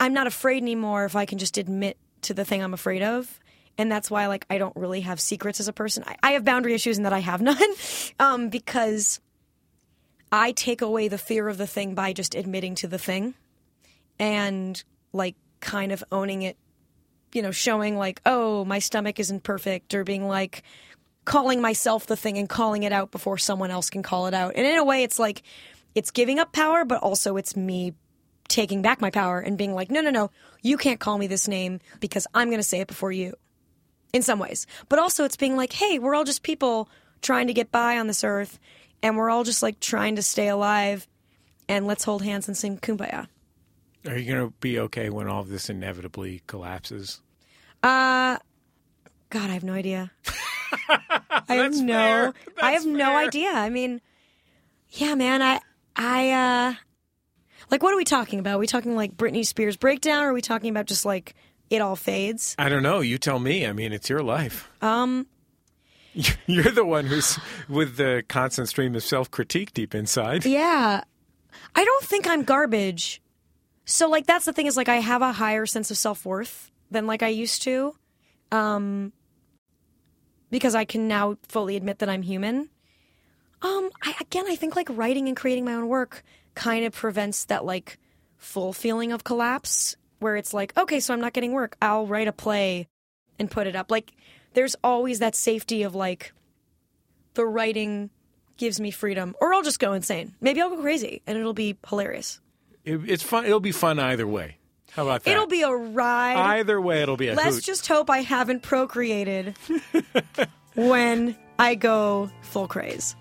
I'm 0.00 0.12
not 0.12 0.26
afraid 0.26 0.62
anymore 0.62 1.04
if 1.04 1.14
I 1.14 1.26
can 1.26 1.38
just 1.38 1.56
admit 1.56 1.96
to 2.22 2.34
the 2.34 2.44
thing 2.44 2.62
I'm 2.62 2.74
afraid 2.74 3.02
of 3.02 3.38
and 3.78 3.90
that's 3.90 4.10
why 4.10 4.26
like 4.26 4.46
I 4.50 4.58
don't 4.58 4.76
really 4.76 5.02
have 5.02 5.20
secrets 5.20 5.60
as 5.60 5.68
a 5.68 5.72
person. 5.72 6.04
I, 6.06 6.16
I 6.22 6.30
have 6.32 6.44
boundary 6.44 6.74
issues 6.74 6.96
and 6.96 7.06
that 7.06 7.12
I 7.12 7.20
have 7.20 7.40
none, 7.42 7.58
um, 8.18 8.48
because 8.48 9.20
I 10.32 10.52
take 10.52 10.82
away 10.82 11.08
the 11.08 11.18
fear 11.18 11.48
of 11.48 11.58
the 11.58 11.66
thing 11.66 11.94
by 11.94 12.12
just 12.12 12.34
admitting 12.34 12.74
to 12.76 12.88
the 12.88 12.98
thing, 12.98 13.34
and 14.18 14.82
like 15.12 15.36
kind 15.60 15.92
of 15.92 16.04
owning 16.10 16.42
it. 16.42 16.56
You 17.32 17.42
know, 17.42 17.52
showing 17.52 17.96
like, 17.96 18.20
oh, 18.26 18.64
my 18.64 18.80
stomach 18.80 19.20
isn't 19.20 19.44
perfect, 19.44 19.94
or 19.94 20.02
being 20.02 20.26
like 20.26 20.64
calling 21.24 21.60
myself 21.60 22.06
the 22.06 22.16
thing 22.16 22.38
and 22.38 22.48
calling 22.48 22.82
it 22.82 22.92
out 22.92 23.12
before 23.12 23.38
someone 23.38 23.70
else 23.70 23.88
can 23.88 24.02
call 24.02 24.26
it 24.26 24.34
out. 24.34 24.54
And 24.56 24.66
in 24.66 24.76
a 24.78 24.84
way, 24.84 25.04
it's 25.04 25.18
like 25.18 25.42
it's 25.94 26.10
giving 26.10 26.38
up 26.38 26.52
power, 26.52 26.84
but 26.84 27.02
also 27.02 27.36
it's 27.36 27.56
me 27.56 27.94
taking 28.48 28.82
back 28.82 29.00
my 29.00 29.10
power 29.10 29.38
and 29.38 29.56
being 29.56 29.74
like, 29.74 29.90
no, 29.90 30.00
no, 30.00 30.10
no, 30.10 30.30
you 30.60 30.76
can't 30.76 31.00
call 31.00 31.16
me 31.16 31.28
this 31.28 31.46
name 31.48 31.80
because 32.00 32.26
I'm 32.34 32.48
going 32.48 32.58
to 32.58 32.64
say 32.64 32.80
it 32.80 32.88
before 32.88 33.12
you 33.12 33.34
in 34.12 34.22
some 34.22 34.38
ways. 34.38 34.66
But 34.88 34.98
also, 34.98 35.24
it's 35.24 35.36
being 35.36 35.56
like, 35.56 35.72
hey, 35.72 35.98
we're 35.98 36.14
all 36.14 36.24
just 36.24 36.42
people 36.42 36.88
trying 37.22 37.46
to 37.48 37.52
get 37.52 37.70
by 37.70 37.98
on 37.98 38.06
this 38.06 38.24
earth, 38.24 38.58
and 39.02 39.16
we're 39.16 39.30
all 39.30 39.44
just 39.44 39.62
like 39.62 39.80
trying 39.80 40.16
to 40.16 40.22
stay 40.22 40.48
alive, 40.48 41.06
and 41.68 41.86
let's 41.86 42.04
hold 42.04 42.22
hands 42.22 42.48
and 42.48 42.56
sing 42.56 42.78
kumbaya. 42.78 43.26
Are 44.06 44.16
you 44.16 44.32
going 44.32 44.48
to 44.48 44.54
be 44.60 44.78
okay 44.78 45.10
when 45.10 45.28
all 45.28 45.40
of 45.40 45.48
this 45.48 45.68
inevitably 45.68 46.42
collapses? 46.46 47.20
Uh, 47.82 48.38
God, 49.28 49.50
I 49.50 49.54
have 49.54 49.64
no 49.64 49.74
idea. 49.74 50.10
I 50.88 51.54
have 51.54 51.74
no, 51.74 52.32
I 52.60 52.72
have 52.72 52.86
no 52.86 53.16
idea. 53.16 53.50
I 53.50 53.70
mean, 53.70 54.00
yeah, 54.90 55.14
man, 55.14 55.42
I, 55.42 55.60
I, 55.96 56.30
uh, 56.30 56.74
like, 57.70 57.82
what 57.82 57.92
are 57.92 57.96
we 57.96 58.04
talking 58.04 58.38
about? 58.38 58.56
Are 58.56 58.58
we 58.58 58.66
talking 58.66 58.96
like 58.96 59.16
Britney 59.16 59.46
Spears 59.46 59.76
breakdown, 59.76 60.24
or 60.24 60.30
are 60.30 60.34
we 60.34 60.40
talking 60.40 60.70
about 60.70 60.86
just 60.86 61.04
like 61.04 61.34
it 61.70 61.80
all 61.80 61.96
fades? 61.96 62.54
I 62.58 62.68
don't 62.68 62.82
know. 62.82 63.00
You 63.00 63.16
tell 63.16 63.38
me. 63.38 63.66
I 63.66 63.72
mean, 63.72 63.92
it's 63.92 64.10
your 64.10 64.22
life. 64.22 64.68
Um, 64.82 65.26
You're 66.46 66.70
the 66.72 66.84
one 66.84 67.06
who's 67.06 67.38
with 67.68 67.96
the 67.96 68.24
constant 68.28 68.68
stream 68.68 68.94
of 68.94 69.02
self 69.02 69.30
critique 69.30 69.72
deep 69.72 69.94
inside. 69.94 70.44
Yeah. 70.44 71.02
I 71.74 71.84
don't 71.84 72.04
think 72.04 72.28
I'm 72.28 72.42
garbage. 72.42 73.22
So 73.84 74.08
like 74.08 74.26
that's 74.26 74.44
the 74.44 74.52
thing 74.52 74.66
is 74.66 74.76
like 74.76 74.88
I 74.88 74.96
have 74.96 75.22
a 75.22 75.32
higher 75.32 75.66
sense 75.66 75.90
of 75.90 75.96
self-worth 75.96 76.70
than 76.90 77.06
like 77.06 77.22
I 77.22 77.28
used 77.28 77.62
to. 77.62 77.94
Um 78.52 79.12
because 80.50 80.74
I 80.74 80.84
can 80.84 81.06
now 81.06 81.36
fully 81.48 81.76
admit 81.76 82.00
that 82.00 82.08
I'm 82.08 82.22
human. 82.22 82.70
Um 83.62 83.90
I 84.02 84.14
again 84.20 84.46
I 84.48 84.56
think 84.56 84.76
like 84.76 84.88
writing 84.90 85.28
and 85.28 85.36
creating 85.36 85.64
my 85.64 85.74
own 85.74 85.88
work 85.88 86.24
kind 86.54 86.84
of 86.84 86.92
prevents 86.92 87.44
that 87.46 87.64
like 87.64 87.98
full 88.36 88.72
feeling 88.72 89.12
of 89.12 89.22
collapse 89.22 89.96
where 90.20 90.36
it's 90.36 90.54
like, 90.54 90.76
okay, 90.78 91.00
so 91.00 91.12
I'm 91.12 91.20
not 91.20 91.32
getting 91.32 91.52
work. 91.52 91.76
I'll 91.82 92.06
write 92.06 92.28
a 92.28 92.32
play 92.32 92.88
and 93.38 93.50
put 93.50 93.66
it 93.66 93.74
up. 93.74 93.90
Like 93.90 94.12
there's 94.54 94.76
always 94.84 95.18
that 95.18 95.34
safety 95.34 95.82
of 95.82 95.94
like 95.94 96.32
the 97.34 97.44
writing 97.46 98.10
gives 98.56 98.78
me 98.80 98.90
freedom 98.90 99.34
or 99.40 99.52
I'll 99.54 99.62
just 99.62 99.80
go 99.80 99.92
insane. 99.94 100.34
Maybe 100.40 100.60
I'll 100.60 100.70
go 100.70 100.80
crazy 100.80 101.22
and 101.26 101.36
it'll 101.38 101.54
be 101.54 101.76
hilarious. 101.88 102.40
It, 102.84 103.00
it's 103.08 103.22
fun. 103.22 103.44
It'll 103.46 103.60
be 103.60 103.72
fun 103.72 103.98
either 103.98 104.26
way. 104.26 104.58
How 104.92 105.04
about 105.04 105.22
that? 105.24 105.30
It'll 105.30 105.46
be 105.46 105.62
a 105.62 105.70
ride. 105.70 106.36
either 106.58 106.80
way. 106.80 107.02
It'll 107.02 107.16
be 107.16 107.28
a 107.28 107.34
Let's 107.34 107.56
hoot. 107.56 107.64
just 107.64 107.86
hope 107.86 108.10
I 108.10 108.18
haven't 108.18 108.62
procreated 108.62 109.54
when 110.74 111.36
I 111.58 111.76
go 111.76 112.30
full 112.42 112.66
craze. 112.66 113.14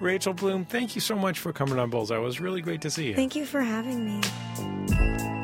Rachel 0.00 0.32
Bloom, 0.32 0.64
thank 0.64 0.94
you 0.94 1.00
so 1.00 1.14
much 1.14 1.38
for 1.38 1.52
coming 1.52 1.78
on 1.78 1.90
Bullseye. 1.90 2.16
It 2.16 2.20
was 2.20 2.40
really 2.40 2.62
great 2.62 2.80
to 2.82 2.90
see 2.90 3.08
you. 3.08 3.14
Thank 3.14 3.36
you 3.36 3.44
for 3.44 3.60
having 3.60 4.04
me. 4.06 5.41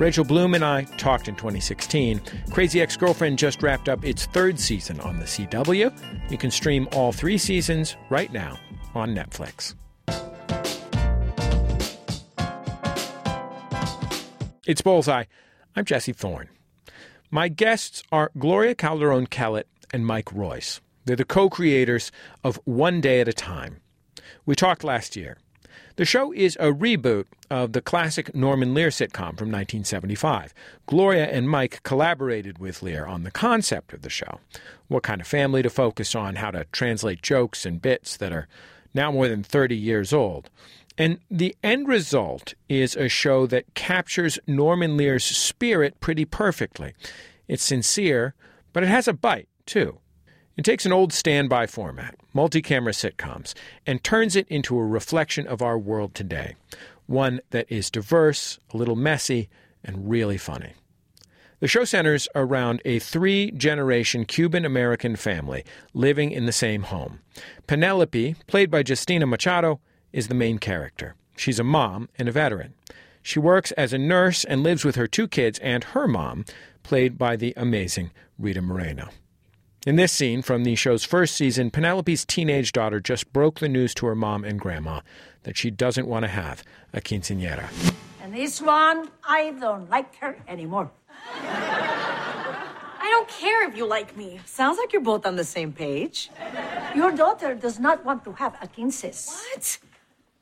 Rachel 0.00 0.24
Bloom 0.24 0.54
and 0.54 0.64
I 0.64 0.84
talked 0.84 1.28
in 1.28 1.36
2016. 1.36 2.20
Crazy 2.52 2.80
Ex 2.80 2.96
Girlfriend 2.96 3.38
just 3.38 3.62
wrapped 3.62 3.88
up 3.88 4.02
its 4.04 4.26
third 4.26 4.58
season 4.58 4.98
on 5.00 5.18
The 5.18 5.26
CW. 5.26 6.30
You 6.30 6.38
can 6.38 6.50
stream 6.50 6.88
all 6.92 7.12
three 7.12 7.36
seasons 7.36 7.96
right 8.08 8.32
now 8.32 8.58
on 8.94 9.14
Netflix. 9.14 9.74
It's 14.66 14.80
Bullseye. 14.80 15.24
I'm 15.76 15.84
Jesse 15.84 16.12
Thorne. 16.12 16.48
My 17.30 17.48
guests 17.48 18.02
are 18.10 18.30
Gloria 18.38 18.74
Calderon 18.74 19.26
Kellett 19.26 19.68
and 19.92 20.06
Mike 20.06 20.32
Royce. 20.32 20.80
They're 21.04 21.16
the 21.16 21.24
co 21.24 21.50
creators 21.50 22.10
of 22.42 22.58
One 22.64 23.00
Day 23.00 23.20
at 23.20 23.28
a 23.28 23.32
Time. 23.32 23.80
We 24.46 24.54
talked 24.54 24.84
last 24.84 25.16
year. 25.16 25.36
The 26.00 26.06
show 26.06 26.32
is 26.32 26.56
a 26.58 26.72
reboot 26.72 27.26
of 27.50 27.74
the 27.74 27.82
classic 27.82 28.34
Norman 28.34 28.72
Lear 28.72 28.88
sitcom 28.88 29.36
from 29.36 29.52
1975. 29.52 30.54
Gloria 30.86 31.26
and 31.26 31.46
Mike 31.46 31.82
collaborated 31.82 32.58
with 32.58 32.82
Lear 32.82 33.04
on 33.04 33.22
the 33.22 33.30
concept 33.30 33.92
of 33.92 34.00
the 34.00 34.08
show 34.08 34.40
what 34.88 35.02
kind 35.02 35.20
of 35.20 35.26
family 35.26 35.60
to 35.60 35.68
focus 35.68 36.14
on, 36.14 36.36
how 36.36 36.52
to 36.52 36.64
translate 36.72 37.20
jokes 37.20 37.66
and 37.66 37.82
bits 37.82 38.16
that 38.16 38.32
are 38.32 38.48
now 38.94 39.12
more 39.12 39.28
than 39.28 39.42
30 39.42 39.76
years 39.76 40.14
old. 40.14 40.48
And 40.96 41.18
the 41.30 41.54
end 41.62 41.86
result 41.86 42.54
is 42.66 42.96
a 42.96 43.10
show 43.10 43.46
that 43.48 43.74
captures 43.74 44.38
Norman 44.46 44.96
Lear's 44.96 45.24
spirit 45.24 46.00
pretty 46.00 46.24
perfectly. 46.24 46.94
It's 47.46 47.62
sincere, 47.62 48.34
but 48.72 48.82
it 48.82 48.88
has 48.88 49.06
a 49.06 49.12
bite, 49.12 49.48
too. 49.66 49.98
It 50.60 50.64
takes 50.64 50.84
an 50.84 50.92
old 50.92 51.14
standby 51.14 51.68
format, 51.68 52.16
multi 52.34 52.60
camera 52.60 52.92
sitcoms, 52.92 53.54
and 53.86 54.04
turns 54.04 54.36
it 54.36 54.46
into 54.48 54.78
a 54.78 54.84
reflection 54.84 55.46
of 55.46 55.62
our 55.62 55.78
world 55.78 56.14
today. 56.14 56.54
One 57.06 57.40
that 57.48 57.64
is 57.72 57.90
diverse, 57.90 58.58
a 58.68 58.76
little 58.76 58.94
messy, 58.94 59.48
and 59.82 60.10
really 60.10 60.36
funny. 60.36 60.74
The 61.60 61.66
show 61.66 61.84
centers 61.84 62.28
around 62.34 62.82
a 62.84 62.98
three 62.98 63.52
generation 63.52 64.26
Cuban 64.26 64.66
American 64.66 65.16
family 65.16 65.64
living 65.94 66.30
in 66.30 66.44
the 66.44 66.52
same 66.52 66.82
home. 66.82 67.20
Penelope, 67.66 68.36
played 68.46 68.70
by 68.70 68.82
Justina 68.86 69.26
Machado, 69.26 69.80
is 70.12 70.28
the 70.28 70.34
main 70.34 70.58
character. 70.58 71.14
She's 71.38 71.58
a 71.58 71.64
mom 71.64 72.10
and 72.18 72.28
a 72.28 72.32
veteran. 72.32 72.74
She 73.22 73.38
works 73.38 73.72
as 73.78 73.94
a 73.94 73.98
nurse 73.98 74.44
and 74.44 74.62
lives 74.62 74.84
with 74.84 74.96
her 74.96 75.06
two 75.06 75.26
kids 75.26 75.58
and 75.60 75.84
her 75.84 76.06
mom, 76.06 76.44
played 76.82 77.16
by 77.16 77.36
the 77.36 77.54
amazing 77.56 78.10
Rita 78.38 78.60
Moreno. 78.60 79.08
In 79.86 79.96
this 79.96 80.12
scene 80.12 80.42
from 80.42 80.64
the 80.64 80.74
show's 80.74 81.04
first 81.04 81.34
season, 81.34 81.70
Penelope's 81.70 82.26
teenage 82.26 82.72
daughter 82.72 83.00
just 83.00 83.32
broke 83.32 83.60
the 83.60 83.68
news 83.68 83.94
to 83.94 84.04
her 84.04 84.14
mom 84.14 84.44
and 84.44 84.60
grandma 84.60 85.00
that 85.44 85.56
she 85.56 85.70
doesn't 85.70 86.06
want 86.06 86.24
to 86.24 86.28
have 86.28 86.62
a 86.92 87.00
quinceañera. 87.00 87.70
And 88.20 88.34
this 88.34 88.60
one, 88.60 89.08
I 89.24 89.52
don't 89.52 89.88
like 89.88 90.16
her 90.16 90.36
anymore. 90.46 90.90
I 91.32 93.08
don't 93.08 93.26
care 93.28 93.66
if 93.70 93.74
you 93.74 93.86
like 93.86 94.14
me. 94.18 94.40
Sounds 94.44 94.76
like 94.76 94.92
you're 94.92 95.00
both 95.00 95.24
on 95.24 95.36
the 95.36 95.44
same 95.44 95.72
page. 95.72 96.28
Your 96.94 97.10
daughter 97.10 97.54
does 97.54 97.78
not 97.78 98.04
want 98.04 98.22
to 98.24 98.32
have 98.32 98.58
a 98.60 98.68
quinces. 98.68 99.30
What? 99.30 99.78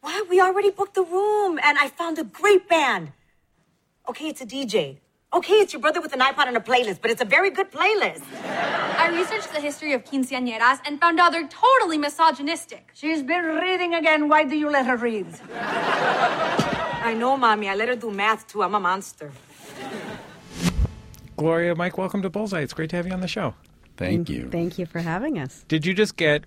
Why? 0.00 0.24
We 0.28 0.40
already 0.40 0.70
booked 0.70 0.94
the 0.94 1.04
room, 1.04 1.60
and 1.62 1.78
I 1.78 1.90
found 1.90 2.18
a 2.18 2.24
great 2.24 2.68
band. 2.68 3.12
Okay, 4.08 4.26
it's 4.26 4.40
a 4.40 4.46
DJ. 4.46 4.98
Okay, 5.30 5.54
it's 5.54 5.74
your 5.74 5.82
brother 5.82 6.00
with 6.00 6.14
an 6.14 6.20
iPod 6.20 6.48
and 6.48 6.56
a 6.56 6.60
playlist, 6.60 7.02
but 7.02 7.10
it's 7.10 7.20
a 7.20 7.24
very 7.26 7.50
good 7.50 7.70
playlist. 7.70 8.22
I 8.98 9.10
researched 9.10 9.52
the 9.52 9.60
history 9.60 9.92
of 9.92 10.02
quinceañeras 10.02 10.80
and 10.86 10.98
found 10.98 11.20
out 11.20 11.32
they're 11.32 11.46
totally 11.48 11.98
misogynistic. 11.98 12.88
She's 12.94 13.22
been 13.22 13.44
reading 13.44 13.94
again. 13.94 14.30
Why 14.30 14.44
do 14.44 14.56
you 14.56 14.70
let 14.70 14.86
her 14.86 14.96
read? 14.96 15.26
I 15.52 17.14
know, 17.14 17.36
Mommy. 17.36 17.68
I 17.68 17.74
let 17.74 17.88
her 17.88 17.96
do 17.96 18.10
math, 18.10 18.46
too. 18.46 18.62
I'm 18.62 18.74
a 18.74 18.80
monster. 18.80 19.30
Gloria, 21.36 21.74
Mike, 21.74 21.98
welcome 21.98 22.22
to 22.22 22.30
Bullseye. 22.30 22.62
It's 22.62 22.72
great 22.72 22.88
to 22.90 22.96
have 22.96 23.06
you 23.06 23.12
on 23.12 23.20
the 23.20 23.28
show. 23.28 23.52
Thank 23.98 24.30
you. 24.30 24.48
Thank 24.48 24.78
you 24.78 24.86
for 24.86 25.00
having 25.00 25.38
us. 25.38 25.62
Did 25.68 25.84
you 25.84 25.92
just 25.92 26.16
get 26.16 26.44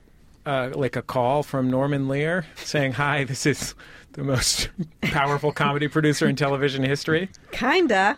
uh, 0.47 0.71
like 0.73 0.95
a 0.95 1.03
call 1.03 1.43
from 1.43 1.69
Norman 1.69 2.07
Lear 2.07 2.47
saying, 2.55 2.93
"Hi, 2.93 3.25
this 3.25 3.45
is 3.45 3.75
the 4.13 4.23
most 4.23 4.69
powerful 5.01 5.51
comedy 5.51 5.87
producer 5.87 6.27
in 6.27 6.35
television 6.35 6.83
history"? 6.83 7.29
Kinda. 7.51 8.17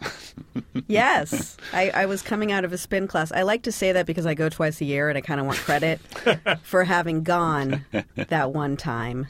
yes. 0.87 1.57
I, 1.71 1.89
I 1.91 2.05
was 2.05 2.21
coming 2.21 2.51
out 2.51 2.65
of 2.65 2.73
a 2.73 2.77
spin 2.77 3.07
class. 3.07 3.31
I 3.31 3.43
like 3.43 3.63
to 3.63 3.71
say 3.71 3.91
that 3.91 4.05
because 4.05 4.25
I 4.25 4.33
go 4.33 4.49
twice 4.49 4.81
a 4.81 4.85
year 4.85 5.09
and 5.09 5.17
I 5.17 5.21
kind 5.21 5.39
of 5.39 5.45
want 5.45 5.59
credit 5.59 5.99
for 6.63 6.83
having 6.83 7.23
gone 7.23 7.85
that 8.15 8.51
one 8.53 8.77
time. 8.77 9.27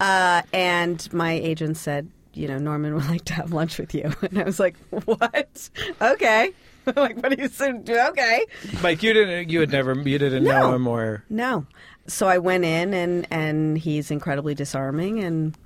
Uh, 0.00 0.42
and 0.52 1.12
my 1.12 1.32
agent 1.32 1.76
said, 1.76 2.08
you 2.34 2.46
know, 2.48 2.58
Norman 2.58 2.94
would 2.94 3.06
like 3.08 3.24
to 3.26 3.34
have 3.34 3.52
lunch 3.52 3.78
with 3.78 3.94
you. 3.94 4.12
And 4.22 4.38
I 4.38 4.44
was 4.44 4.60
like, 4.60 4.76
what? 4.90 5.70
Okay. 6.00 6.52
like, 6.96 7.16
what 7.22 7.36
do 7.36 7.42
you 7.42 7.48
say? 7.48 7.72
Okay. 7.88 8.46
Mike, 8.82 9.02
you 9.02 9.12
didn't, 9.12 9.50
you 9.50 9.60
had 9.60 9.70
never, 9.70 9.94
you 9.94 10.18
didn't 10.18 10.44
No. 10.44 10.60
know 10.60 10.74
him, 10.74 10.86
or 10.86 11.24
No. 11.28 11.66
So 12.06 12.26
I 12.28 12.38
went 12.38 12.64
in 12.64 12.94
and, 12.94 13.26
and 13.30 13.76
he's 13.76 14.10
incredibly 14.10 14.54
disarming 14.54 15.22
and 15.22 15.56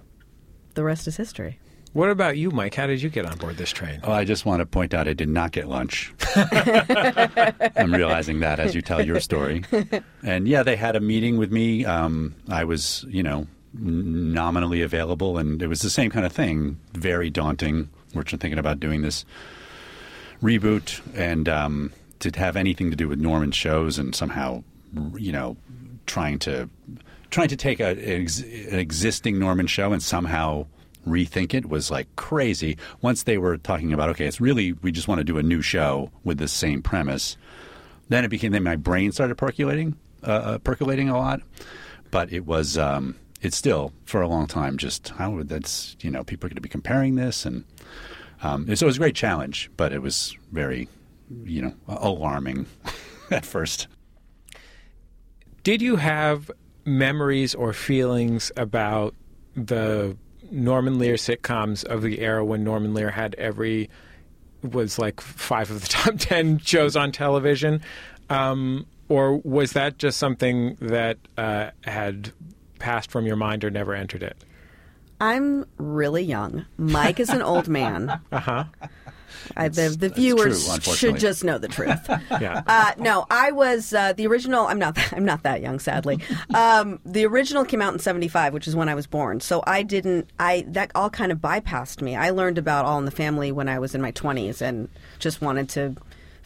the 0.75 0.85
rest 0.85 1.07
is 1.07 1.17
history. 1.17 1.59
what 1.93 2.09
about 2.11 2.37
you, 2.39 2.51
Mike? 2.51 2.75
How 2.75 2.87
did 2.87 3.03
you 3.03 3.11
get 3.11 3.27
on 3.27 3.37
board 3.39 3.57
this 3.57 3.71
train? 3.71 4.01
Oh, 4.05 4.13
I 4.13 4.25
just 4.25 4.47
want 4.47 4.61
to 4.61 4.67
point 4.67 4.95
out 4.95 5.07
I 5.09 5.13
did 5.13 5.29
not 5.29 5.53
get 5.53 5.69
lunch. 5.69 6.13
I'm 6.35 7.93
realizing 7.93 8.41
that 8.41 8.59
as 8.59 8.75
you 8.75 8.81
tell 8.83 9.05
your 9.05 9.21
story. 9.21 9.65
And 10.23 10.49
yeah, 10.49 10.63
they 10.63 10.77
had 10.77 10.97
a 10.97 11.01
meeting 11.01 11.37
with 11.37 11.53
me. 11.53 11.85
Um, 11.85 12.35
I 12.49 12.65
was, 12.65 13.05
you 13.09 13.23
know, 13.23 13.47
nominally 13.75 14.83
available, 14.83 15.39
and 15.39 15.63
it 15.63 15.67
was 15.67 15.81
the 15.83 15.91
same 15.91 16.11
kind 16.11 16.25
of 16.27 16.33
thing. 16.33 16.79
Very 16.93 17.31
daunting. 17.31 17.91
We're 18.15 18.25
thinking 18.25 18.59
about 18.59 18.81
doing 18.81 19.03
this 19.03 19.25
reboot, 20.43 21.01
and 21.15 21.49
um, 21.49 21.93
to 22.21 22.31
have 22.39 22.57
anything 22.57 22.91
to 22.91 22.97
do 22.97 23.09
with 23.09 23.19
Norman 23.19 23.53
shows, 23.53 23.99
and 23.99 24.15
somehow, 24.15 24.63
you 25.17 25.33
know, 25.33 25.57
trying 26.07 26.39
to 26.41 26.69
trying 27.33 27.49
to 27.49 27.57
take 27.57 27.81
a, 27.81 27.89
an, 27.89 28.23
ex, 28.23 28.39
an 28.41 28.79
existing 28.79 29.39
Norman 29.39 29.67
show 29.67 29.93
and 29.93 30.03
somehow 30.03 30.67
rethink 31.07 31.53
it 31.55 31.69
was 31.69 31.91
like 31.91 32.15
crazy. 32.15 32.79
Once 33.01 33.25
they 33.25 33.39
were 33.39 33.57
talking 33.57 33.93
about, 33.93 34.11
okay, 34.11 34.27
it's 34.27 34.41
really 34.41 34.73
we 34.75 34.93
just 34.93 35.09
want 35.09 35.19
to 35.19 35.25
do 35.25 35.39
a 35.39 35.43
new 35.43 35.63
show 35.63 36.13
with 36.23 36.39
the 36.39 36.47
same 36.47 36.83
premise. 36.83 37.37
Then 38.09 38.25
it 38.25 38.29
became 38.29 38.53
then 38.53 38.63
my 38.63 38.77
brain 38.77 39.11
started 39.11 39.37
percolating, 39.37 39.97
uh, 40.23 40.31
uh, 40.31 40.59
percolating 40.59 41.09
a 41.09 41.19
lot. 41.19 41.41
But 42.13 42.33
it 42.33 42.47
was 42.47 42.79
um, 42.79 43.17
it's 43.41 43.57
still 43.57 43.93
for 44.05 44.21
a 44.21 44.29
long 44.29 44.47
time 44.47 44.77
just 44.77 45.09
how 45.09 45.33
would 45.33 45.49
that's 45.49 45.97
you 46.03 46.11
know 46.11 46.23
people 46.23 46.47
are 46.47 46.51
going 46.51 46.57
to 46.57 46.61
be 46.61 46.69
comparing 46.69 47.17
this 47.17 47.45
and 47.45 47.65
um, 48.43 48.67
so 48.75 48.85
it 48.85 48.89
was 48.89 48.97
a 48.97 49.01
great 49.01 49.15
challenge, 49.15 49.71
but 49.77 49.93
it 49.93 50.03
was 50.03 50.37
very 50.53 50.89
you 51.45 51.63
know 51.63 51.75
alarming 51.89 52.67
at 53.31 53.47
first. 53.47 53.89
Did 55.63 55.81
you 55.81 55.97
have 55.97 56.51
memories 56.85 57.55
or 57.55 57.73
feelings 57.73 58.51
about 58.57 59.15
the 59.55 60.17
Norman 60.51 60.99
Lear 60.99 61.15
sitcoms 61.15 61.85
of 61.85 62.03
the 62.03 62.21
era 62.21 62.45
when 62.45 62.65
Norman 62.65 62.95
Lear 62.95 63.11
had 63.11 63.35
every 63.37 63.89
was 64.63 64.99
like 64.99 65.21
five 65.21 65.71
of 65.71 65.81
the 65.81 65.89
top 65.89 66.15
ten 66.19 66.59
shows 66.59 66.97
on 66.97 67.13
television, 67.13 67.81
um, 68.31 68.87
or 69.09 69.39
was 69.39 69.73
that 69.73 69.99
just 69.99 70.19
something 70.19 70.77
that 70.81 71.19
uh, 71.37 71.71
had 71.85 72.33
passed 72.79 73.11
from 73.11 73.27
your 73.27 73.37
mind 73.37 73.65
or 73.65 73.71
never 73.71 73.95
entered 73.95 74.23
it? 74.23 74.37
I'm 75.21 75.67
really 75.79 76.23
young. 76.25 76.65
Mike 76.79 77.21
is 77.21 77.29
an 77.29 77.43
old 77.43 77.69
man. 77.69 78.21
Uh 78.33 78.41
huh. 78.41 78.65
I, 79.57 79.69
the, 79.69 79.89
the 79.89 80.09
viewers 80.09 80.67
true, 80.79 80.95
should 80.95 81.19
just 81.19 81.45
know 81.45 81.59
the 81.59 81.69
truth. 81.69 82.09
Yeah. 82.41 82.63
Uh, 82.67 82.93
no, 82.99 83.27
I 83.31 83.53
was 83.53 83.93
uh, 83.93 84.15
the 84.15 84.27
original. 84.27 84.67
I'm 84.67 84.79
not. 84.79 84.99
I'm 85.13 85.25
not 85.25 85.43
that 85.43 85.61
young, 85.61 85.79
sadly. 85.79 86.19
Um, 86.55 86.99
the 87.05 87.27
original 87.27 87.65
came 87.65 87.83
out 87.83 87.93
in 87.93 87.99
'75, 87.99 88.53
which 88.53 88.67
is 88.67 88.75
when 88.75 88.89
I 88.89 88.95
was 88.95 89.07
born. 89.07 89.41
So 89.41 89.63
I 89.67 89.83
didn't. 89.83 90.29
I 90.39 90.65
that 90.69 90.91
all 90.95 91.11
kind 91.11 91.31
of 91.31 91.39
bypassed 91.39 92.01
me. 92.01 92.17
I 92.17 92.31
learned 92.31 92.59
about 92.59 92.85
All 92.85 92.99
in 92.99 93.05
the 93.05 93.11
Family 93.11 93.53
when 93.53 93.69
I 93.69 93.79
was 93.79 93.95
in 93.95 94.01
my 94.01 94.13
20s, 94.13 94.61
and 94.61 94.89
just 95.19 95.41
wanted 95.41 95.69
to 95.71 95.95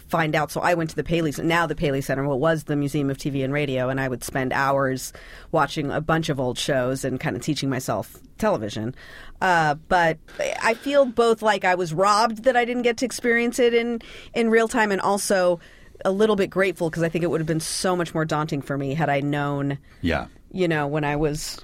find 0.08 0.34
out. 0.36 0.50
So 0.50 0.60
I 0.60 0.74
went 0.74 0.90
to 0.90 0.96
the 0.96 1.04
Paley. 1.04 1.32
Center, 1.32 1.48
now 1.48 1.66
the 1.66 1.74
Paley 1.74 2.00
Center, 2.00 2.26
what 2.26 2.38
was 2.40 2.64
the 2.64 2.76
Museum 2.76 3.10
of 3.10 3.18
TV 3.18 3.44
and 3.44 3.52
Radio, 3.52 3.88
and 3.88 4.00
I 4.00 4.08
would 4.08 4.22
spend 4.24 4.52
hours 4.52 5.12
watching 5.52 5.90
a 5.90 6.00
bunch 6.00 6.28
of 6.28 6.38
old 6.40 6.58
shows 6.58 7.04
and 7.04 7.18
kind 7.20 7.36
of 7.36 7.42
teaching 7.42 7.68
myself 7.68 8.16
television. 8.38 8.94
Uh, 9.40 9.74
but 9.88 10.18
I 10.62 10.74
feel 10.74 11.04
both 11.04 11.42
like 11.42 11.64
I 11.64 11.74
was 11.74 11.92
robbed 11.92 12.44
that 12.44 12.56
I 12.56 12.64
didn't 12.64 12.82
get 12.82 12.96
to 12.98 13.04
experience 13.04 13.58
it 13.58 13.74
in 13.74 14.00
in 14.34 14.50
real 14.50 14.68
time, 14.68 14.92
and 14.92 15.00
also 15.00 15.60
a 16.04 16.10
little 16.12 16.36
bit 16.36 16.50
grateful 16.50 16.90
because 16.90 17.02
I 17.02 17.08
think 17.08 17.24
it 17.24 17.28
would 17.28 17.40
have 17.40 17.46
been 17.48 17.60
so 17.60 17.96
much 17.96 18.12
more 18.14 18.24
daunting 18.24 18.60
for 18.62 18.76
me 18.76 18.94
had 18.94 19.08
I 19.08 19.20
known, 19.20 19.78
Yeah. 20.02 20.26
you 20.52 20.68
know, 20.68 20.86
when 20.86 21.04
I 21.04 21.16
was 21.16 21.58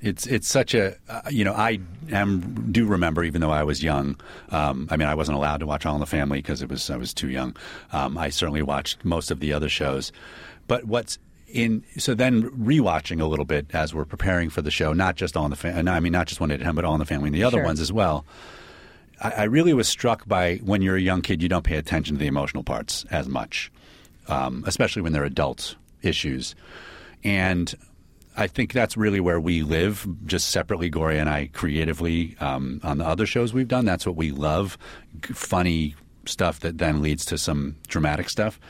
It's 0.00 0.26
it's 0.26 0.46
such 0.46 0.74
a 0.74 0.96
uh, 1.08 1.22
you 1.30 1.44
know 1.44 1.54
I 1.54 1.80
am 2.12 2.70
do 2.70 2.86
remember 2.86 3.24
even 3.24 3.40
though 3.40 3.50
I 3.50 3.64
was 3.64 3.82
young. 3.82 4.16
Um, 4.50 4.86
I 4.90 4.96
mean 4.96 5.08
I 5.08 5.14
wasn't 5.14 5.36
allowed 5.36 5.58
to 5.58 5.66
watch 5.66 5.84
All 5.86 5.94
in 5.94 6.00
the 6.00 6.06
Family 6.06 6.38
because 6.38 6.62
it 6.62 6.68
was 6.68 6.88
I 6.88 6.96
was 6.96 7.12
too 7.12 7.28
young. 7.28 7.56
Um, 7.92 8.16
I 8.16 8.28
certainly 8.28 8.62
watched 8.62 9.04
most 9.04 9.30
of 9.32 9.40
the 9.40 9.52
other 9.52 9.68
shows, 9.68 10.12
but 10.68 10.84
what's 10.84 11.18
in 11.48 11.82
so 11.96 12.14
then 12.14 12.44
rewatching 12.50 13.20
a 13.20 13.24
little 13.24 13.44
bit 13.44 13.66
as 13.72 13.92
we're 13.92 14.04
preparing 14.04 14.50
for 14.50 14.62
the 14.62 14.70
show, 14.70 14.92
not 14.92 15.16
just 15.16 15.36
All 15.36 15.44
in 15.46 15.50
the 15.50 15.56
Family. 15.56 15.90
I 15.90 15.98
mean 15.98 16.12
not 16.12 16.28
just 16.28 16.40
One 16.40 16.48
Day 16.50 16.54
at 16.56 16.60
a 16.60 16.64
Time, 16.64 16.76
but 16.76 16.84
All 16.84 16.94
in 16.94 17.00
the 17.00 17.04
Family 17.06 17.28
and 17.28 17.34
the 17.34 17.42
other 17.44 17.58
Sure. 17.58 17.64
ones 17.64 17.80
as 17.80 17.92
well. 17.92 18.24
I, 19.20 19.30
I 19.30 19.42
really 19.44 19.72
was 19.74 19.88
struck 19.88 20.28
by 20.28 20.56
when 20.58 20.80
you're 20.80 20.96
a 20.96 21.00
young 21.00 21.22
kid, 21.22 21.42
you 21.42 21.48
don't 21.48 21.64
pay 21.64 21.76
attention 21.76 22.14
to 22.14 22.20
the 22.20 22.28
emotional 22.28 22.62
parts 22.62 23.04
as 23.10 23.26
much, 23.28 23.72
um, 24.28 24.62
especially 24.66 25.02
when 25.02 25.12
they're 25.12 25.24
adult 25.24 25.74
issues. 26.02 26.54
And 27.24 27.74
I 28.38 28.46
think 28.46 28.72
that's 28.72 28.96
really 28.96 29.18
where 29.18 29.40
we 29.40 29.62
live, 29.62 30.06
just 30.24 30.50
separately, 30.50 30.88
Gloria 30.88 31.20
and 31.20 31.28
I, 31.28 31.50
creatively. 31.52 32.36
Um, 32.38 32.80
on 32.84 32.98
the 32.98 33.04
other 33.04 33.26
shows 33.26 33.52
we've 33.52 33.66
done, 33.66 33.84
that's 33.84 34.06
what 34.06 34.14
we 34.14 34.30
love 34.30 34.78
funny 35.24 35.96
stuff 36.24 36.60
that 36.60 36.78
then 36.78 37.02
leads 37.02 37.24
to 37.26 37.36
some 37.36 37.74
dramatic 37.88 38.30
stuff. 38.30 38.60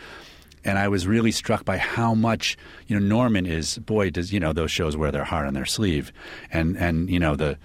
And 0.65 0.79
I 0.79 0.89
was 0.89 1.07
really 1.07 1.33
struck 1.33 1.67
by 1.67 1.77
how 1.77 2.15
much, 2.15 2.57
you 2.87 2.99
know, 2.99 3.07
Norman 3.07 3.45
is, 3.45 3.77
boy, 3.77 4.09
does, 4.09 4.33
you 4.33 4.41
know, 4.41 4.55
those 4.55 4.71
shows 4.71 4.97
wear 4.97 5.13
their 5.13 5.25
heart 5.25 5.47
on 5.47 5.53
their 5.53 5.67
sleeve. 5.67 6.13
And, 6.51 6.77
and 6.79 7.11
you 7.11 7.19
know, 7.19 7.37
the, 7.37 7.59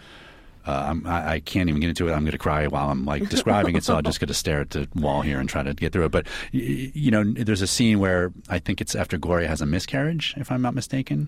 uh, 0.65 0.85
I'm, 0.89 1.05
I, 1.05 1.33
I 1.33 1.39
can't 1.39 1.69
even 1.69 1.81
get 1.81 1.89
into 1.89 2.07
it. 2.07 2.13
I'm 2.13 2.21
going 2.21 2.31
to 2.31 2.37
cry 2.37 2.67
while 2.67 2.89
I'm 2.89 3.05
like 3.05 3.27
describing 3.29 3.75
it, 3.75 3.83
so 3.83 3.95
I'll 3.95 4.01
just 4.01 4.19
get 4.19 4.27
to 4.27 4.33
stare 4.33 4.61
at 4.61 4.69
the 4.69 4.87
wall 4.95 5.21
here 5.21 5.39
and 5.39 5.49
try 5.49 5.61
to 5.61 5.73
get 5.73 5.91
through 5.91 6.05
it. 6.05 6.11
But 6.11 6.27
you 6.51 7.11
know, 7.11 7.23
there's 7.23 7.61
a 7.61 7.67
scene 7.67 7.99
where 7.99 8.31
I 8.49 8.59
think 8.59 8.79
it's 8.79 8.95
after 8.95 9.17
Gloria 9.17 9.47
has 9.47 9.61
a 9.61 9.65
miscarriage, 9.65 10.33
if 10.37 10.51
I'm 10.51 10.61
not 10.61 10.73
mistaken, 10.73 11.27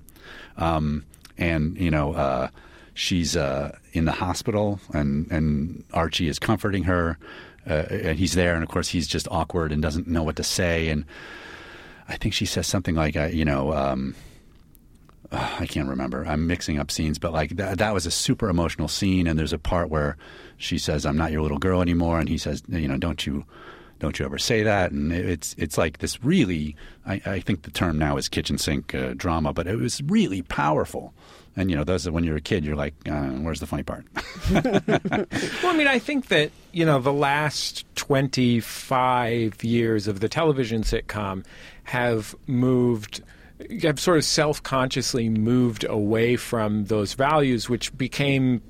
um, 0.58 1.06
and 1.38 1.78
you 1.78 1.92
know, 1.92 2.14
uh, 2.14 2.48
she's 2.94 3.36
uh, 3.36 3.78
in 3.92 4.06
the 4.06 4.14
hospital, 4.14 4.80
and 4.94 5.30
and 5.32 5.84
Archie 5.94 6.30
is 6.30 6.40
comforting 6.40 6.84
her, 6.84 7.18
uh, 7.70 7.86
and 7.90 8.18
he's 8.18 8.34
there, 8.34 8.54
and 8.54 8.64
of 8.64 8.70
course 8.70 8.90
he's 8.90 9.08
just 9.08 9.28
awkward 9.30 9.72
and 9.74 9.82
doesn't 9.82 10.08
know 10.08 10.24
what 10.24 10.38
to 10.38 10.44
say, 10.44 10.88
and 10.88 11.04
I 12.08 12.16
think 12.16 12.34
she 12.34 12.46
says 12.46 12.68
something 12.68 12.96
like, 12.96 13.16
you 13.16 13.46
know. 13.46 13.74
Um, 13.74 14.16
uh, 15.32 15.56
I 15.60 15.66
can't 15.66 15.88
remember. 15.90 16.26
I'm 16.26 16.48
mixing 16.48 16.80
up 16.80 16.92
scenes, 16.92 17.20
but 17.20 17.34
like 17.34 17.56
that, 17.58 17.78
that 17.80 17.94
was 17.94 18.06
a 18.06 18.12
super 18.12 18.50
emotional 18.50 18.88
scene. 18.88 19.28
And 19.28 19.38
there's 19.40 19.54
a 19.54 19.58
part 19.60 19.90
where 19.90 20.18
she 20.58 20.78
says, 20.78 21.06
"I'm 21.06 21.18
not 21.18 21.32
your 21.32 21.42
little 21.42 21.60
girl 21.60 21.82
anymore," 21.82 22.20
and 22.20 22.30
he 22.30 22.38
says, 22.38 22.64
"You 22.68 22.88
know, 22.88 22.98
don't 22.98 23.26
you, 23.26 23.46
don't 24.00 24.18
you 24.20 24.26
ever 24.26 24.38
say 24.38 24.64
that?" 24.64 24.92
And 24.92 25.12
it- 25.12 25.26
it's 25.30 25.56
it's 25.58 25.78
like 25.78 25.98
this 26.00 26.24
really. 26.24 26.76
I, 27.06 27.22
I 27.26 27.40
think 27.40 27.62
the 27.64 27.72
term 27.72 27.98
now 28.00 28.18
is 28.18 28.28
kitchen 28.30 28.58
sink 28.58 28.96
uh, 28.96 29.14
drama, 29.16 29.54
but 29.54 29.68
it 29.68 29.76
was 29.78 30.02
really 30.04 30.42
powerful. 30.42 31.14
And 31.58 31.70
you 31.72 31.78
know, 31.78 31.84
those 31.86 32.10
when 32.10 32.24
you're 32.26 32.36
a 32.36 32.42
kid, 32.42 32.66
you're 32.66 32.76
like, 32.76 32.94
uh, 33.10 33.28
"Where's 33.30 33.60
the 33.62 33.68
funny 33.68 33.84
part?" 33.84 34.06
Well, 35.64 35.74
I 35.74 35.78
mean, 35.78 35.88
I 35.88 36.00
think 36.00 36.28
that, 36.28 36.52
you 36.74 36.86
know, 36.86 37.00
the 37.00 37.14
last 37.14 37.86
25 37.96 39.64
years 39.64 40.08
of 40.08 40.20
the 40.20 40.30
television 40.30 40.84
sitcom 40.84 41.44
have 41.86 42.36
moved, 42.48 43.22
have 43.84 44.00
sort 44.00 44.18
of 44.18 44.24
self 44.26 44.62
consciously 44.64 45.30
moved 45.30 45.84
away 45.84 46.36
from 46.36 46.86
those 46.86 47.14
values, 47.14 47.70
which 47.70 47.96
became. 47.98 48.62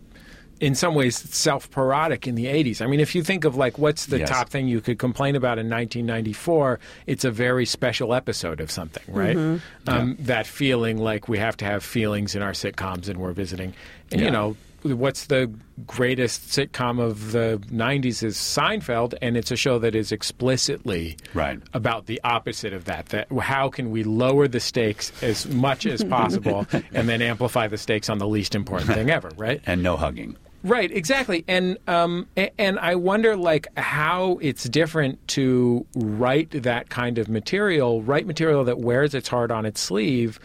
In 0.61 0.73
some 0.73 0.95
ways, 0.95 1.17
self-parodic 1.17 2.27
in 2.27 2.35
the 2.35 2.45
'80s. 2.45 2.81
I 2.81 2.87
mean, 2.87 3.01
if 3.01 3.13
you 3.13 3.23
think 3.23 3.43
of 3.43 3.57
like 3.57 3.77
what's 3.77 4.05
the 4.05 4.19
Yes. 4.19 4.29
top 4.29 4.47
thing 4.49 4.69
you 4.69 4.79
could 4.79 4.97
complain 4.97 5.35
about 5.35 5.59
in 5.59 5.67
1994, 5.67 6.79
it's 7.07 7.25
a 7.25 7.29
very 7.29 7.65
special 7.65 8.13
episode 8.13 8.61
of 8.61 8.71
something, 8.71 9.03
right? 9.09 9.35
Mhm. 9.35 9.59
Um, 9.85 10.15
That 10.17 10.47
feeling 10.47 10.97
like 10.97 11.27
we 11.27 11.39
have 11.39 11.57
to 11.57 11.65
have 11.65 11.83
feelings 11.83 12.35
in 12.35 12.41
our 12.41 12.53
sitcoms, 12.53 13.09
and 13.09 13.19
we're 13.19 13.33
visiting. 13.33 13.73
And 14.13 14.21
you 14.21 14.31
know, 14.31 14.55
what's 14.93 15.25
the 15.25 15.51
greatest 15.87 16.49
sitcom 16.49 16.99
of 16.99 17.31
the 17.31 17.61
90s 17.71 18.23
is 18.23 18.37
Seinfeld, 18.37 19.15
and 19.21 19.35
it's 19.35 19.51
a 19.51 19.55
show 19.55 19.79
that 19.79 19.95
is 19.95 20.11
explicitly 20.11 21.17
right. 21.33 21.59
about 21.73 22.05
the 22.05 22.21
opposite 22.23 22.73
of 22.73 22.85
that. 22.85 23.07
That 23.07 23.31
how 23.31 23.69
can 23.69 23.91
we 23.91 24.03
lower 24.03 24.47
the 24.47 24.59
stakes 24.59 25.11
as 25.23 25.47
much 25.47 25.85
as 25.85 26.03
possible 26.09 26.67
and 26.93 27.09
then 27.09 27.21
amplify 27.21 27.67
the 27.67 27.77
stakes 27.77 28.09
on 28.09 28.19
the 28.19 28.27
least 28.27 28.55
important 28.55 28.91
thing 28.91 29.09
ever, 29.09 29.31
right? 29.37 29.61
and 29.65 29.81
no 29.81 29.97
hugging. 29.97 30.37
Right, 30.63 30.91
exactly, 30.91 31.45
and 31.47 31.77
um, 31.87 32.27
and 32.57 32.79
I 32.79 32.95
wonder 32.95 33.37
like 33.37 33.67
how 33.77 34.39
it's 34.41 34.63
different 34.63 35.25
to 35.29 35.85
write 35.95 36.63
that 36.63 36.89
kind 36.89 37.19
of 37.19 37.29
material, 37.29 38.01
write 38.01 38.25
material 38.25 38.63
that 38.63 38.79
wears 38.79 39.13
its 39.13 39.27
heart 39.27 39.51
on 39.51 39.67
its 39.67 39.79
sleeve. 39.79 40.39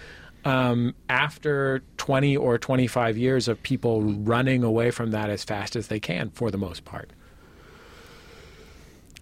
Um, 0.44 0.94
after 1.08 1.82
20 2.00 2.34
or 2.34 2.56
25 2.56 3.18
years 3.18 3.46
of 3.46 3.62
people 3.62 4.00
running 4.00 4.64
away 4.64 4.90
from 4.90 5.10
that 5.10 5.28
as 5.28 5.44
fast 5.44 5.76
as 5.76 5.88
they 5.88 6.00
can, 6.00 6.30
for 6.30 6.50
the 6.50 6.56
most 6.56 6.86
part. 6.86 7.10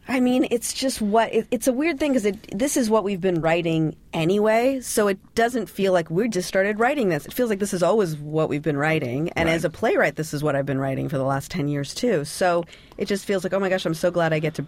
I 0.07 0.21
mean, 0.21 0.47
it's 0.53 0.73
just 0.73 1.03
what 1.03 1.35
it, 1.35 1.49
it's 1.51 1.67
a 1.67 1.73
weird 1.73 1.99
thing 1.99 2.13
because 2.13 2.33
this 2.53 2.77
is 2.77 2.89
what 2.89 3.03
we've 3.03 3.21
been 3.21 3.41
writing 3.41 3.97
anyway, 4.13 4.81
so 4.81 5.09
it 5.09 5.19
doesn't 5.35 5.69
feel 5.69 5.93
like 5.93 6.09
we 6.09 6.29
just 6.29 6.47
started 6.47 6.79
writing 6.79 7.09
this. 7.09 7.27
It 7.27 7.33
feels 7.33 7.51
like 7.51 7.59
this 7.59 7.75
is 7.75 7.83
always 7.83 8.17
what 8.17 8.49
we've 8.49 8.63
been 8.63 8.77
writing, 8.77 9.31
and 9.31 9.49
as 9.49 9.65
a 9.65 9.71
playwright, 9.71 10.15
this 10.15 10.33
is 10.33 10.45
what 10.45 10.55
I've 10.55 10.65
been 10.65 10.79
writing 10.79 11.09
for 11.09 11.19
the 11.19 11.25
last 11.25 11.51
ten 11.51 11.67
years 11.67 11.93
too. 11.95 12.25
So 12.25 12.63
it 12.97 13.07
just 13.07 13.25
feels 13.25 13.43
like, 13.43 13.53
oh 13.53 13.59
my 13.59 13.69
gosh, 13.69 13.85
I'm 13.87 13.93
so 13.93 14.13
glad 14.13 14.33
I 14.33 14.39
get 14.39 14.55
to 14.55 14.67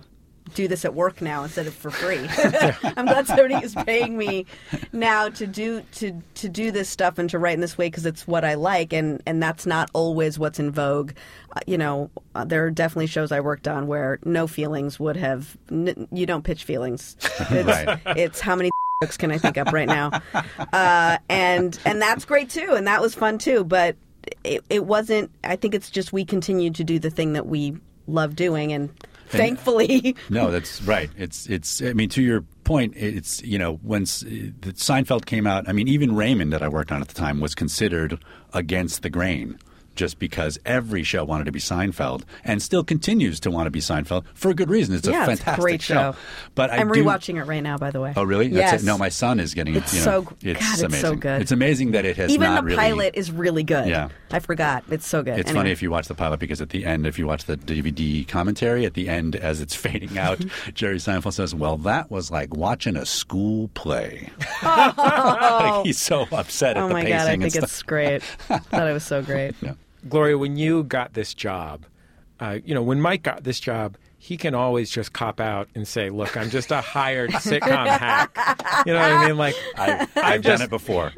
do 0.54 0.68
this 0.68 0.84
at 0.84 0.94
work 0.94 1.20
now 1.20 1.42
instead 1.44 1.66
of 1.66 1.74
for 1.74 1.90
free. 1.90 2.26
I'm 2.96 3.06
glad 3.06 3.26
somebody 3.26 3.54
is 3.56 3.74
paying 3.74 4.16
me 4.16 4.46
now 4.92 5.28
to 5.30 5.46
do 5.46 5.82
to 5.96 6.22
to 6.34 6.48
do 6.48 6.70
this 6.70 6.88
stuff 6.88 7.18
and 7.18 7.28
to 7.30 7.38
write 7.38 7.54
in 7.54 7.60
this 7.60 7.76
way 7.78 7.86
because 7.88 8.06
it's 8.06 8.26
what 8.26 8.44
I 8.44 8.54
like, 8.54 8.92
and 8.92 9.22
and 9.26 9.42
that's 9.42 9.66
not 9.66 9.90
always 9.92 10.38
what's 10.38 10.58
in 10.58 10.70
vogue. 10.70 11.12
Uh, 11.54 11.60
you 11.66 11.78
know, 11.78 12.10
uh, 12.34 12.44
there 12.44 12.64
are 12.66 12.70
definitely 12.70 13.06
shows 13.08 13.32
I 13.32 13.40
worked 13.40 13.66
on 13.68 13.86
where 13.86 14.18
no 14.24 14.46
feelings 14.46 15.00
would 15.00 15.16
have. 15.16 15.56
N- 15.70 16.08
you 16.12 16.26
don't 16.26 16.42
pitch 16.44 16.64
feelings. 16.64 17.16
It's, 17.50 17.66
Right. 17.66 18.00
it's 18.16 18.40
how 18.40 18.54
many 18.56 18.70
jokes 19.02 19.16
can 19.16 19.30
I 19.32 19.38
think 19.38 19.56
up 19.58 19.72
right 19.72 19.88
now, 19.88 20.20
uh, 20.72 21.18
and 21.28 21.78
and 21.84 22.00
that's 22.02 22.24
great 22.24 22.50
too, 22.50 22.72
and 22.74 22.86
that 22.86 23.00
was 23.00 23.14
fun 23.14 23.38
too. 23.38 23.64
But 23.64 23.96
it, 24.44 24.64
it 24.70 24.84
wasn't. 24.84 25.30
I 25.42 25.56
think 25.56 25.74
it's 25.74 25.90
just 25.90 26.12
we 26.12 26.24
continued 26.24 26.74
to 26.76 26.84
do 26.84 26.98
the 26.98 27.10
thing 27.10 27.32
that 27.32 27.46
we 27.46 27.76
love 28.06 28.36
doing, 28.36 28.72
and 28.72 28.90
thankfully. 29.30 30.14
No, 30.30 30.50
that's 30.50 30.80
right. 30.82 31.10
It's 31.16 31.46
it's. 31.48 31.82
I 31.82 31.92
mean, 31.92 32.08
to 32.10 32.22
your 32.22 32.42
point, 32.64 32.94
it's 32.96 33.42
you 33.42 33.58
know 33.58 33.74
when 33.82 34.02
uh, 34.02 34.04
S- 34.04 34.20
the 34.20 34.72
Seinfeld 34.74 35.26
came 35.26 35.46
out. 35.46 35.68
I 35.68 35.72
mean, 35.72 35.88
even 35.88 36.14
Raymond 36.14 36.52
that 36.52 36.62
I 36.62 36.68
worked 36.68 36.92
on 36.92 37.00
at 37.00 37.08
the 37.08 37.14
time 37.14 37.40
was 37.40 37.54
considered 37.54 38.18
against 38.52 39.02
the 39.02 39.10
grain. 39.10 39.58
Just 40.00 40.18
because 40.18 40.58
every 40.64 41.02
show 41.02 41.24
wanted 41.26 41.44
to 41.44 41.52
be 41.52 41.58
Seinfeld 41.58 42.22
and 42.42 42.62
still 42.62 42.82
continues 42.82 43.38
to 43.40 43.50
want 43.50 43.66
to 43.66 43.70
be 43.70 43.80
Seinfeld 43.80 44.24
for 44.32 44.50
a 44.50 44.54
good 44.54 44.70
reason. 44.70 44.94
It's 44.94 45.06
yeah, 45.06 45.26
a 45.26 45.30
it's 45.30 45.42
a 45.42 45.44
fantastic 45.44 45.60
great 45.62 45.82
show. 45.82 46.14
But 46.54 46.70
I 46.70 46.78
I'm 46.78 46.90
do, 46.90 47.04
rewatching 47.04 47.36
it 47.38 47.44
right 47.44 47.62
now, 47.62 47.76
by 47.76 47.90
the 47.90 48.00
way. 48.00 48.14
Oh, 48.16 48.22
really? 48.22 48.46
Yes. 48.46 48.70
That's 48.70 48.82
it. 48.82 48.86
No, 48.86 48.96
my 48.96 49.10
son 49.10 49.38
is 49.38 49.52
getting. 49.52 49.74
It. 49.74 49.82
It's 49.82 49.92
you 49.92 49.98
know, 50.00 50.04
so 50.24 50.36
it's 50.40 50.58
God, 50.58 50.72
it's 50.72 50.80
amazing. 50.82 51.00
so 51.02 51.14
good. 51.16 51.42
It's 51.42 51.52
amazing 51.52 51.90
that 51.90 52.06
it 52.06 52.16
has 52.16 52.30
Even 52.30 52.54
the 52.54 52.62
really. 52.62 52.76
pilot 52.78 53.14
is 53.14 53.30
really 53.30 53.62
good. 53.62 53.88
Yeah. 53.88 54.08
I 54.30 54.38
forgot. 54.38 54.84
It's 54.88 55.06
so 55.06 55.22
good. 55.22 55.38
It's 55.38 55.50
Anyway. 55.50 55.60
funny 55.64 55.70
if 55.72 55.82
you 55.82 55.90
watch 55.90 56.08
the 56.08 56.14
pilot 56.14 56.40
because 56.40 56.62
at 56.62 56.70
the 56.70 56.86
end, 56.86 57.06
if 57.06 57.18
you 57.18 57.26
watch 57.26 57.44
the 57.44 57.58
DVD 57.58 58.26
commentary, 58.26 58.86
at 58.86 58.94
the 58.94 59.06
end, 59.06 59.36
as 59.36 59.60
it's 59.60 59.74
fading 59.84 60.16
out, 60.16 60.40
Jerry 60.72 60.96
Seinfeld 60.96 61.34
says, 61.34 61.54
"Well, 61.54 61.76
that 61.76 62.10
was 62.10 62.30
like 62.30 62.56
watching 62.56 62.96
a 62.96 63.04
school 63.04 63.68
play." 63.74 64.30
like 64.62 65.84
he's 65.84 66.00
so 66.00 66.26
upset 66.32 66.78
at 66.78 66.84
oh 66.84 66.88
the 66.88 66.94
my 66.94 67.02
pacing 67.02 67.18
god, 67.18 67.28
I 67.28 67.36
think 67.36 67.54
it's 67.54 67.82
great. 67.82 68.22
Thought 68.22 68.88
it 68.88 68.92
was 68.94 69.04
so 69.04 69.20
great. 69.20 69.54
Gloria, 70.08 70.38
when 70.38 70.56
you 70.56 70.82
got 70.84 71.14
this 71.14 71.34
job, 71.34 71.86
uh, 72.40 72.58
you 72.64 72.74
know, 72.74 72.82
when 72.82 73.00
Mike 73.00 73.22
got 73.22 73.44
this 73.44 73.60
job, 73.60 73.96
he 74.22 74.36
can 74.36 74.54
always 74.54 74.90
just 74.90 75.12
cop 75.14 75.40
out 75.40 75.68
and 75.74 75.88
say, 75.88 76.10
"Look, 76.10 76.36
I'm 76.36 76.50
just 76.50 76.70
a 76.70 76.80
hired 76.80 77.30
sitcom 77.30 77.86
hack." 77.86 78.30
You 78.86 78.92
know 78.92 79.00
what 79.00 79.12
I 79.12 79.26
mean? 79.26 79.36
Like, 79.38 79.54
I, 79.76 80.06
I've 80.16 80.42
done 80.42 80.60
it 80.62 80.68
before. 80.70 81.12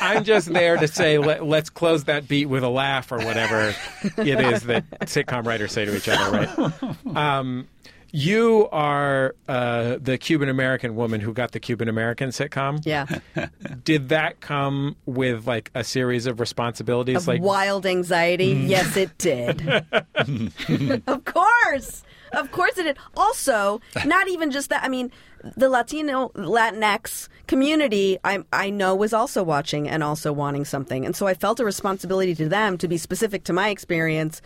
I'm 0.00 0.24
just 0.24 0.52
there 0.52 0.76
to 0.76 0.86
say, 0.86 1.16
Let, 1.18 1.44
"Let's 1.46 1.70
close 1.70 2.04
that 2.04 2.28
beat 2.28 2.46
with 2.46 2.62
a 2.62 2.68
laugh" 2.68 3.10
or 3.10 3.18
whatever 3.18 3.74
it 4.18 4.40
is 4.40 4.62
that 4.64 4.88
sitcom 5.02 5.46
writers 5.46 5.72
say 5.72 5.84
to 5.86 5.96
each 5.96 6.08
other, 6.08 6.30
right? 6.30 7.16
Um, 7.16 7.68
you 8.12 8.68
are 8.70 9.34
uh, 9.48 9.96
the 9.98 10.18
Cuban 10.18 10.50
American 10.50 10.94
woman 10.94 11.20
who 11.20 11.32
got 11.32 11.52
the 11.52 11.60
Cuban 11.60 11.88
American 11.88 12.28
sitcom. 12.28 12.80
Yeah. 12.84 13.06
Did 13.84 14.10
that 14.10 14.40
come 14.40 14.96
with 15.06 15.46
like 15.46 15.70
a 15.74 15.82
series 15.82 16.26
of 16.26 16.38
responsibilities? 16.38 17.16
Of 17.16 17.26
like, 17.26 17.42
wild 17.42 17.86
anxiety. 17.86 18.54
Mm. 18.54 18.68
Yes, 18.68 18.96
it 18.98 19.16
did. 19.16 21.02
of 21.06 21.24
course. 21.24 22.04
Of 22.32 22.50
course 22.50 22.78
it 22.78 22.84
did. 22.84 22.98
Also, 23.16 23.80
not 24.06 24.28
even 24.28 24.50
just 24.50 24.68
that. 24.70 24.84
I 24.84 24.88
mean, 24.88 25.10
the 25.56 25.68
Latino 25.68 26.30
Latinx 26.34 27.28
community, 27.46 28.18
I 28.24 28.44
I 28.52 28.70
know 28.70 28.94
was 28.94 29.12
also 29.12 29.42
watching 29.42 29.88
and 29.88 30.02
also 30.02 30.32
wanting 30.32 30.64
something, 30.64 31.04
and 31.04 31.14
so 31.14 31.26
I 31.26 31.34
felt 31.34 31.60
a 31.60 31.64
responsibility 31.64 32.34
to 32.36 32.48
them 32.48 32.78
to 32.78 32.88
be 32.88 32.96
specific 32.96 33.44
to 33.44 33.52
my 33.52 33.68
experience, 33.68 34.40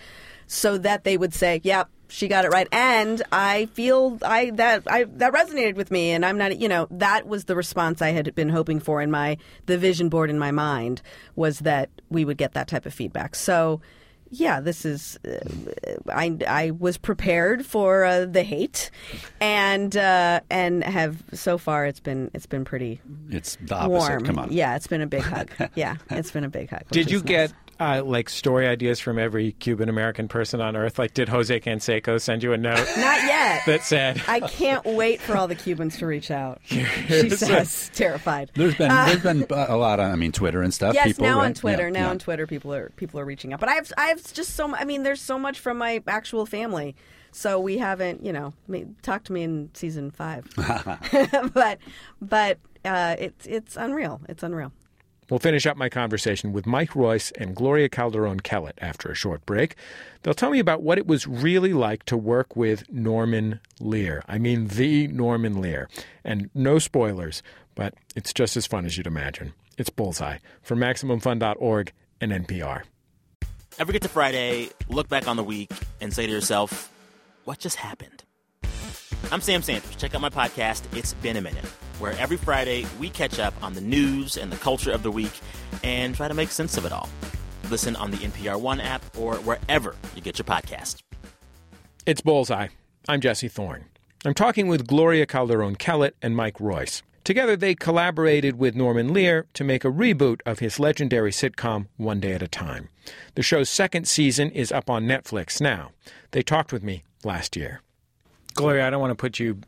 so 0.48 0.78
that 0.78 1.04
they 1.04 1.16
would 1.16 1.32
say, 1.32 1.60
"Yep." 1.62 1.88
She 2.08 2.28
got 2.28 2.44
it 2.44 2.48
right, 2.52 2.68
and 2.70 3.20
I 3.32 3.66
feel 3.74 4.18
I 4.22 4.50
that 4.50 4.84
I 4.86 5.04
that 5.04 5.32
resonated 5.32 5.74
with 5.74 5.90
me, 5.90 6.12
and 6.12 6.24
I'm 6.24 6.38
not, 6.38 6.58
you 6.60 6.68
know, 6.68 6.86
that 6.90 7.26
was 7.26 7.46
the 7.46 7.56
response 7.56 8.00
I 8.00 8.10
had 8.10 8.32
been 8.34 8.48
hoping 8.48 8.78
for 8.78 9.02
in 9.02 9.10
my 9.10 9.38
the 9.66 9.76
vision 9.76 10.08
board 10.08 10.30
in 10.30 10.38
my 10.38 10.52
mind 10.52 11.02
was 11.34 11.60
that 11.60 11.90
we 12.08 12.24
would 12.24 12.36
get 12.38 12.52
that 12.52 12.68
type 12.68 12.86
of 12.86 12.94
feedback. 12.94 13.34
So, 13.34 13.80
yeah, 14.30 14.60
this 14.60 14.84
is 14.84 15.18
uh, 15.26 15.38
I 16.08 16.36
I 16.46 16.70
was 16.70 16.96
prepared 16.96 17.66
for 17.66 18.04
uh, 18.04 18.24
the 18.26 18.42
hate, 18.44 18.90
and 19.40 19.96
uh, 19.96 20.40
and 20.48 20.84
have 20.84 21.22
so 21.32 21.58
far 21.58 21.86
it's 21.86 22.00
been 22.00 22.30
it's 22.34 22.46
been 22.46 22.64
pretty 22.64 23.00
It's 23.30 23.56
the 23.60 23.74
opposite. 23.74 23.90
warm. 23.90 24.24
Come 24.24 24.38
on. 24.38 24.52
Yeah, 24.52 24.76
it's 24.76 24.86
been 24.86 25.02
a 25.02 25.06
big 25.08 25.22
hug. 25.22 25.50
Yeah, 25.74 25.96
it's 26.10 26.30
been 26.30 26.44
a 26.44 26.48
big 26.48 26.70
hug. 26.70 26.82
Did 26.90 27.10
you 27.10 27.18
nice. 27.18 27.26
get 27.26 27.52
uh, 27.78 28.02
like 28.04 28.28
story 28.28 28.66
ideas 28.66 29.00
from 29.00 29.18
every 29.18 29.52
Cuban 29.52 29.88
American 29.88 30.28
person 30.28 30.60
on 30.60 30.76
earth? 30.76 30.98
Like, 30.98 31.14
did 31.14 31.28
Jose 31.28 31.60
Canseco 31.60 32.20
send 32.20 32.42
you 32.42 32.52
a 32.52 32.56
note 32.56 32.78
Not 32.96 33.22
yet. 33.24 33.62
that 33.66 33.82
said, 33.82 34.22
I 34.26 34.40
can't 34.40 34.84
wait 34.84 35.20
for 35.20 35.36
all 35.36 35.48
the 35.48 35.54
Cubans 35.54 35.98
to 35.98 36.06
reach 36.06 36.30
out. 36.30 36.60
She 36.70 37.30
says, 37.30 37.90
terrified. 37.94 38.50
There's 38.54 38.74
been 38.74 38.90
Uh, 38.90 39.06
there's 39.06 39.22
been 39.22 39.46
a 39.50 39.76
lot 39.76 40.00
on 40.00 40.10
I 40.10 40.16
mean 40.16 40.32
Twitter 40.32 40.62
and 40.62 40.72
stuff. 40.74 40.94
Yes, 40.94 41.06
people, 41.08 41.24
now 41.24 41.40
on? 41.40 41.54
Twitter. 41.54 41.84
Yeah, 41.84 41.90
now 41.90 42.00
yeah. 42.06 42.10
on 42.10 42.18
Twitter, 42.18 42.46
people 42.46 42.72
are 42.74 42.90
people 42.96 43.20
are 43.20 43.24
reaching 43.24 43.52
out. 43.52 43.60
But 43.60 43.68
I 43.68 43.74
have 43.74 43.92
I 43.96 44.06
have 44.06 44.32
just 44.32 44.54
so. 44.56 44.68
mu- 44.68 44.74
I 44.76 44.84
mean, 44.84 45.02
there's 45.02 45.20
so 45.20 45.38
much 45.38 45.58
from 45.60 45.78
my 45.78 46.02
actual 46.06 46.46
family. 46.46 46.96
So 47.32 47.60
we 47.60 47.76
haven't, 47.78 48.24
you 48.24 48.32
know, 48.32 48.54
I 48.66 48.72
mean, 48.72 48.96
talk 49.02 49.24
to 49.24 49.32
me 49.32 49.42
in 49.42 49.70
season 49.74 50.10
five. 50.10 50.46
but 51.52 51.78
but 52.20 52.58
uh, 52.84 53.16
it's 53.18 53.46
it's 53.46 53.76
unreal. 53.76 54.20
It's 54.28 54.42
unreal. 54.42 54.72
We'll 55.28 55.40
finish 55.40 55.66
up 55.66 55.76
my 55.76 55.88
conversation 55.88 56.52
with 56.52 56.66
Mike 56.66 56.94
Royce 56.94 57.32
and 57.32 57.56
Gloria 57.56 57.88
Calderon 57.88 58.40
Kellett 58.40 58.78
after 58.80 59.08
a 59.10 59.14
short 59.14 59.44
break. 59.44 59.74
They'll 60.22 60.34
tell 60.34 60.50
me 60.50 60.60
about 60.60 60.82
what 60.82 60.98
it 60.98 61.06
was 61.06 61.26
really 61.26 61.72
like 61.72 62.04
to 62.04 62.16
work 62.16 62.54
with 62.54 62.90
Norman 62.92 63.60
Lear. 63.80 64.22
I 64.28 64.38
mean, 64.38 64.68
the 64.68 65.08
Norman 65.08 65.60
Lear. 65.60 65.88
And 66.24 66.50
no 66.54 66.78
spoilers, 66.78 67.42
but 67.74 67.94
it's 68.14 68.32
just 68.32 68.56
as 68.56 68.66
fun 68.66 68.86
as 68.86 68.96
you'd 68.96 69.06
imagine. 69.06 69.52
It's 69.76 69.90
Bullseye 69.90 70.38
from 70.62 70.78
MaximumFun.org 70.78 71.92
and 72.20 72.32
NPR. 72.32 72.82
Ever 73.78 73.92
get 73.92 74.02
to 74.02 74.08
Friday, 74.08 74.70
look 74.88 75.08
back 75.08 75.28
on 75.28 75.36
the 75.36 75.44
week, 75.44 75.70
and 76.00 76.12
say 76.12 76.26
to 76.26 76.32
yourself, 76.32 76.90
what 77.44 77.58
just 77.58 77.76
happened? 77.76 78.24
I'm 79.32 79.40
Sam 79.40 79.60
Sanders. 79.60 79.96
Check 79.96 80.14
out 80.14 80.20
my 80.20 80.30
podcast, 80.30 80.82
It's 80.96 81.14
Been 81.14 81.36
a 81.36 81.40
Minute, 81.40 81.64
where 81.98 82.12
every 82.12 82.36
Friday 82.36 82.86
we 83.00 83.10
catch 83.10 83.40
up 83.40 83.54
on 83.60 83.74
the 83.74 83.80
news 83.80 84.36
and 84.36 84.52
the 84.52 84.56
culture 84.56 84.92
of 84.92 85.02
the 85.02 85.10
week 85.10 85.32
and 85.82 86.14
try 86.14 86.28
to 86.28 86.34
make 86.34 86.50
sense 86.50 86.76
of 86.76 86.84
it 86.84 86.92
all. 86.92 87.08
Listen 87.68 87.96
on 87.96 88.12
the 88.12 88.18
NPR 88.18 88.60
One 88.60 88.80
app 88.80 89.02
or 89.18 89.34
wherever 89.38 89.96
you 90.14 90.22
get 90.22 90.38
your 90.38 90.44
podcast. 90.44 91.00
It's 92.06 92.20
Bullseye. 92.20 92.68
I'm 93.08 93.20
Jesse 93.20 93.48
Thorne. 93.48 93.86
I'm 94.24 94.34
talking 94.34 94.68
with 94.68 94.86
Gloria 94.86 95.26
Calderon 95.26 95.74
Kellett 95.74 96.14
and 96.22 96.36
Mike 96.36 96.60
Royce. 96.60 97.02
Together, 97.24 97.56
they 97.56 97.74
collaborated 97.74 98.56
with 98.56 98.76
Norman 98.76 99.12
Lear 99.12 99.46
to 99.54 99.64
make 99.64 99.84
a 99.84 99.90
reboot 99.90 100.40
of 100.46 100.60
his 100.60 100.78
legendary 100.78 101.32
sitcom 101.32 101.88
One 101.96 102.20
Day 102.20 102.32
at 102.34 102.42
a 102.42 102.48
Time. 102.48 102.90
The 103.34 103.42
show's 103.42 103.68
second 103.68 104.06
season 104.06 104.50
is 104.52 104.70
up 104.70 104.88
on 104.88 105.06
Netflix 105.06 105.60
now. 105.60 105.90
They 106.30 106.42
talked 106.42 106.72
with 106.72 106.84
me 106.84 107.02
last 107.24 107.56
year. 107.56 107.82
Gloria, 108.56 108.86
I 108.86 108.90
don't 108.90 109.00
want 109.00 109.12
to 109.12 109.14
put 109.16 109.38
you 109.38 109.58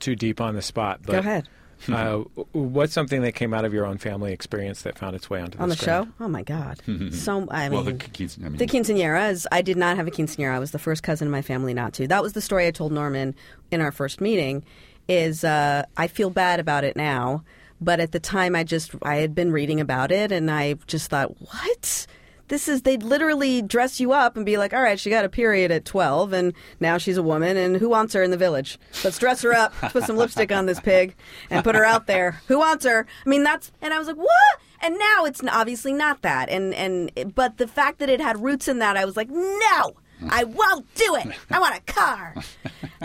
too 0.00 0.16
deep 0.16 0.40
on 0.40 0.54
the 0.54 0.62
spot, 0.62 1.00
but 1.04 1.12
Go 1.12 1.18
ahead. 1.18 1.48
uh, 1.92 2.18
what's 2.52 2.92
something 2.92 3.22
that 3.22 3.32
came 3.32 3.52
out 3.52 3.64
of 3.64 3.74
your 3.74 3.84
own 3.86 3.98
family 3.98 4.32
experience 4.32 4.82
that 4.82 4.96
found 4.98 5.14
its 5.16 5.28
way 5.28 5.40
onto 5.40 5.58
the 5.58 5.62
on 5.62 5.68
the 5.68 5.76
screen? 5.76 5.86
show. 6.04 6.08
Oh 6.20 6.28
my 6.28 6.42
god! 6.42 6.80
so 7.12 7.46
I 7.50 7.68
mean, 7.68 7.72
well, 7.72 7.82
the, 7.82 7.94
quince- 7.94 8.38
I 8.42 8.48
mean, 8.48 8.56
The 8.56 8.66
quinceañeras. 8.66 9.46
I 9.52 9.62
did 9.62 9.76
not 9.76 9.96
have 9.96 10.06
a 10.06 10.10
quinceañera. 10.10 10.52
I 10.54 10.58
was 10.58 10.70
the 10.70 10.78
first 10.78 11.02
cousin 11.02 11.28
in 11.28 11.32
my 11.32 11.42
family 11.42 11.74
not 11.74 11.92
to. 11.94 12.06
That 12.08 12.22
was 12.22 12.32
the 12.32 12.40
story 12.40 12.66
I 12.66 12.70
told 12.70 12.92
Norman 12.92 13.34
in 13.70 13.80
our 13.80 13.92
first 13.92 14.20
meeting. 14.20 14.64
Is 15.08 15.44
uh, 15.44 15.84
I 15.96 16.08
feel 16.08 16.30
bad 16.30 16.58
about 16.60 16.82
it 16.82 16.96
now, 16.96 17.44
but 17.80 18.00
at 18.00 18.10
the 18.12 18.18
time 18.20 18.56
I 18.56 18.64
just 18.64 18.92
I 19.02 19.16
had 19.16 19.34
been 19.34 19.52
reading 19.52 19.80
about 19.80 20.10
it 20.10 20.32
and 20.32 20.50
I 20.50 20.74
just 20.88 21.10
thought, 21.10 21.40
what? 21.40 22.06
This 22.48 22.68
is 22.68 22.82
they'd 22.82 23.02
literally 23.02 23.62
dress 23.62 23.98
you 24.00 24.12
up 24.12 24.36
and 24.36 24.46
be 24.46 24.56
like, 24.56 24.72
all 24.72 24.82
right, 24.82 24.98
she 24.98 25.10
got 25.10 25.24
a 25.24 25.28
period 25.28 25.70
at 25.70 25.84
twelve 25.84 26.32
and 26.32 26.52
now 26.80 26.98
she's 26.98 27.16
a 27.16 27.22
woman 27.22 27.56
and 27.56 27.76
who 27.76 27.88
wants 27.88 28.14
her 28.14 28.22
in 28.22 28.30
the 28.30 28.36
village? 28.36 28.78
Let's 29.02 29.18
dress 29.18 29.42
her 29.42 29.52
up, 29.52 29.74
put 29.90 30.04
some 30.04 30.16
lipstick 30.16 30.52
on 30.52 30.66
this 30.66 30.80
pig, 30.80 31.14
and 31.50 31.64
put 31.64 31.74
her 31.74 31.84
out 31.84 32.06
there. 32.06 32.40
Who 32.48 32.58
wants 32.58 32.84
her? 32.84 33.06
I 33.24 33.28
mean, 33.28 33.42
that's 33.42 33.72
and 33.82 33.92
I 33.92 33.98
was 33.98 34.06
like, 34.06 34.16
what? 34.16 34.60
And 34.82 34.98
now 34.98 35.24
it's 35.24 35.42
obviously 35.50 35.92
not 35.92 36.22
that. 36.22 36.48
And 36.48 36.74
and 36.74 37.34
but 37.34 37.58
the 37.58 37.66
fact 37.66 37.98
that 37.98 38.08
it 38.08 38.20
had 38.20 38.42
roots 38.42 38.68
in 38.68 38.78
that, 38.78 38.96
I 38.96 39.04
was 39.04 39.16
like, 39.16 39.30
no, 39.30 39.94
I 40.30 40.44
won't 40.44 40.92
do 40.94 41.16
it. 41.16 41.28
I 41.50 41.58
want 41.58 41.76
a 41.76 41.92
car. 41.92 42.34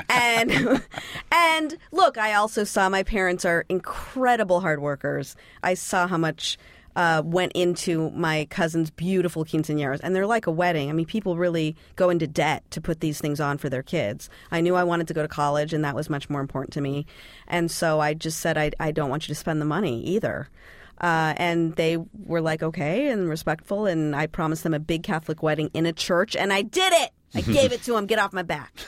and 0.10 0.82
and 1.32 1.78
look, 1.92 2.18
I 2.18 2.34
also 2.34 2.64
saw 2.64 2.89
my 2.89 3.04
parents 3.04 3.46
are 3.46 3.66
incredible 3.70 4.60
hard 4.62 4.82
workers. 4.82 5.36
I 5.64 5.74
saw 5.74 6.08
how 6.08 6.18
much. 6.18 6.58
Uh, 6.96 7.22
went 7.24 7.52
into 7.54 8.10
my 8.12 8.46
cousin's 8.50 8.89
beautiful 8.89 9.46
quinceañeras, 9.46 10.02
and 10.04 10.16
they're 10.16 10.28
like 10.28 10.48
a 10.48 10.52
wedding. 10.52 10.89
I 10.89 10.94
mean, 10.94 11.06
people 11.06 11.38
really 11.38 11.76
go 11.96 12.10
into 12.10 12.28
debt 12.28 12.64
to 12.72 12.82
put 12.82 13.00
these 13.00 13.20
things 13.20 13.39
on 13.39 13.58
for 13.58 13.70
their 13.70 13.84
kids. 13.84 14.30
I 14.52 14.62
knew 14.62 14.76
I 14.76 14.84
wanted 14.84 15.08
to 15.08 15.14
go 15.14 15.22
to 15.22 15.28
college, 15.28 15.74
and 15.74 15.86
that 15.86 15.96
was 15.96 16.10
much 16.10 16.30
more 16.30 16.42
important 16.42 16.74
to 16.74 16.82
me. 16.82 17.06
And 17.48 17.72
so 17.72 18.00
I 18.00 18.14
just 18.14 18.39
said, 18.39 18.58
I, 18.58 18.72
I 18.80 18.92
don't 18.92 19.10
want 19.10 19.28
you 19.28 19.34
to 19.34 19.39
spend 19.39 19.62
the 19.62 19.66
money 19.66 20.04
either. 20.04 20.50
Uh, 21.00 21.34
and 21.38 21.76
they 21.78 21.98
were 22.26 22.42
like, 22.42 22.62
okay, 22.62 23.10
and 23.10 23.28
respectful. 23.28 23.86
And 23.88 24.16
I 24.16 24.28
promised 24.28 24.64
them 24.64 24.74
a 24.74 24.80
big 24.80 25.04
Catholic 25.04 25.42
wedding 25.42 25.72
in 25.74 25.86
a 25.86 25.94
church, 25.94 26.36
and 26.36 26.54
I 26.54 26.62
did 26.62 26.94
it. 26.94 27.12
I 27.34 27.42
gave 27.42 27.72
it 27.72 27.84
to 27.84 27.94
them. 27.94 28.06
Get 28.06 28.20
off 28.20 28.34
my 28.34 28.44
back. 28.44 28.74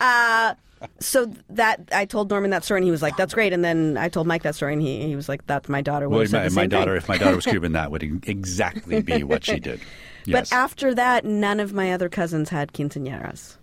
Uh, 0.00 0.54
so 1.00 1.32
that 1.50 1.88
I 1.92 2.04
told 2.04 2.30
Norman 2.30 2.50
that 2.50 2.64
story, 2.64 2.78
and 2.78 2.84
he 2.84 2.90
was 2.90 3.02
like, 3.02 3.16
"That's 3.16 3.34
great." 3.34 3.52
And 3.52 3.64
then 3.64 3.96
I 3.96 4.08
told 4.08 4.26
Mike 4.26 4.42
that 4.42 4.54
story, 4.54 4.72
and 4.72 4.82
he, 4.82 5.06
he 5.06 5.16
was 5.16 5.28
like, 5.28 5.46
"That's 5.46 5.68
my 5.68 5.80
daughter." 5.80 6.08
well, 6.08 6.24
my, 6.30 6.48
my 6.50 6.66
daughter, 6.66 6.92
thing." 6.92 6.96
if 6.98 7.08
my 7.08 7.18
daughter 7.18 7.36
was 7.36 7.46
Cuban, 7.46 7.72
that 7.72 7.90
would 7.90 8.02
exactly 8.02 9.02
be 9.02 9.22
what 9.22 9.44
she 9.44 9.60
did. 9.60 9.80
Yes. 10.26 10.48
But 10.48 10.56
after 10.56 10.94
that, 10.94 11.26
none 11.26 11.60
of 11.60 11.74
my 11.74 11.92
other 11.92 12.08
cousins 12.08 12.48
had 12.48 12.72
quinceañeras, 12.72 13.58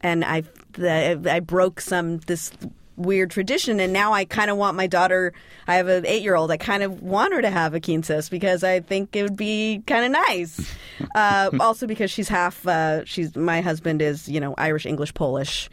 and 0.00 0.24
I 0.24 0.42
the, 0.72 1.22
I 1.30 1.38
broke 1.38 1.80
some 1.80 2.18
this 2.18 2.50
weird 2.96 3.30
tradition, 3.30 3.80
and 3.80 3.92
now 3.92 4.12
I 4.12 4.24
kind 4.24 4.50
of 4.50 4.56
want 4.56 4.76
my 4.76 4.86
daughter. 4.86 5.32
I 5.66 5.76
have 5.76 5.88
an 5.88 6.06
eight 6.06 6.22
year 6.22 6.34
old. 6.34 6.50
I 6.50 6.56
kind 6.56 6.82
of 6.82 7.02
want 7.02 7.32
her 7.32 7.42
to 7.42 7.50
have 7.50 7.74
a 7.74 7.80
quinces 7.80 8.28
because 8.28 8.64
I 8.64 8.80
think 8.80 9.14
it 9.16 9.22
would 9.22 9.36
be 9.36 9.82
kind 9.86 10.04
of 10.04 10.12
nice. 10.28 10.74
uh, 11.14 11.50
also 11.60 11.86
because 11.86 12.10
she's 12.10 12.28
half. 12.28 12.66
Uh, 12.66 13.04
she's 13.04 13.36
my 13.36 13.60
husband 13.60 14.02
is 14.02 14.28
you 14.28 14.40
know 14.40 14.54
Irish, 14.58 14.86
English, 14.86 15.14
Polish. 15.14 15.68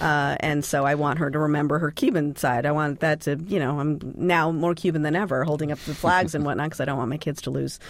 Uh, 0.00 0.36
and 0.40 0.64
so 0.64 0.84
I 0.84 0.94
want 0.94 1.18
her 1.18 1.30
to 1.30 1.38
remember 1.38 1.78
her 1.78 1.90
Cuban 1.90 2.36
side. 2.36 2.66
I 2.66 2.72
want 2.72 3.00
that 3.00 3.20
to, 3.22 3.36
you 3.46 3.58
know, 3.58 3.80
I'm 3.80 4.00
now 4.16 4.50
more 4.50 4.74
Cuban 4.74 5.02
than 5.02 5.16
ever, 5.16 5.44
holding 5.44 5.72
up 5.72 5.78
the 5.80 5.94
flags 5.94 6.34
and 6.34 6.44
whatnot, 6.44 6.66
because 6.66 6.80
I 6.80 6.84
don't 6.84 6.98
want 6.98 7.10
my 7.10 7.16
kids 7.18 7.42
to 7.42 7.50
lose, 7.50 7.80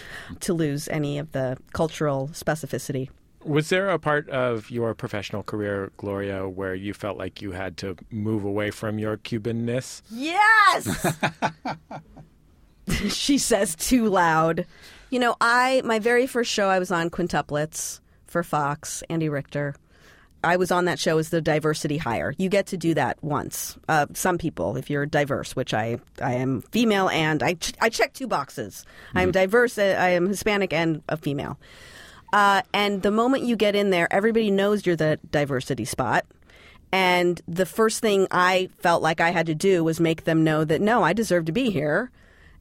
to 0.41 0.53
lose 0.53 0.87
any 0.89 1.17
of 1.19 1.31
the 1.31 1.57
cultural 1.73 2.29
specificity. 2.33 3.09
Was 3.43 3.69
there 3.69 3.89
a 3.89 3.99
part 3.99 4.27
of 4.29 4.71
your 4.71 4.95
professional 4.95 5.43
career, 5.43 5.91
Gloria, 5.97 6.49
where 6.49 6.73
you 6.73 6.93
felt 6.95 7.17
like 7.17 7.43
you 7.43 7.51
had 7.51 7.77
to 7.77 7.95
move 8.09 8.43
away 8.43 8.71
from 8.71 8.97
your 8.97 9.17
Cubanness? 9.17 10.01
Yes. 10.09 11.15
she 13.13 13.37
says 13.37 13.75
too 13.75 14.09
loud. 14.09 14.65
You 15.11 15.19
know, 15.19 15.35
I 15.39 15.81
my 15.85 15.99
very 15.99 16.25
first 16.25 16.51
show 16.51 16.69
I 16.69 16.79
was 16.79 16.91
on 16.91 17.11
quintuplets 17.11 17.99
for 18.25 18.43
Fox, 18.43 19.03
Andy 19.09 19.29
Richter. 19.29 19.75
I 20.45 20.57
was 20.57 20.71
on 20.71 20.85
that 20.85 20.99
show 20.99 21.17
as 21.17 21.29
the 21.29 21.41
diversity 21.41 21.97
hire. 21.97 22.33
You 22.37 22.49
get 22.49 22.67
to 22.67 22.77
do 22.77 22.93
that 22.93 23.21
once. 23.23 23.77
Uh, 23.89 24.05
some 24.13 24.37
people, 24.37 24.77
if 24.77 24.89
you're 24.89 25.05
diverse, 25.05 25.55
which 25.55 25.73
I, 25.73 25.99
I 26.21 26.35
am 26.35 26.61
female 26.61 27.09
and 27.09 27.41
I, 27.41 27.55
ch- 27.55 27.73
I 27.81 27.89
check 27.89 28.13
two 28.13 28.27
boxes. 28.27 28.85
I 29.13 29.23
am 29.23 29.31
diverse, 29.31 29.77
uh, 29.77 29.95
I 29.99 30.09
am 30.09 30.27
Hispanic 30.27 30.71
and 30.71 31.01
a 31.09 31.17
female. 31.17 31.57
Uh, 32.31 32.61
and 32.73 33.01
the 33.01 33.11
moment 33.11 33.43
you 33.43 33.55
get 33.55 33.75
in 33.75 33.89
there, 33.89 34.07
everybody 34.11 34.51
knows 34.51 34.85
you're 34.85 34.95
the 34.95 35.19
diversity 35.31 35.85
spot. 35.85 36.25
And 36.91 37.41
the 37.47 37.65
first 37.65 37.99
thing 38.01 38.27
I 38.31 38.69
felt 38.79 39.01
like 39.01 39.19
I 39.19 39.31
had 39.31 39.47
to 39.47 39.55
do 39.55 39.83
was 39.83 39.99
make 39.99 40.23
them 40.23 40.43
know 40.43 40.63
that 40.63 40.79
no, 40.79 41.03
I 41.03 41.13
deserve 41.13 41.45
to 41.45 41.51
be 41.51 41.69
here. 41.71 42.11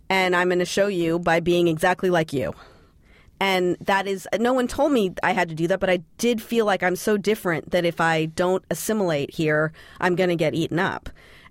And 0.08 0.34
I'm 0.34 0.48
going 0.48 0.58
to 0.58 0.64
show 0.64 0.86
you 0.86 1.18
by 1.18 1.40
being 1.40 1.68
exactly 1.68 2.10
like 2.10 2.32
you. 2.32 2.54
And 3.44 3.76
that 3.82 4.06
is, 4.06 4.26
no 4.40 4.54
one 4.54 4.66
told 4.66 4.90
me 4.90 5.12
I 5.22 5.32
had 5.32 5.50
to 5.50 5.54
do 5.54 5.66
that, 5.66 5.78
but 5.78 5.90
I 5.90 5.98
did 6.16 6.40
feel 6.40 6.64
like 6.64 6.82
I'm 6.82 6.96
so 6.96 7.18
different 7.18 7.72
that 7.72 7.84
if 7.84 8.00
I 8.00 8.24
don't 8.24 8.64
assimilate 8.70 9.34
here, 9.34 9.70
I'm 10.00 10.16
going 10.16 10.30
to 10.30 10.34
get 10.34 10.54
eaten 10.54 10.78
up. 10.78 11.10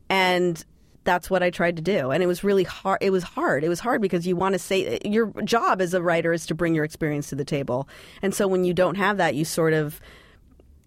And 0.09 0.65
that's 1.03 1.29
what 1.29 1.43
I 1.43 1.51
tried 1.51 1.75
to 1.75 1.83
do. 1.83 2.09
And 2.09 2.23
it 2.23 2.25
was 2.25 2.43
really 2.43 2.63
hard. 2.63 2.97
It 2.99 3.11
was 3.11 3.21
hard. 3.21 3.63
It 3.63 3.69
was 3.69 3.79
hard 3.79 4.01
because 4.01 4.25
you 4.25 4.35
want 4.35 4.53
to 4.53 4.59
say 4.59 4.97
your 5.05 5.27
job 5.43 5.81
as 5.81 5.93
a 5.93 6.01
writer 6.01 6.33
is 6.33 6.47
to 6.47 6.55
bring 6.55 6.73
your 6.73 6.83
experience 6.83 7.29
to 7.29 7.35
the 7.35 7.45
table. 7.45 7.87
And 8.23 8.33
so 8.33 8.47
when 8.47 8.63
you 8.63 8.73
don't 8.73 8.95
have 8.95 9.17
that, 9.17 9.35
you 9.35 9.45
sort 9.45 9.73
of 9.73 10.01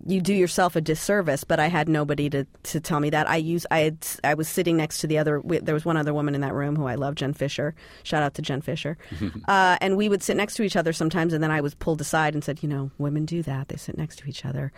you 0.07 0.21
do 0.21 0.35
yourself 0.35 0.77
a 0.77 0.81
disservice. 0.81 1.45
But 1.45 1.61
I 1.61 1.69
had 1.69 1.89
nobody 1.89 2.29
to, 2.31 2.47
to 2.65 2.81
tell 2.81 3.01
me 3.01 3.11
that. 3.11 3.29
I 3.29 3.37
use 3.37 3.67
I 3.71 3.79
had 3.81 4.07
I 4.25 4.35
was 4.35 4.49
sitting 4.49 4.77
next 4.77 4.99
to 4.99 5.07
the 5.07 5.19
other. 5.19 5.43
There 5.45 5.75
was 5.75 5.85
one 5.85 5.97
other 5.97 6.13
woman 6.13 6.35
in 6.35 6.41
that 6.43 6.55
room 6.55 6.77
who 6.77 6.87
I 6.87 6.95
love, 6.97 7.15
Jen 7.15 7.33
Fisher. 7.33 7.75
Shout 8.03 8.23
out 8.23 8.35
to 8.35 8.43
Jen 8.43 8.61
Fisher. 8.61 8.99
uh, 9.49 9.79
and 9.81 9.97
we 9.97 10.09
would 10.09 10.23
sit 10.23 10.37
next 10.37 10.55
to 10.57 10.63
each 10.63 10.77
other 10.77 10.93
sometimes, 10.93 11.33
and 11.33 11.43
then 11.43 11.51
I 11.51 11.61
was 11.61 11.75
pulled 11.75 12.01
aside 12.01 12.35
and 12.35 12.45
said, 12.45 12.63
you 12.63 12.69
know, 12.69 12.91
women 12.99 13.25
do 13.25 13.43
that. 13.45 13.69
They 13.69 13.77
sit 13.77 13.97
next 13.97 14.19
to 14.21 14.29
each 14.29 14.45
other. 14.45 14.73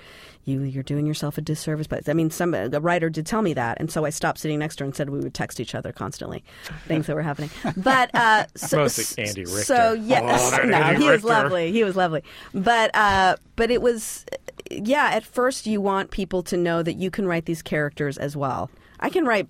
You 0.45 0.63
you're 0.63 0.83
doing 0.83 1.07
yourself 1.07 1.37
a 1.39 1.41
disservice. 1.41 1.87
But 1.87 2.09
I 2.09 2.13
mean, 2.15 2.31
some 2.31 2.55
a 2.55 2.69
writer 2.81 3.11
did 3.11 3.27
tell 3.27 3.43
me 3.43 3.55
that, 3.55 3.79
and 3.81 3.91
so 3.91 4.05
I 4.05 4.11
stopped 4.11 4.39
sitting 4.39 4.59
next 4.59 4.77
to 4.77 4.85
her 4.85 4.87
and 4.87 4.97
said 4.97 5.11
we 5.11 5.21
would 5.21 5.35
text 5.35 5.61
each 5.61 5.75
other 5.75 5.93
constantly, 5.93 6.43
things 6.87 7.07
that 7.07 7.15
were 7.17 7.23
happening. 7.23 7.51
But 7.77 8.15
uh, 8.15 8.47
so, 8.57 8.79
Mostly 8.79 9.25
Andy 9.25 9.43
Richter. 9.45 9.65
So 9.65 9.93
yes, 9.93 10.53
Oh, 10.55 10.63
no, 10.65 10.77
Andy 10.77 11.03
he 11.05 11.11
was 11.11 11.25
lovely. 11.25 11.73
He 11.73 11.85
was 11.85 11.97
lovely. 11.97 12.23
But 12.55 12.95
uh, 12.95 13.37
but 13.57 13.71
it 13.71 13.83
was 13.83 14.25
yeah. 14.71 15.08
At 15.13 15.25
first, 15.25 15.67
you 15.67 15.81
want 15.81 16.11
people 16.11 16.43
to 16.45 16.57
know 16.57 16.83
that 16.83 16.95
you 16.95 17.11
can 17.11 17.27
write 17.27 17.47
these 17.47 17.63
characters 17.63 18.19
as 18.19 18.37
well. 18.37 18.71
I 19.01 19.11
can 19.11 19.25
write 19.25 19.49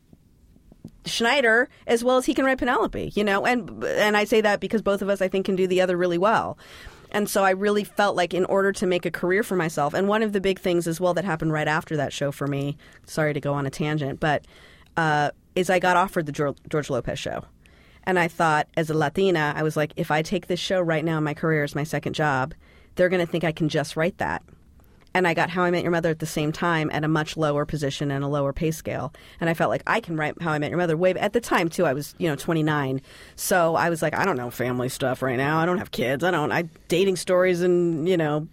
Schneider 1.05 1.69
as 1.87 2.05
well 2.05 2.17
as 2.17 2.27
he 2.27 2.35
can 2.35 2.45
write 2.45 2.59
Penelope. 2.59 3.13
You 3.15 3.25
know, 3.25 3.47
and 3.47 3.85
and 3.85 4.17
I 4.17 4.25
say 4.25 4.41
that 4.41 4.61
because 4.61 4.83
both 4.83 5.03
of 5.03 5.09
us 5.09 5.21
I 5.21 5.29
think 5.29 5.47
can 5.47 5.57
do 5.57 5.67
the 5.67 5.81
other 5.81 5.97
really 5.97 6.19
well. 6.19 6.59
And 7.11 7.29
so 7.29 7.43
I 7.43 7.51
really 7.51 7.85
felt 7.85 8.17
like 8.17 8.35
in 8.35 8.45
order 8.45 8.71
to 8.73 8.87
make 8.87 9.07
a 9.07 9.11
career 9.11 9.43
for 9.43 9.57
myself, 9.57 9.95
and 9.95 10.09
one 10.09 10.23
of 10.23 10.33
the 10.33 10.41
big 10.41 10.59
things 10.59 10.87
as 10.87 11.01
well 11.01 11.15
that 11.15 11.25
happened 11.25 11.53
right 11.53 11.69
after 11.69 11.97
that 11.97 12.13
show 12.13 12.31
for 12.31 12.47
me, 12.47 12.77
sorry 13.07 13.33
to 13.33 13.41
go 13.41 13.55
on 13.55 13.67
a 13.67 13.71
tangent, 13.71 14.21
but 14.21 14.45
uh, 14.97 15.31
is 15.55 15.71
I 15.71 15.79
got 15.79 15.97
offered 15.97 16.27
the 16.27 16.55
George 16.69 16.91
Lopez 16.91 17.19
show. 17.19 17.45
And 18.05 18.19
I 18.19 18.29
thought, 18.29 18.69
as 18.77 18.91
a 18.91 18.95
Latina, 18.95 19.53
I 19.57 19.63
was 19.63 19.77
like, 19.77 19.93
if 19.97 20.11
I 20.11 20.23
take 20.23 20.47
this 20.47 20.61
show 20.61 20.81
right 20.81 21.05
now, 21.05 21.21
my 21.21 21.35
career 21.35 21.65
is 21.65 21.75
my 21.75 21.85
second 21.85 22.15
job, 22.15 22.55
they're 22.95 23.09
going 23.09 23.25
to 23.25 23.31
think 23.31 23.45
I 23.45 23.53
can 23.53 23.69
just 23.69 23.97
write 23.97 24.19
that. 24.19 24.43
And 25.19 25.27
I 25.27 25.35
got 25.35 25.51
How 25.51 25.65
I 25.65 25.73
Met 25.73 25.83
Your 25.83 25.91
Mother 25.91 26.11
at 26.11 26.21
the 26.21 26.27
same 26.27 26.53
time 26.53 26.91
at 26.93 27.03
a 27.03 27.09
much 27.09 27.37
lower 27.37 27.65
position 27.65 28.13
and 28.13 28.23
a 28.23 28.29
lower 28.29 28.53
pay 28.53 28.71
scale. 28.71 29.13
And 29.41 29.51
I 29.51 29.55
felt 29.55 29.69
like 29.69 29.83
I 29.85 29.99
can 29.99 30.17
write 30.17 30.41
How 30.41 30.53
I 30.53 30.61
Met 30.61 30.71
Your 30.71 30.79
Mother 30.79 30.97
way 30.97 31.13
at 31.15 31.33
the 31.33 31.41
time 31.41 31.69
too. 31.69 31.85
I 31.85 31.93
was 31.93 32.15
you 32.19 32.29
know 32.29 32.37
29, 32.37 33.03
so 33.35 33.75
I 33.75 33.91
was 33.91 34.01
like, 34.01 34.15
I 34.15 34.25
don't 34.25 34.37
know 34.37 34.49
family 34.49 34.89
stuff 34.89 35.21
right 35.21 35.37
now. 35.37 35.59
I 35.59 35.67
don't 35.67 35.79
have 35.79 35.91
kids. 35.91 36.23
I 36.23 36.31
don't. 36.31 36.53
I 36.53 36.69
dating 36.87 37.17
stories 37.17 37.63
and 37.63 38.09
you 38.09 38.17
know 38.17 38.47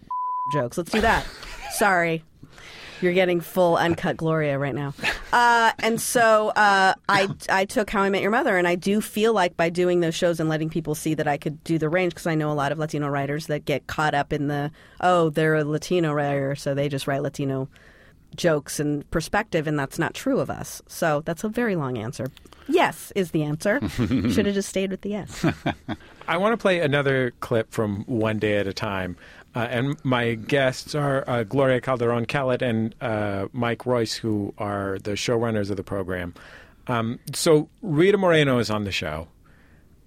jokes. 0.52 0.76
Let's 0.76 0.90
do 0.90 1.00
that. 1.02 1.24
Sorry. 1.70 2.24
You're 3.00 3.12
getting 3.12 3.40
full 3.40 3.76
uncut 3.76 4.16
Gloria 4.16 4.58
right 4.58 4.74
now. 4.74 4.94
Uh, 5.32 5.72
and 5.80 6.00
so 6.00 6.48
uh, 6.50 6.94
I, 7.08 7.28
I 7.50 7.64
took 7.64 7.90
How 7.90 8.02
I 8.02 8.10
Met 8.10 8.22
Your 8.22 8.30
Mother, 8.30 8.56
and 8.56 8.66
I 8.66 8.74
do 8.74 9.00
feel 9.00 9.32
like 9.32 9.56
by 9.56 9.68
doing 9.68 10.00
those 10.00 10.14
shows 10.14 10.40
and 10.40 10.48
letting 10.48 10.70
people 10.70 10.94
see 10.94 11.14
that 11.14 11.28
I 11.28 11.36
could 11.36 11.62
do 11.64 11.78
the 11.78 11.88
range, 11.88 12.14
because 12.14 12.26
I 12.26 12.34
know 12.34 12.50
a 12.50 12.54
lot 12.54 12.72
of 12.72 12.78
Latino 12.78 13.08
writers 13.08 13.46
that 13.46 13.64
get 13.64 13.86
caught 13.86 14.14
up 14.14 14.32
in 14.32 14.48
the, 14.48 14.70
oh, 15.00 15.30
they're 15.30 15.56
a 15.56 15.64
Latino 15.64 16.12
writer, 16.12 16.54
so 16.54 16.74
they 16.74 16.88
just 16.88 17.06
write 17.06 17.22
Latino 17.22 17.68
jokes 18.36 18.80
and 18.80 19.08
perspective, 19.10 19.66
and 19.66 19.78
that's 19.78 19.98
not 19.98 20.14
true 20.14 20.40
of 20.40 20.50
us. 20.50 20.82
So 20.86 21.22
that's 21.24 21.44
a 21.44 21.48
very 21.48 21.76
long 21.76 21.98
answer. 21.98 22.26
Yes 22.68 23.12
is 23.14 23.30
the 23.30 23.44
answer. 23.44 23.80
Should 23.96 24.46
have 24.46 24.54
just 24.54 24.68
stayed 24.68 24.90
with 24.90 25.00
the 25.00 25.10
yes. 25.10 25.44
I 26.28 26.36
want 26.36 26.52
to 26.52 26.58
play 26.58 26.80
another 26.80 27.32
clip 27.40 27.72
from 27.72 28.04
One 28.04 28.38
Day 28.38 28.58
at 28.58 28.66
a 28.66 28.74
Time. 28.74 29.16
Uh, 29.54 29.60
and 29.70 30.04
my 30.04 30.34
guests 30.34 30.94
are 30.94 31.24
uh, 31.28 31.42
Gloria 31.42 31.80
Calderon 31.80 32.26
Kellett 32.26 32.62
and 32.62 32.94
uh, 33.00 33.48
Mike 33.52 33.86
Royce, 33.86 34.14
who 34.14 34.54
are 34.58 34.98
the 35.02 35.12
showrunners 35.12 35.70
of 35.70 35.76
the 35.76 35.82
program. 35.82 36.34
Um, 36.86 37.18
so 37.34 37.68
Rita 37.82 38.18
Moreno 38.18 38.58
is 38.58 38.70
on 38.70 38.84
the 38.84 38.92
show. 38.92 39.28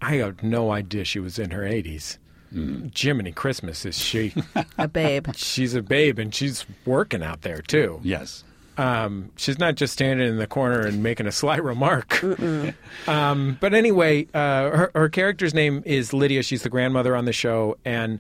I 0.01 0.15
had 0.15 0.41
no 0.43 0.71
idea 0.71 1.03
she 1.03 1.19
was 1.19 1.37
in 1.37 1.51
her 1.51 1.61
80s. 1.61 2.17
Jiminy 2.53 3.31
Christmas, 3.31 3.85
is 3.85 3.97
she? 3.97 4.33
a 4.77 4.87
babe. 4.87 5.27
She's 5.35 5.73
a 5.73 5.81
babe, 5.81 6.19
and 6.19 6.35
she's 6.35 6.65
working 6.85 7.23
out 7.23 7.43
there, 7.43 7.61
too. 7.61 8.01
Yes. 8.03 8.43
Um, 8.77 9.31
she's 9.37 9.59
not 9.59 9.75
just 9.75 9.93
standing 9.93 10.27
in 10.27 10.37
the 10.37 10.47
corner 10.47 10.81
and 10.81 11.01
making 11.03 11.27
a 11.27 11.31
sly 11.31 11.57
remark. 11.57 12.23
Um, 13.07 13.57
but 13.59 13.73
anyway, 13.73 14.27
uh, 14.33 14.69
her, 14.69 14.91
her 14.93 15.09
character's 15.09 15.53
name 15.53 15.81
is 15.85 16.13
Lydia. 16.13 16.43
She's 16.43 16.61
the 16.63 16.69
grandmother 16.69 17.15
on 17.15 17.25
the 17.25 17.33
show, 17.33 17.77
and 17.83 18.19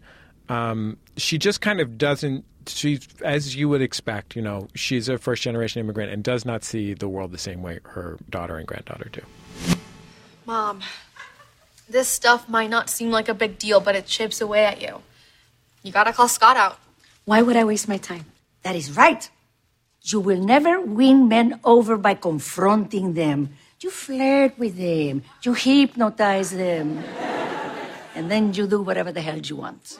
um, 0.51 0.97
she 1.15 1.37
just 1.37 1.61
kind 1.61 1.79
of 1.79 1.97
doesn't. 1.97 2.43
She, 2.67 2.99
as 3.23 3.55
you 3.55 3.69
would 3.69 3.81
expect, 3.81 4.35
you 4.35 4.41
know, 4.41 4.67
she's 4.75 5.07
a 5.09 5.17
first 5.17 5.41
generation 5.41 5.79
immigrant 5.79 6.11
and 6.11 6.23
does 6.23 6.45
not 6.45 6.63
see 6.63 6.93
the 6.93 7.07
world 7.07 7.31
the 7.31 7.37
same 7.37 7.61
way 7.63 7.79
her 7.83 8.17
daughter 8.29 8.57
and 8.57 8.67
granddaughter 8.67 9.09
do. 9.11 9.21
Mom, 10.45 10.81
this 11.89 12.07
stuff 12.07 12.49
might 12.49 12.69
not 12.69 12.89
seem 12.89 13.09
like 13.09 13.29
a 13.29 13.33
big 13.33 13.57
deal, 13.57 13.79
but 13.79 13.95
it 13.95 14.05
chips 14.05 14.41
away 14.41 14.65
at 14.65 14.81
you. 14.81 15.01
You 15.83 15.91
gotta 15.91 16.11
call 16.11 16.27
Scott 16.27 16.57
out. 16.57 16.77
Why 17.25 17.41
would 17.41 17.55
I 17.55 17.63
waste 17.63 17.87
my 17.87 17.97
time? 17.97 18.25
That 18.63 18.75
is 18.75 18.95
right. 18.95 19.29
You 20.03 20.19
will 20.19 20.43
never 20.43 20.81
win 20.81 21.27
men 21.29 21.59
over 21.63 21.95
by 21.97 22.15
confronting 22.15 23.13
them. 23.13 23.55
You 23.79 23.89
flirt 23.89 24.59
with 24.59 24.77
them, 24.77 25.23
you 25.41 25.53
hypnotize 25.53 26.51
them, 26.51 26.99
and 28.13 28.29
then 28.29 28.53
you 28.53 28.67
do 28.67 28.81
whatever 28.81 29.11
the 29.11 29.21
hell 29.21 29.39
you 29.39 29.55
want. 29.55 29.97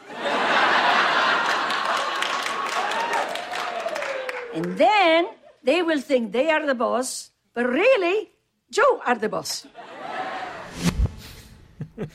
And 4.54 4.78
then 4.78 5.28
they 5.64 5.82
will 5.82 6.02
think 6.02 6.32
they 6.32 6.50
are 6.50 6.66
the 6.66 6.76
boss, 6.76 7.32
but 7.54 7.68
really, 7.68 8.32
you 8.76 9.02
are 9.06 9.16
the 9.16 9.30
boss. 9.30 9.66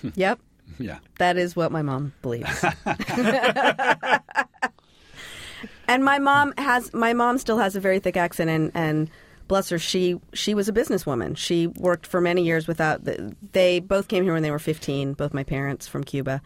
yep. 0.15 0.39
Yeah. 0.79 0.99
That 1.19 1.37
is 1.37 1.57
what 1.57 1.73
my 1.73 1.83
mom 1.83 2.13
believes. 2.23 2.65
and 5.89 6.05
my 6.05 6.19
mom 6.19 6.53
has 6.59 6.93
my 6.93 7.13
mom 7.13 7.39
still 7.39 7.59
has 7.59 7.77
a 7.77 7.81
very 7.81 7.99
thick 7.99 8.17
accent 8.17 8.51
and 8.51 8.71
and 8.75 9.11
bless 9.49 9.69
her 9.71 9.79
she 9.79 10.21
she 10.33 10.55
was 10.55 10.69
a 10.69 10.73
businesswoman. 10.73 11.37
She 11.37 11.67
worked 11.69 12.07
for 12.07 12.21
many 12.21 12.45
years 12.45 12.67
without 12.67 13.03
they 13.53 13.81
both 13.81 14.09
came 14.09 14.25
here 14.25 14.33
when 14.33 14.43
they 14.43 14.51
were 14.51 14.59
15, 14.59 15.15
both 15.15 15.33
my 15.33 15.45
parents 15.45 15.87
from 15.87 16.05
Cuba. 16.05 16.43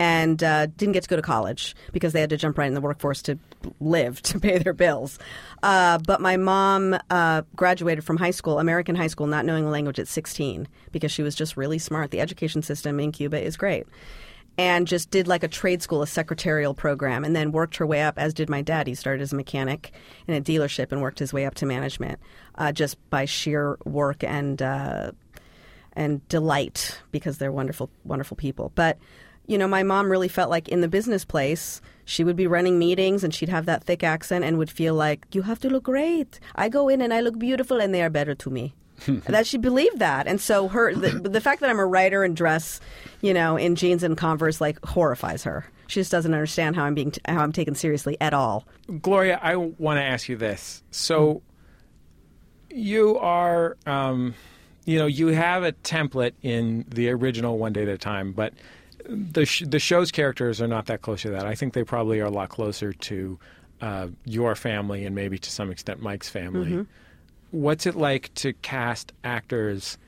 And 0.00 0.42
uh, 0.42 0.66
didn't 0.66 0.92
get 0.92 1.04
to 1.04 1.08
go 1.08 1.16
to 1.16 1.22
college 1.22 1.76
because 1.92 2.12
they 2.12 2.20
had 2.20 2.30
to 2.30 2.36
jump 2.36 2.58
right 2.58 2.66
in 2.66 2.74
the 2.74 2.80
workforce 2.80 3.22
to 3.22 3.38
live, 3.80 4.20
to 4.22 4.40
pay 4.40 4.58
their 4.58 4.72
bills. 4.72 5.18
Uh, 5.62 5.98
but 5.98 6.20
my 6.20 6.36
mom 6.36 6.98
uh, 7.10 7.42
graduated 7.54 8.04
from 8.04 8.16
high 8.16 8.32
school, 8.32 8.58
American 8.58 8.96
high 8.96 9.06
school, 9.06 9.26
not 9.26 9.44
knowing 9.44 9.64
the 9.64 9.70
language 9.70 9.98
at 10.00 10.08
16 10.08 10.66
because 10.90 11.12
she 11.12 11.22
was 11.22 11.34
just 11.34 11.56
really 11.56 11.78
smart. 11.78 12.10
The 12.10 12.20
education 12.20 12.62
system 12.62 12.98
in 12.98 13.12
Cuba 13.12 13.40
is 13.40 13.56
great 13.56 13.86
and 14.56 14.86
just 14.86 15.10
did 15.10 15.26
like 15.26 15.42
a 15.42 15.48
trade 15.48 15.82
school, 15.82 16.02
a 16.02 16.06
secretarial 16.06 16.74
program, 16.74 17.24
and 17.24 17.34
then 17.34 17.50
worked 17.52 17.76
her 17.76 17.86
way 17.86 18.02
up, 18.02 18.18
as 18.18 18.32
did 18.32 18.48
my 18.48 18.62
dad. 18.62 18.86
He 18.86 18.94
started 18.94 19.22
as 19.22 19.32
a 19.32 19.36
mechanic 19.36 19.92
in 20.28 20.34
a 20.34 20.40
dealership 20.40 20.92
and 20.92 21.00
worked 21.00 21.18
his 21.18 21.32
way 21.32 21.44
up 21.44 21.54
to 21.56 21.66
management 21.66 22.20
uh, 22.56 22.72
just 22.72 22.96
by 23.10 23.24
sheer 23.24 23.78
work 23.84 24.22
and 24.22 24.62
uh, 24.62 25.12
and 25.94 26.26
delight 26.28 27.00
because 27.10 27.38
they're 27.38 27.52
wonderful, 27.52 27.90
wonderful 28.04 28.36
people. 28.36 28.72
But 28.74 28.98
you 29.46 29.58
know, 29.58 29.68
my 29.68 29.82
mom 29.82 30.10
really 30.10 30.28
felt 30.28 30.50
like 30.50 30.68
in 30.68 30.80
the 30.80 30.88
business 30.88 31.24
place, 31.24 31.80
she 32.04 32.24
would 32.24 32.36
be 32.36 32.46
running 32.46 32.78
meetings 32.78 33.24
and 33.24 33.34
she'd 33.34 33.48
have 33.48 33.66
that 33.66 33.84
thick 33.84 34.02
accent 34.02 34.44
and 34.44 34.58
would 34.58 34.70
feel 34.70 34.94
like, 34.94 35.26
you 35.32 35.42
have 35.42 35.58
to 35.60 35.70
look 35.70 35.84
great. 35.84 36.40
I 36.54 36.68
go 36.68 36.88
in 36.88 37.00
and 37.00 37.12
I 37.12 37.20
look 37.20 37.38
beautiful 37.38 37.80
and 37.80 37.94
they 37.94 38.02
are 38.02 38.10
better 38.10 38.34
to 38.34 38.50
me. 38.50 38.74
that 39.26 39.46
she 39.46 39.58
believed 39.58 39.98
that. 39.98 40.26
And 40.26 40.40
so 40.40 40.68
her 40.68 40.94
the, 40.94 41.28
the 41.28 41.40
fact 41.40 41.60
that 41.60 41.68
I'm 41.68 41.80
a 41.80 41.86
writer 41.86 42.22
and 42.22 42.36
dress, 42.36 42.80
you 43.22 43.34
know, 43.34 43.56
in 43.56 43.74
jeans 43.74 44.02
and 44.02 44.16
Converse 44.16 44.60
like 44.60 44.82
horrifies 44.84 45.42
her. 45.44 45.66
She 45.88 46.00
just 46.00 46.12
doesn't 46.12 46.32
understand 46.32 46.76
how 46.76 46.84
I'm 46.84 46.94
being 46.94 47.12
how 47.26 47.42
I'm 47.42 47.52
taken 47.52 47.74
seriously 47.74 48.16
at 48.20 48.32
all. 48.32 48.66
Gloria, 49.02 49.40
I 49.42 49.56
want 49.56 49.98
to 49.98 50.02
ask 50.02 50.28
you 50.28 50.36
this. 50.36 50.82
So 50.92 51.42
you 52.70 53.18
are 53.18 53.76
um, 53.84 54.34
you 54.84 54.98
know, 54.98 55.06
you 55.06 55.28
have 55.28 55.64
a 55.64 55.72
template 55.72 56.32
in 56.42 56.84
the 56.88 57.10
original 57.10 57.58
One 57.58 57.72
Day 57.72 57.82
at 57.82 57.88
a 57.88 57.98
Time, 57.98 58.32
but 58.32 58.54
the 59.08 59.44
sh- 59.44 59.64
the 59.66 59.78
show's 59.78 60.10
characters 60.10 60.60
are 60.62 60.66
not 60.68 60.86
that 60.86 61.02
close 61.02 61.22
to 61.22 61.30
that. 61.30 61.46
I 61.46 61.54
think 61.54 61.72
they 61.74 61.84
probably 61.84 62.20
are 62.20 62.26
a 62.26 62.30
lot 62.30 62.48
closer 62.48 62.92
to 62.92 63.38
uh, 63.80 64.08
your 64.24 64.54
family 64.54 65.04
and 65.04 65.14
maybe 65.14 65.38
to 65.38 65.50
some 65.50 65.70
extent 65.70 66.00
Mike's 66.00 66.28
family. 66.28 66.70
Mhm. 66.70 66.86
What's 67.50 67.86
it 67.86 67.94
like 67.94 68.32
to 68.36 68.52
cast 68.54 69.12
actors 69.22 69.98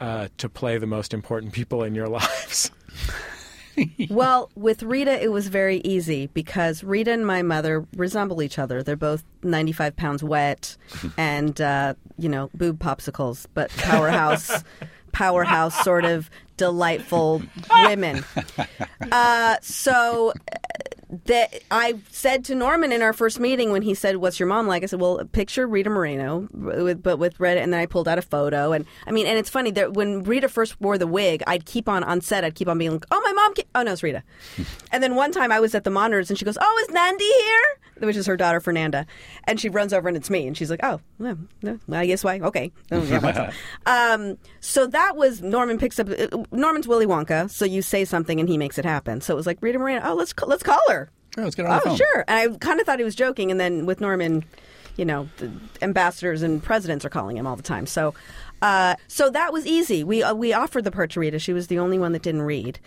uh, 0.00 0.28
to 0.38 0.48
play 0.48 0.78
the 0.78 0.86
most 0.86 1.12
important 1.14 1.52
people 1.52 1.82
in 1.84 1.94
your 1.94 2.08
lives? 2.20 2.70
well, 4.10 4.50
with 4.54 4.82
Rita, 4.82 5.22
it 5.22 5.30
was 5.32 5.48
very 5.48 5.78
easy 5.78 6.26
because 6.28 6.82
Rita 6.84 7.12
and 7.12 7.26
my 7.26 7.42
mother 7.42 7.86
resemble 7.96 8.42
each 8.42 8.58
other. 8.58 8.82
They're 8.82 8.96
both 8.96 9.24
95 9.42 9.96
pounds 9.96 10.22
wet 10.22 10.76
and, 11.16 11.60
uh, 11.60 11.94
you 12.18 12.28
know, 12.28 12.50
boob 12.54 12.78
popsicles, 12.78 13.46
but 13.54 13.70
powerhouse, 13.78 14.62
powerhouse 15.12 15.82
sort 15.84 16.04
of 16.04 16.30
delightful 16.56 17.42
women. 17.84 18.24
Uh, 19.10 19.56
so 19.60 20.32
that 21.26 21.62
I 21.70 21.96
said 22.10 22.44
to 22.46 22.54
Norman 22.54 22.90
in 22.90 23.02
our 23.02 23.12
first 23.12 23.38
meeting 23.38 23.70
when 23.70 23.82
he 23.82 23.92
said, 23.92 24.16
"What's 24.16 24.40
your 24.40 24.46
mom 24.46 24.66
like?" 24.66 24.82
I 24.82 24.86
said, 24.86 25.00
"Well, 25.00 25.22
picture 25.32 25.66
Rita 25.66 25.90
Moreno, 25.90 26.48
with, 26.52 27.02
but 27.02 27.18
with 27.18 27.38
red." 27.38 27.58
And 27.58 27.72
then 27.72 27.80
I 27.80 27.86
pulled 27.86 28.08
out 28.08 28.18
a 28.18 28.22
photo, 28.22 28.72
and 28.72 28.86
I 29.06 29.10
mean, 29.10 29.26
and 29.26 29.38
it's 29.38 29.50
funny 29.50 29.70
that 29.72 29.92
when 29.92 30.22
Rita 30.22 30.48
first 30.48 30.80
wore 30.80 30.96
the 30.96 31.06
wig, 31.06 31.42
I'd 31.46 31.66
keep 31.66 31.86
on 31.88 32.02
on 32.02 32.22
set, 32.22 32.44
I'd 32.44 32.54
keep 32.54 32.68
on 32.68 32.78
being 32.78 32.92
like, 32.92 33.04
"Oh, 33.10 33.20
my 33.20 33.32
mom!" 33.32 33.54
Oh 33.74 33.82
no, 33.82 33.92
it's 33.92 34.02
Rita. 34.02 34.22
and 34.92 35.02
then 35.02 35.14
one 35.14 35.32
time 35.32 35.52
I 35.52 35.60
was 35.60 35.74
at 35.74 35.84
the 35.84 35.90
monitors, 35.90 36.30
and 36.30 36.38
she 36.38 36.44
goes, 36.46 36.56
"Oh, 36.60 36.84
is 36.88 36.94
Nandi 36.94 37.24
here?" 37.24 38.06
Which 38.06 38.16
is 38.16 38.26
her 38.26 38.36
daughter 38.36 38.58
Fernanda, 38.58 39.06
and 39.44 39.60
she 39.60 39.68
runs 39.68 39.92
over 39.92 40.08
and 40.08 40.16
it's 40.16 40.30
me, 40.30 40.46
and 40.46 40.56
she's 40.56 40.70
like, 40.70 40.80
"Oh, 40.82 41.00
no, 41.18 41.36
I 41.92 42.06
guess 42.06 42.24
why? 42.24 42.40
Okay." 42.40 42.72
Oh, 42.90 43.02
yeah, 43.02 43.52
um, 43.86 44.38
so 44.60 44.86
that 44.86 45.14
was 45.14 45.42
Norman 45.42 45.78
picks 45.78 46.00
up. 46.00 46.08
uh, 46.08 46.42
Norman's 46.50 46.88
Willy 46.88 47.06
Wonka, 47.06 47.50
so 47.50 47.64
you 47.64 47.82
say 47.82 48.04
something 48.04 48.40
and 48.40 48.48
he 48.48 48.56
makes 48.56 48.78
it 48.78 48.84
happen. 48.84 49.20
So 49.20 49.34
it 49.34 49.36
was 49.36 49.46
like 49.46 49.58
Rita 49.60 49.78
Moreno. 49.78 50.00
Oh, 50.04 50.14
let's 50.14 50.34
let's 50.46 50.62
call 50.62 50.80
her. 50.88 51.01
Oh, 51.38 51.42
let's 51.42 51.54
get 51.54 51.66
on 51.66 51.80
the 51.84 51.90
Oh, 51.90 51.96
sure. 51.96 52.24
And 52.28 52.38
I 52.54 52.56
kind 52.58 52.80
of 52.80 52.86
thought 52.86 52.98
he 52.98 53.04
was 53.04 53.14
joking, 53.14 53.50
and 53.50 53.58
then 53.58 53.86
with 53.86 54.00
Norman, 54.00 54.44
you 54.96 55.04
know, 55.04 55.28
the 55.38 55.50
ambassadors 55.80 56.42
and 56.42 56.62
presidents 56.62 57.04
are 57.04 57.08
calling 57.10 57.36
him 57.36 57.46
all 57.46 57.56
the 57.56 57.62
time. 57.62 57.86
So, 57.86 58.14
uh, 58.60 58.96
so 59.08 59.30
that 59.30 59.52
was 59.52 59.66
easy. 59.66 60.04
We 60.04 60.22
uh, 60.22 60.34
we 60.34 60.52
offered 60.52 60.84
the 60.84 60.90
part 60.90 61.10
to 61.12 61.20
Rita. 61.20 61.38
She 61.38 61.52
was 61.52 61.68
the 61.68 61.78
only 61.78 61.98
one 61.98 62.12
that 62.12 62.22
didn't 62.22 62.42
read, 62.42 62.78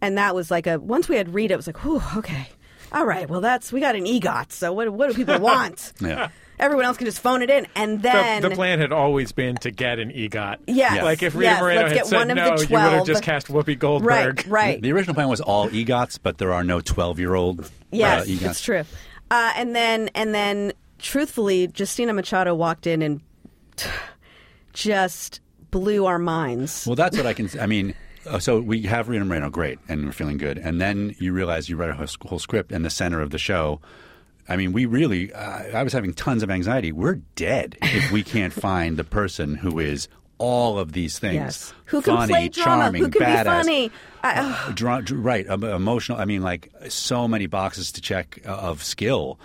and 0.00 0.18
that 0.18 0.34
was 0.34 0.50
like 0.50 0.66
a 0.66 0.78
once 0.80 1.08
we 1.08 1.16
had 1.16 1.32
Rita, 1.32 1.54
it 1.54 1.56
was 1.56 1.66
like, 1.66 1.84
whew, 1.84 2.02
okay, 2.16 2.48
all 2.92 3.06
right. 3.06 3.28
Well, 3.28 3.40
that's 3.40 3.72
we 3.72 3.80
got 3.80 3.94
an 3.96 4.04
EGOT. 4.04 4.50
So 4.52 4.72
what 4.72 4.90
what 4.90 5.10
do 5.10 5.14
people 5.16 5.38
want? 5.40 5.92
Yeah. 6.00 6.30
Everyone 6.58 6.84
else 6.84 6.96
can 6.96 7.06
just 7.06 7.20
phone 7.20 7.42
it 7.42 7.50
in, 7.50 7.66
and 7.74 8.00
then 8.00 8.40
the, 8.42 8.48
the 8.48 8.54
plan 8.54 8.78
had 8.78 8.92
always 8.92 9.32
been 9.32 9.56
to 9.56 9.70
get 9.70 9.98
an 9.98 10.10
EGOT. 10.10 10.58
Yeah, 10.68 11.02
Like 11.02 11.22
if 11.22 11.34
Rita 11.34 11.44
Yes, 11.50 11.60
Moreno 11.60 11.80
let's 11.80 11.92
had 11.92 11.98
get 11.98 12.06
said 12.06 12.16
one 12.16 12.30
of 12.30 12.36
the 12.36 12.42
no, 12.42 12.56
you 12.56 12.84
would 12.84 12.92
have 12.92 13.06
just 13.06 13.22
cast 13.24 13.48
Whoopi 13.48 13.78
Goldberg. 13.78 14.38
Right, 14.38 14.46
right. 14.46 14.80
The 14.82 14.92
original 14.92 15.14
plan 15.14 15.28
was 15.28 15.40
all 15.40 15.68
EGOTs, 15.68 16.18
but 16.22 16.38
there 16.38 16.52
are 16.52 16.62
no 16.62 16.80
12 16.80 17.18
year 17.18 17.34
old 17.34 17.70
Yes, 17.90 18.22
uh, 18.22 18.30
EGOTs. 18.30 18.50
it's 18.50 18.60
true. 18.62 18.84
Uh, 19.30 19.52
and 19.56 19.74
then, 19.74 20.10
and 20.14 20.34
then, 20.34 20.72
truthfully, 20.98 21.70
Justina 21.76 22.12
Machado 22.12 22.54
walked 22.54 22.86
in 22.86 23.02
and 23.02 23.20
just 24.72 25.40
blew 25.70 26.06
our 26.06 26.18
minds. 26.18 26.86
Well, 26.86 26.96
that's 26.96 27.16
what 27.16 27.26
I 27.26 27.32
can. 27.32 27.48
I 27.60 27.66
mean, 27.66 27.94
uh, 28.28 28.38
so 28.38 28.60
we 28.60 28.82
have 28.82 29.08
Rita 29.08 29.24
Moreno, 29.24 29.50
great, 29.50 29.78
and 29.88 30.06
we're 30.06 30.12
feeling 30.12 30.36
good. 30.38 30.58
And 30.58 30.80
then 30.80 31.14
you 31.18 31.32
realize 31.32 31.68
you 31.68 31.76
read 31.76 31.90
a 31.90 31.94
whole, 31.94 32.06
whole 32.26 32.38
script, 32.38 32.72
and 32.72 32.84
the 32.84 32.90
center 32.90 33.20
of 33.20 33.30
the 33.30 33.38
show. 33.38 33.80
I 34.48 34.56
mean, 34.56 34.72
we 34.72 34.86
really. 34.86 35.32
Uh, 35.32 35.78
I 35.78 35.82
was 35.82 35.92
having 35.92 36.12
tons 36.14 36.42
of 36.42 36.50
anxiety. 36.50 36.92
We're 36.92 37.20
dead 37.36 37.76
if 37.82 38.12
we 38.12 38.22
can't 38.22 38.52
find 38.68 38.96
the 38.96 39.04
person 39.04 39.54
who 39.54 39.78
is 39.78 40.08
all 40.38 40.78
of 40.78 40.92
these 40.92 41.18
things. 41.18 41.34
Yes. 41.36 41.74
Who 41.86 42.02
can 42.02 42.16
funny, 42.16 42.32
play 42.32 42.48
drama? 42.48 42.82
charming, 42.84 43.02
Who 43.04 43.08
can 43.10 43.22
badass. 43.22 43.42
be 43.44 43.44
funny? 43.48 43.90
I. 44.22 44.72
Dra- 44.74 45.02
dr- 45.02 45.24
right, 45.24 45.46
em- 45.48 45.64
emotional. 45.64 46.18
I 46.18 46.24
mean, 46.24 46.42
like 46.42 46.70
so 46.88 47.26
many 47.28 47.46
boxes 47.46 47.92
to 47.92 48.00
check 48.00 48.40
uh, 48.46 48.50
of 48.50 48.82
skill. 48.82 49.38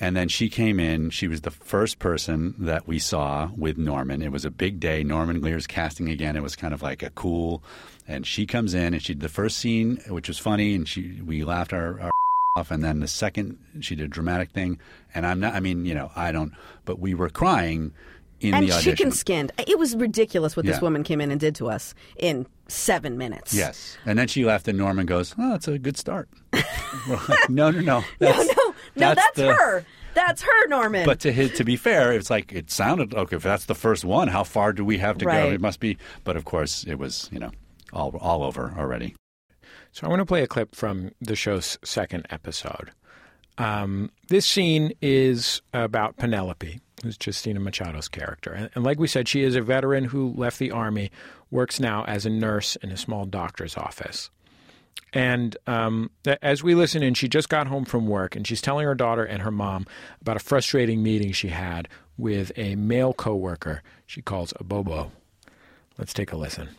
And 0.00 0.16
then 0.16 0.28
she 0.28 0.48
came 0.50 0.80
in. 0.80 1.10
She 1.10 1.28
was 1.28 1.42
the 1.42 1.52
first 1.52 1.98
person 2.00 2.54
that 2.58 2.86
we 2.86 2.98
saw 2.98 3.48
with 3.56 3.78
Norman. 3.78 4.22
It 4.22 4.32
was 4.32 4.44
a 4.44 4.50
big 4.50 4.78
day. 4.80 5.04
Norman 5.04 5.40
Lear's 5.40 5.66
casting 5.68 6.08
again. 6.08 6.36
It 6.36 6.42
was 6.42 6.56
kind 6.56 6.74
of 6.74 6.82
like 6.82 7.02
a 7.02 7.10
cool. 7.10 7.62
And 8.06 8.26
she 8.26 8.44
comes 8.44 8.74
in 8.74 8.92
and 8.92 9.02
she 9.02 9.14
did 9.14 9.20
the 9.22 9.28
first 9.28 9.56
scene, 9.56 9.98
which 10.08 10.26
was 10.28 10.38
funny, 10.38 10.74
and 10.74 10.86
she 10.86 11.20
we 11.24 11.44
laughed 11.44 11.72
our, 11.72 12.00
our. 12.00 12.10
And 12.56 12.84
then 12.84 13.00
the 13.00 13.08
second, 13.08 13.58
she 13.80 13.96
did 13.96 14.04
a 14.04 14.08
dramatic 14.08 14.50
thing. 14.52 14.78
And 15.12 15.26
I'm 15.26 15.40
not. 15.40 15.54
I 15.54 15.60
mean, 15.60 15.84
you 15.84 15.92
know, 15.94 16.12
I 16.14 16.30
don't. 16.30 16.52
But 16.84 17.00
we 17.00 17.12
were 17.12 17.28
crying 17.28 17.92
in 18.40 18.54
and 18.54 18.64
the 18.64 18.72
audition. 18.72 18.92
chicken 18.96 19.10
skinned. 19.12 19.50
It 19.58 19.76
was 19.76 19.96
ridiculous 19.96 20.56
what 20.56 20.64
this 20.64 20.80
woman 20.80 21.02
came 21.02 21.20
in 21.20 21.32
and 21.32 21.40
did 21.40 21.56
to 21.56 21.68
us 21.68 21.94
in 22.16 22.46
seven 22.68 23.18
minutes. 23.18 23.52
Yes. 23.54 23.98
And 24.06 24.16
then 24.16 24.28
she 24.28 24.44
left, 24.44 24.68
and 24.68 24.78
Norman 24.78 25.04
goes, 25.04 25.34
"Oh, 25.36 25.54
it's 25.56 25.66
a 25.66 25.78
good 25.78 25.96
start." 25.96 26.28
Like, 27.28 27.50
no, 27.50 27.72
no, 27.72 27.80
no. 27.80 28.04
That's, 28.20 28.56
no, 28.56 28.74
no, 28.94 29.14
that's, 29.16 29.36
the- 29.36 29.52
her. 29.52 29.84
That's 30.14 30.42
her, 30.42 30.68
Norman. 30.68 31.04
But 31.04 31.18
to 31.20 31.32
his, 31.32 31.50
to 31.54 31.64
be 31.64 31.74
fair, 31.74 32.12
it's 32.12 32.30
like 32.30 32.52
it 32.52 32.70
sounded 32.70 33.12
okay. 33.14 33.34
If 33.34 33.42
that's 33.42 33.64
the 33.64 33.74
first 33.74 34.04
one, 34.04 34.28
how 34.28 34.44
far 34.44 34.72
do 34.72 34.84
we 34.84 34.98
have 34.98 35.18
to 35.18 35.26
Right. 35.26 35.42
go? 35.42 35.50
It 35.52 35.60
must 35.60 35.80
be. 35.80 35.98
But 36.22 36.36
of 36.36 36.44
course, 36.44 36.84
it 36.84 36.94
was 36.94 37.28
you 37.32 37.40
know 37.40 37.50
all 37.92 38.16
all 38.20 38.44
over 38.44 38.72
already. 38.78 39.16
So 39.94 40.08
I 40.08 40.10
want 40.10 40.18
to 40.18 40.26
play 40.26 40.42
a 40.42 40.48
clip 40.48 40.74
from 40.74 41.12
the 41.20 41.36
show's 41.36 41.78
second 41.84 42.26
episode. 42.28 42.90
Um, 43.58 44.10
this 44.26 44.44
scene 44.44 44.92
is 45.00 45.62
about 45.72 46.16
Penelope, 46.16 46.80
who's 47.04 47.16
Justina 47.24 47.60
Machado's 47.60 48.08
character. 48.08 48.52
And, 48.52 48.70
and 48.74 48.82
like 48.82 48.98
we 48.98 49.06
said, 49.06 49.28
she 49.28 49.44
is 49.44 49.54
a 49.54 49.60
veteran 49.60 50.02
who 50.02 50.34
left 50.36 50.58
the 50.58 50.72
army, 50.72 51.12
works 51.52 51.78
now 51.78 52.04
as 52.06 52.26
a 52.26 52.30
nurse 52.30 52.74
in 52.74 52.90
a 52.90 52.96
small 52.96 53.24
doctor's 53.24 53.76
office. 53.76 54.30
And 55.12 55.56
um, 55.68 56.10
as 56.42 56.64
we 56.64 56.74
listen 56.74 57.04
in, 57.04 57.14
she 57.14 57.28
just 57.28 57.48
got 57.48 57.68
home 57.68 57.84
from 57.84 58.08
work 58.08 58.34
and 58.34 58.44
she's 58.44 58.60
telling 58.60 58.86
her 58.86 58.96
daughter 58.96 59.22
and 59.22 59.42
her 59.42 59.52
mom 59.52 59.86
about 60.20 60.34
a 60.34 60.40
frustrating 60.40 61.04
meeting 61.04 61.30
she 61.30 61.50
had 61.50 61.86
with 62.18 62.50
a 62.56 62.74
male 62.74 63.12
coworker 63.12 63.80
she 64.06 64.22
calls 64.22 64.52
a 64.56 64.64
bobo. 64.64 65.12
Let's 65.96 66.12
take 66.12 66.32
a 66.32 66.36
listen. 66.36 66.70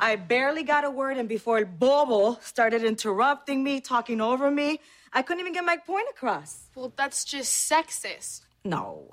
I 0.00 0.16
barely 0.16 0.62
got 0.62 0.84
a 0.84 0.90
word 0.90 1.16
in 1.16 1.26
before 1.26 1.64
Bobo 1.64 2.38
started 2.40 2.84
interrupting 2.84 3.64
me, 3.64 3.80
talking 3.80 4.20
over 4.20 4.50
me. 4.50 4.80
I 5.12 5.22
couldn't 5.22 5.40
even 5.40 5.52
get 5.52 5.64
my 5.64 5.76
point 5.76 6.06
across. 6.10 6.68
Well, 6.74 6.92
that's 6.96 7.24
just 7.24 7.70
sexist. 7.70 8.42
No. 8.64 9.12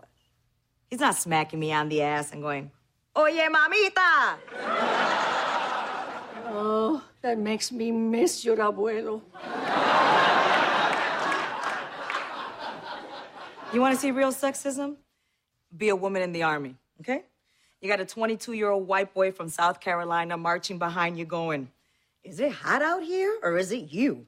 He's 0.90 1.00
not 1.00 1.16
smacking 1.16 1.60
me 1.60 1.74
on 1.74 1.90
the 1.90 2.04
ass 2.04 2.32
and 2.32 2.42
going, 2.42 2.72
Oye, 3.18 3.48
mamita! 3.50 4.38
Oh, 6.48 7.04
that 7.22 7.40
makes 7.40 7.72
me 7.72 7.92
miss 7.92 8.46
your 8.46 8.58
abuelo. 8.58 9.22
You 13.74 13.82
want 13.82 13.96
to 13.96 14.00
see 14.00 14.12
real 14.12 14.32
sexism? 14.32 14.98
Be 15.76 15.90
a 15.90 15.96
woman 15.96 16.22
in 16.22 16.32
the 16.32 16.44
army, 16.44 16.76
okay? 17.02 17.24
You 17.86 17.92
got 17.92 18.00
a 18.00 18.06
22 18.06 18.54
year 18.54 18.72
old 18.72 18.88
white 18.88 19.14
boy 19.14 19.32
from 19.32 19.48
South 19.48 19.80
Carolina 19.80 20.38
marching 20.38 20.80
behind 20.80 21.20
you 21.20 21.26
going, 21.26 21.70
Is 22.24 22.40
it 22.40 22.52
hot 22.52 22.82
out 22.82 23.04
here 23.04 23.38
or 23.44 23.60
is 23.60 23.72
it 23.72 23.94
you? 23.94 24.26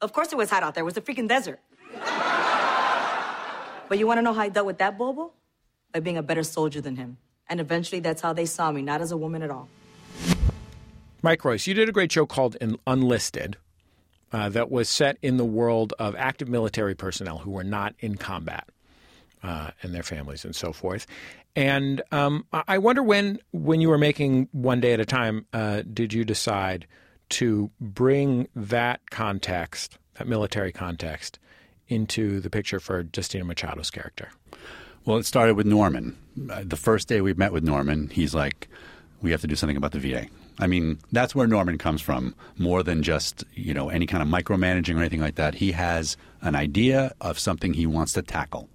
Of 0.00 0.12
course 0.12 0.32
it 0.32 0.36
was 0.36 0.48
hot 0.48 0.62
out 0.62 0.76
there. 0.76 0.82
It 0.82 0.84
was 0.84 0.96
a 0.96 1.00
freaking 1.00 1.26
desert. 1.26 1.58
but 3.88 3.98
you 3.98 4.06
want 4.06 4.18
to 4.18 4.22
know 4.22 4.32
how 4.32 4.42
I 4.42 4.48
dealt 4.48 4.66
with 4.66 4.78
that 4.78 4.96
Bobo? 4.96 5.32
By 5.92 5.98
being 5.98 6.18
a 6.18 6.22
better 6.22 6.44
soldier 6.44 6.80
than 6.80 6.94
him. 6.94 7.16
And 7.48 7.58
eventually 7.58 7.98
that's 7.98 8.22
how 8.22 8.32
they 8.32 8.46
saw 8.46 8.70
me, 8.70 8.80
not 8.80 9.00
as 9.00 9.10
a 9.10 9.16
woman 9.16 9.42
at 9.42 9.50
all. 9.50 9.68
Mike 11.20 11.44
Royce, 11.44 11.66
you 11.66 11.74
did 11.74 11.88
a 11.88 11.92
great 11.92 12.12
show 12.12 12.26
called 12.26 12.56
Enlisted 12.86 13.56
uh, 14.30 14.50
that 14.50 14.70
was 14.70 14.88
set 14.88 15.18
in 15.20 15.36
the 15.36 15.44
world 15.44 15.94
of 15.98 16.14
active 16.14 16.46
military 16.46 16.94
personnel 16.94 17.38
who 17.38 17.50
were 17.50 17.64
not 17.64 17.96
in 17.98 18.14
combat 18.14 18.68
uh, 19.42 19.72
and 19.82 19.92
their 19.92 20.04
families 20.04 20.44
and 20.44 20.54
so 20.54 20.72
forth. 20.72 21.06
And 21.56 22.02
um, 22.10 22.46
I 22.52 22.78
wonder 22.78 23.02
when, 23.02 23.38
when 23.52 23.80
you 23.80 23.88
were 23.88 23.98
making 23.98 24.48
One 24.52 24.80
Day 24.80 24.92
at 24.92 25.00
a 25.00 25.04
Time, 25.04 25.46
uh, 25.52 25.82
did 25.92 26.12
you 26.12 26.24
decide 26.24 26.86
to 27.30 27.70
bring 27.80 28.48
that 28.56 29.10
context, 29.10 29.98
that 30.14 30.26
military 30.26 30.72
context, 30.72 31.38
into 31.86 32.40
the 32.40 32.50
picture 32.50 32.80
for 32.80 33.06
Justina 33.14 33.44
Machado's 33.44 33.90
character? 33.90 34.30
Well, 35.04 35.18
it 35.18 35.26
started 35.26 35.54
with 35.54 35.66
Norman. 35.66 36.16
Uh, 36.50 36.64
The 36.64 36.76
first 36.76 37.08
day 37.08 37.20
we 37.20 37.34
met 37.34 37.52
with 37.52 37.62
Norman, 37.62 38.08
he's 38.08 38.34
like, 38.34 38.68
"We 39.22 39.30
have 39.30 39.42
to 39.42 39.46
do 39.46 39.54
something 39.54 39.76
about 39.76 39.92
the 39.92 40.00
VA." 40.00 40.26
I 40.58 40.66
mean, 40.66 40.98
that's 41.12 41.34
where 41.34 41.46
Norman 41.46 41.78
comes 41.78 42.00
from, 42.00 42.34
more 42.58 42.82
than 42.82 43.02
just 43.02 43.44
you 43.54 43.74
know 43.74 43.90
any 43.90 44.06
kind 44.06 44.22
of 44.22 44.28
micromanaging 44.28 44.96
or 44.96 45.00
anything 45.00 45.20
like 45.20 45.34
that. 45.34 45.56
He 45.56 45.72
has 45.72 46.16
an 46.40 46.54
idea 46.56 47.12
of 47.20 47.38
something 47.38 47.74
he 47.74 47.86
wants 47.86 48.14
to 48.14 48.22
tackle, 48.22 48.68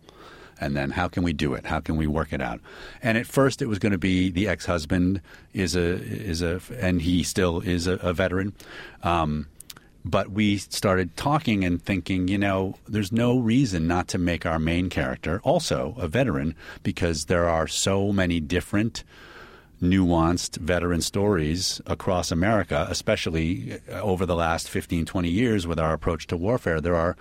and 0.59 0.75
then 0.75 0.91
how 0.91 1.07
can 1.07 1.23
we 1.23 1.33
do 1.33 1.53
it? 1.53 1.65
How 1.65 1.79
can 1.79 1.95
we 1.95 2.07
work 2.07 2.33
it 2.33 2.41
out? 2.41 2.59
And 3.01 3.17
at 3.17 3.25
first, 3.25 3.61
it 3.61 3.67
was 3.67 3.79
going 3.79 3.91
to 3.91 3.97
be 3.97 4.29
the 4.29 4.47
ex-husband 4.47 5.21
is 5.53 5.75
a 5.75 5.81
is 5.81 6.41
a 6.41 6.61
and 6.79 7.01
he 7.01 7.23
still 7.23 7.61
is 7.61 7.87
a, 7.87 7.93
a 7.93 8.13
veteran. 8.13 8.53
Um, 9.03 9.47
but 10.05 10.31
we 10.31 10.57
started 10.57 11.15
talking 11.17 11.63
and 11.63 11.81
thinking, 11.81 12.27
you 12.27 12.37
know, 12.37 12.75
there's 12.87 13.11
no 13.11 13.37
reason 13.37 13.87
not 13.87 14.07
to 14.09 14.17
make 14.17 14.45
our 14.45 14.59
main 14.59 14.89
character 14.89 15.41
also 15.43 15.95
a 15.97 16.07
veteran 16.07 16.55
because 16.83 17.25
there 17.25 17.49
are 17.49 17.67
so 17.67 18.13
many 18.13 18.39
different 18.39 19.03
nuanced 19.81 20.57
veteran 20.57 21.01
stories 21.01 21.81
across 21.85 22.31
America, 22.31 22.87
especially 22.89 23.79
uh, 23.91 24.01
over 24.01 24.25
the 24.25 24.35
last 24.35 24.69
15, 24.69 25.05
20 25.05 25.29
years 25.29 25.65
with 25.65 25.79
our 25.79 25.93
approach 25.93 26.27
to 26.27 26.37
warfare. 26.37 26.81
There 26.81 26.95
are 26.95 27.15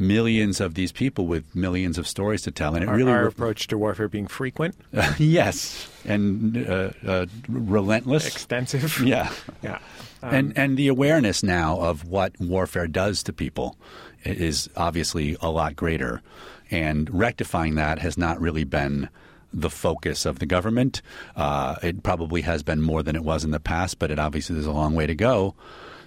millions 0.00 0.60
of 0.60 0.74
these 0.74 0.92
people 0.92 1.26
with 1.26 1.54
millions 1.54 1.98
of 1.98 2.06
stories 2.06 2.42
to 2.42 2.50
tell. 2.50 2.74
And 2.74 2.84
it 2.84 2.88
Our, 2.88 2.96
really 2.96 3.12
our 3.12 3.22
re- 3.22 3.28
approach 3.28 3.66
to 3.68 3.78
warfare 3.78 4.08
being 4.08 4.26
frequent, 4.26 4.74
yes, 5.18 5.88
and 6.04 6.56
uh, 6.68 6.90
uh, 7.06 7.26
relentless, 7.48 8.26
extensive. 8.26 8.98
Yeah, 9.04 9.32
yeah. 9.62 9.78
and 10.22 10.56
and 10.56 10.76
the 10.76 10.88
awareness 10.88 11.42
now 11.42 11.78
of 11.80 12.04
what 12.04 12.38
warfare 12.40 12.86
does 12.86 13.22
to 13.24 13.32
people 13.32 13.76
is 14.24 14.68
obviously 14.76 15.36
a 15.40 15.50
lot 15.50 15.76
greater, 15.76 16.22
and 16.70 17.08
rectifying 17.12 17.76
that 17.76 17.98
has 18.00 18.18
not 18.18 18.40
really 18.40 18.64
been 18.64 19.08
the 19.52 19.70
focus 19.70 20.26
of 20.26 20.38
the 20.38 20.46
government. 20.46 21.02
Uh, 21.36 21.76
it 21.82 22.02
probably 22.02 22.42
has 22.42 22.62
been 22.62 22.80
more 22.80 23.02
than 23.02 23.16
it 23.16 23.24
was 23.24 23.44
in 23.44 23.50
the 23.50 23.60
past, 23.60 23.98
but 23.98 24.10
it 24.10 24.18
obviously 24.18 24.54
there's 24.54 24.66
a 24.66 24.72
long 24.72 24.94
way 24.94 25.06
to 25.06 25.14
go. 25.14 25.54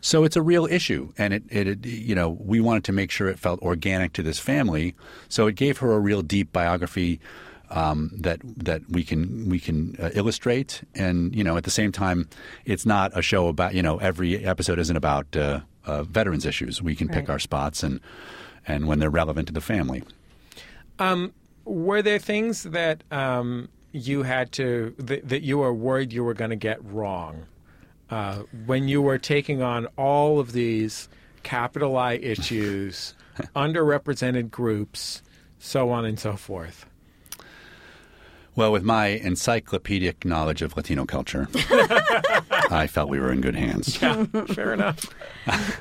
So 0.02 0.24
it's 0.24 0.36
a 0.36 0.42
real 0.42 0.66
issue, 0.66 1.14
and 1.18 1.34
it, 1.34 1.44
it, 1.50 1.68
it 1.68 1.86
you 1.86 2.16
know 2.16 2.30
we 2.30 2.60
wanted 2.60 2.84
to 2.86 2.92
make 2.92 3.12
sure 3.12 3.28
it 3.30 3.38
felt 3.38 3.62
organic 3.62 4.14
to 4.14 4.24
this 4.24 4.40
family. 4.40 4.96
So 5.30 5.48
it 5.48 5.56
gave 5.56 5.78
her 5.78 5.92
a 5.92 6.00
real 6.00 6.24
deep 6.24 6.52
biography 6.52 7.20
um, 7.70 8.12
that 8.16 8.42
that 8.44 8.82
we 8.90 9.04
can 9.04 9.48
we 9.48 9.60
can 9.60 9.96
uh, 10.00 10.10
illustrate, 10.14 10.82
and 10.96 11.36
you 11.36 11.44
know 11.44 11.56
at 11.56 11.64
the 11.64 11.72
same 11.72 11.92
time, 11.92 12.28
it's 12.66 12.86
not 12.86 13.18
a 13.18 13.22
show 13.22 13.48
about 13.48 13.76
you 13.76 13.84
know 13.84 13.98
every 13.98 14.44
episode 14.44 14.80
isn't 14.80 14.98
about 14.98 15.36
uh, 15.38 15.62
uh, 15.86 16.04
veterans 16.04 16.46
issues. 16.46 16.82
We 16.82 16.96
can 16.96 17.08
pick 17.08 17.30
our 17.30 17.40
spots 17.40 17.84
and 17.84 18.00
and 18.68 18.88
when 18.88 19.00
they're 19.00 19.10
relevant 19.10 19.48
to 19.48 19.54
the 19.54 19.62
family. 19.62 20.04
Um, 21.00 21.34
were 21.66 22.02
there 22.02 22.20
things 22.20 22.64
that 22.64 23.04
um, 23.12 23.70
you 23.92 24.24
had 24.24 24.52
to 24.54 24.96
that, 24.98 25.28
that 25.28 25.42
you 25.44 25.60
were 25.60 25.74
worried 25.74 26.14
you 26.14 26.24
were 26.24 26.34
going 26.34 26.50
to 26.50 26.56
get 26.56 26.84
wrong 26.84 27.46
uh, 28.12 28.44
when 28.66 28.88
you 28.88 29.02
were 29.02 29.18
taking 29.18 29.62
on 29.62 29.88
all 29.98 30.40
of 30.40 30.52
these 30.52 31.08
capital 31.44 31.98
I 31.98 32.14
issues, 32.14 33.16
underrepresented 33.56 34.52
groups, 34.52 35.24
so 35.60 35.90
on 35.90 36.06
and 36.06 36.20
so 36.20 36.36
forth? 36.36 36.86
Well, 38.54 38.74
with 38.74 38.84
my 38.84 39.08
encyclopedic 39.08 40.26
knowledge 40.26 40.62
of 40.62 40.76
Latino 40.76 41.06
culture, 41.06 41.48
I 42.70 42.86
felt 42.92 43.10
we 43.10 43.18
were 43.18 43.32
in 43.32 43.40
good 43.40 43.56
hands. 43.56 44.02
Yeah, 44.02 44.26
fair 44.26 44.74
enough. 44.74 45.06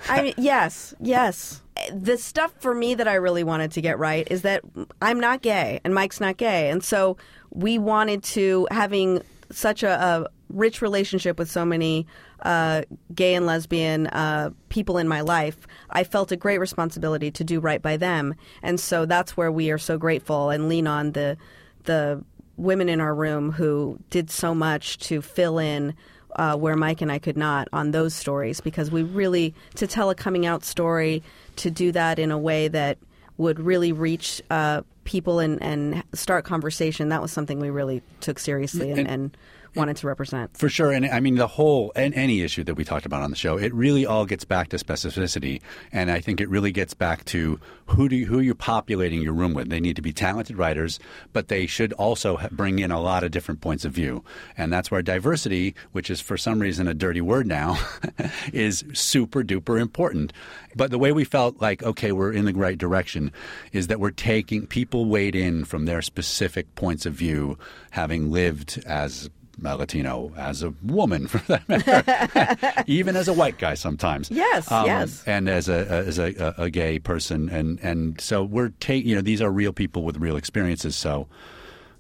I 0.08 0.22
mean, 0.22 0.34
yes, 0.38 0.94
yes. 1.00 1.62
The 1.92 2.18
stuff 2.18 2.52
for 2.58 2.74
me 2.74 2.94
that 2.94 3.08
I 3.08 3.14
really 3.14 3.44
wanted 3.44 3.72
to 3.72 3.80
get 3.80 3.98
right 3.98 4.26
is 4.30 4.42
that 4.42 4.62
I'm 5.00 5.18
not 5.18 5.42
gay 5.42 5.80
and 5.84 5.94
Mike's 5.94 6.20
not 6.20 6.36
gay, 6.36 6.70
and 6.70 6.82
so 6.84 7.16
we 7.50 7.78
wanted 7.78 8.22
to 8.22 8.68
having 8.70 9.22
such 9.50 9.82
a, 9.82 9.90
a 9.90 10.26
rich 10.48 10.82
relationship 10.82 11.38
with 11.38 11.50
so 11.50 11.64
many 11.64 12.06
uh, 12.42 12.82
gay 13.14 13.34
and 13.34 13.46
lesbian 13.46 14.06
uh, 14.08 14.50
people 14.68 14.98
in 14.98 15.08
my 15.08 15.20
life. 15.20 15.66
I 15.90 16.04
felt 16.04 16.32
a 16.32 16.36
great 16.36 16.58
responsibility 16.58 17.30
to 17.32 17.44
do 17.44 17.60
right 17.60 17.80
by 17.80 17.96
them, 17.96 18.34
and 18.62 18.78
so 18.78 19.06
that's 19.06 19.36
where 19.36 19.50
we 19.50 19.70
are 19.70 19.78
so 19.78 19.98
grateful 19.98 20.50
and 20.50 20.68
lean 20.68 20.86
on 20.86 21.12
the 21.12 21.36
the 21.84 22.22
women 22.56 22.90
in 22.90 23.00
our 23.00 23.14
room 23.14 23.52
who 23.52 23.98
did 24.10 24.30
so 24.30 24.54
much 24.54 24.98
to 24.98 25.22
fill 25.22 25.58
in 25.58 25.94
uh, 26.36 26.56
where 26.56 26.76
Mike 26.76 27.00
and 27.00 27.10
I 27.10 27.18
could 27.18 27.36
not 27.36 27.68
on 27.72 27.90
those 27.90 28.14
stories 28.14 28.60
because 28.60 28.90
we 28.90 29.02
really 29.02 29.54
to 29.76 29.86
tell 29.86 30.10
a 30.10 30.14
coming 30.14 30.46
out 30.46 30.64
story 30.64 31.22
to 31.60 31.70
do 31.70 31.92
that 31.92 32.18
in 32.18 32.30
a 32.30 32.38
way 32.38 32.68
that 32.68 32.98
would 33.38 33.58
really 33.60 33.92
reach 33.92 34.42
uh, 34.50 34.82
people 35.04 35.38
and, 35.38 35.62
and 35.62 36.02
start 36.12 36.44
conversation. 36.44 37.08
That 37.08 37.22
was 37.22 37.32
something 37.32 37.58
we 37.60 37.70
really 37.70 38.02
took 38.20 38.38
seriously 38.38 38.90
and, 38.90 39.00
And- 39.00 39.08
and 39.08 39.36
wanted 39.74 39.96
to 39.98 40.06
represent. 40.06 40.56
For 40.56 40.68
sure, 40.68 40.92
and 40.92 41.06
I 41.06 41.20
mean 41.20 41.36
the 41.36 41.46
whole 41.46 41.92
and 41.94 42.14
any 42.14 42.42
issue 42.42 42.64
that 42.64 42.74
we 42.74 42.84
talked 42.84 43.06
about 43.06 43.22
on 43.22 43.30
the 43.30 43.36
show, 43.36 43.56
it 43.56 43.72
really 43.74 44.06
all 44.06 44.26
gets 44.26 44.44
back 44.44 44.68
to 44.68 44.76
specificity, 44.76 45.60
and 45.92 46.10
I 46.10 46.20
think 46.20 46.40
it 46.40 46.48
really 46.48 46.72
gets 46.72 46.94
back 46.94 47.24
to 47.26 47.60
who 47.86 48.08
do 48.08 48.16
you, 48.16 48.26
who 48.26 48.40
you're 48.40 48.54
populating 48.54 49.22
your 49.22 49.32
room 49.32 49.54
with. 49.54 49.68
They 49.68 49.80
need 49.80 49.96
to 49.96 50.02
be 50.02 50.12
talented 50.12 50.58
writers, 50.58 50.98
but 51.32 51.48
they 51.48 51.66
should 51.66 51.92
also 51.94 52.38
bring 52.50 52.78
in 52.78 52.90
a 52.90 53.00
lot 53.00 53.24
of 53.24 53.30
different 53.30 53.60
points 53.60 53.84
of 53.84 53.92
view, 53.92 54.24
and 54.56 54.72
that's 54.72 54.90
where 54.90 55.02
diversity, 55.02 55.74
which 55.92 56.10
is 56.10 56.20
for 56.20 56.36
some 56.36 56.60
reason 56.60 56.88
a 56.88 56.94
dirty 56.94 57.20
word 57.20 57.46
now, 57.46 57.78
is 58.52 58.84
super 58.92 59.42
duper 59.42 59.80
important. 59.80 60.32
But 60.76 60.90
the 60.90 60.98
way 60.98 61.12
we 61.12 61.24
felt 61.24 61.60
like 61.60 61.82
okay, 61.82 62.12
we're 62.12 62.32
in 62.32 62.44
the 62.44 62.54
right 62.54 62.78
direction, 62.78 63.32
is 63.72 63.86
that 63.86 64.00
we're 64.00 64.10
taking 64.10 64.66
people 64.66 65.06
weighed 65.06 65.34
in 65.34 65.64
from 65.64 65.86
their 65.86 66.02
specific 66.02 66.74
points 66.74 67.06
of 67.06 67.14
view, 67.14 67.58
having 67.90 68.30
lived 68.30 68.82
as 68.86 69.30
a 69.64 69.76
Latino, 69.76 70.32
as 70.36 70.62
a 70.62 70.74
woman, 70.82 71.26
for 71.28 71.38
that 71.48 71.68
matter, 71.68 72.84
even 72.86 73.16
as 73.16 73.28
a 73.28 73.32
white 73.32 73.58
guy 73.58 73.74
sometimes. 73.74 74.30
Yes, 74.30 74.70
um, 74.70 74.86
yes. 74.86 75.22
and 75.26 75.48
as 75.48 75.68
a 75.68 75.86
as 75.88 76.18
a, 76.18 76.54
a, 76.58 76.64
a 76.64 76.70
gay 76.70 76.98
person, 76.98 77.48
and 77.48 77.78
and 77.80 78.20
so 78.20 78.42
we're 78.42 78.70
taking 78.80 79.08
you 79.08 79.14
know 79.14 79.22
these 79.22 79.42
are 79.42 79.50
real 79.50 79.72
people 79.72 80.02
with 80.02 80.16
real 80.16 80.36
experiences, 80.36 80.96
so 80.96 81.26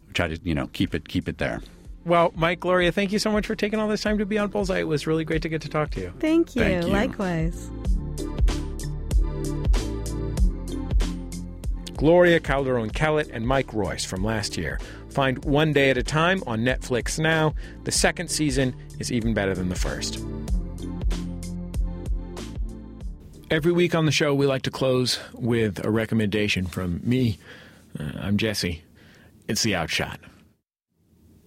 we 0.06 0.12
try 0.12 0.28
to 0.28 0.38
you 0.42 0.54
know 0.54 0.68
keep 0.72 0.94
it 0.94 1.08
keep 1.08 1.28
it 1.28 1.38
there. 1.38 1.60
Well, 2.04 2.32
Mike, 2.34 2.60
Gloria, 2.60 2.92
thank 2.92 3.12
you 3.12 3.18
so 3.18 3.30
much 3.30 3.46
for 3.46 3.54
taking 3.54 3.78
all 3.78 3.88
this 3.88 4.00
time 4.00 4.18
to 4.18 4.26
be 4.26 4.38
on 4.38 4.48
Bullseye. 4.48 4.80
It 4.80 4.88
was 4.88 5.06
really 5.06 5.24
great 5.24 5.42
to 5.42 5.48
get 5.50 5.60
to 5.62 5.68
talk 5.68 5.90
to 5.90 6.00
you. 6.00 6.12
Thank 6.18 6.56
you. 6.56 6.62
Thank 6.62 6.86
you. 6.86 6.90
Likewise. 6.90 7.70
Gloria 12.00 12.40
Calderon 12.40 12.88
Kellett 12.88 13.28
and 13.28 13.46
Mike 13.46 13.74
Royce 13.74 14.06
from 14.06 14.24
last 14.24 14.56
year. 14.56 14.80
Find 15.10 15.44
One 15.44 15.72
Day 15.72 15.90
at 15.90 15.98
a 15.98 16.02
Time 16.02 16.42
on 16.46 16.60
Netflix 16.60 17.18
now. 17.18 17.54
The 17.84 17.92
second 17.92 18.30
season 18.30 18.74
is 18.98 19.10
even 19.10 19.34
better 19.34 19.54
than 19.54 19.68
the 19.68 19.74
first. 19.74 20.24
Every 23.50 23.72
week 23.72 23.96
on 23.96 24.06
the 24.06 24.12
show, 24.12 24.32
we 24.32 24.46
like 24.46 24.62
to 24.62 24.70
close 24.70 25.18
with 25.34 25.84
a 25.84 25.90
recommendation 25.90 26.66
from 26.66 27.00
me. 27.02 27.38
Uh, 27.98 28.12
I'm 28.20 28.36
Jesse. 28.36 28.82
It's 29.48 29.64
The 29.64 29.74
Outshot. 29.74 30.20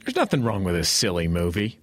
There's 0.03 0.17
nothing 0.17 0.43
wrong 0.43 0.65
with 0.65 0.75
this 0.75 0.89
silly 0.89 1.29
movie. 1.29 1.79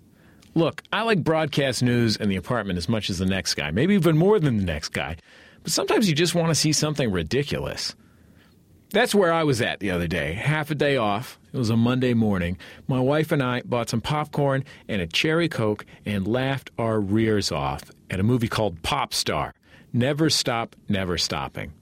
Look, 0.55 0.83
I 0.93 1.03
like 1.03 1.25
broadcast 1.25 1.83
news 1.83 2.19
and 2.19 2.31
The 2.31 2.37
Apartment 2.37 2.77
as 2.77 2.89
much 2.89 3.09
as 3.09 3.19
the 3.19 3.25
next 3.25 3.55
guy, 3.55 3.71
maybe 3.71 3.95
even 3.95 4.19
more 4.19 4.39
than 4.39 4.59
the 4.59 4.65
next 4.65 4.91
guy. 4.91 5.17
But 5.63 5.73
sometimes 5.73 6.09
you 6.09 6.15
just 6.15 6.35
want 6.35 6.49
to 6.49 6.55
see 6.55 6.73
something 6.73 7.11
ridiculous. 7.11 7.95
That's 8.93 9.15
where 9.15 9.33
I 9.33 9.45
was 9.45 9.63
at 9.63 9.79
the 9.79 9.93
other 9.93 10.09
day. 10.09 10.33
Half 10.33 10.73
a 10.73 10.75
day 10.75 10.97
off. 10.97 11.39
It 11.53 11.57
was 11.57 11.71
a 11.71 11.77
Monday 11.77 12.13
morning. 12.13 12.59
My 12.89 12.99
wife 12.99 13.31
and 13.31 13.41
I 13.41 13.63
bought 13.63 13.89
some 13.89 14.01
popcorn 14.01 14.65
and 14.89 15.01
a 15.01 15.07
cherry 15.07 15.49
coke 15.49 15.87
and 16.05 16.27
laughed 16.27 16.71
our 16.77 17.01
rears 17.01 17.53
off 17.53 17.83
at 18.11 18.19
a 18.19 18.25
movie 18.25 18.49
called 18.49 18.83
Popstar. 18.83 19.53
Never 19.93 20.29
stop, 20.29 20.75
never 20.89 21.19
stopping. 21.19 21.73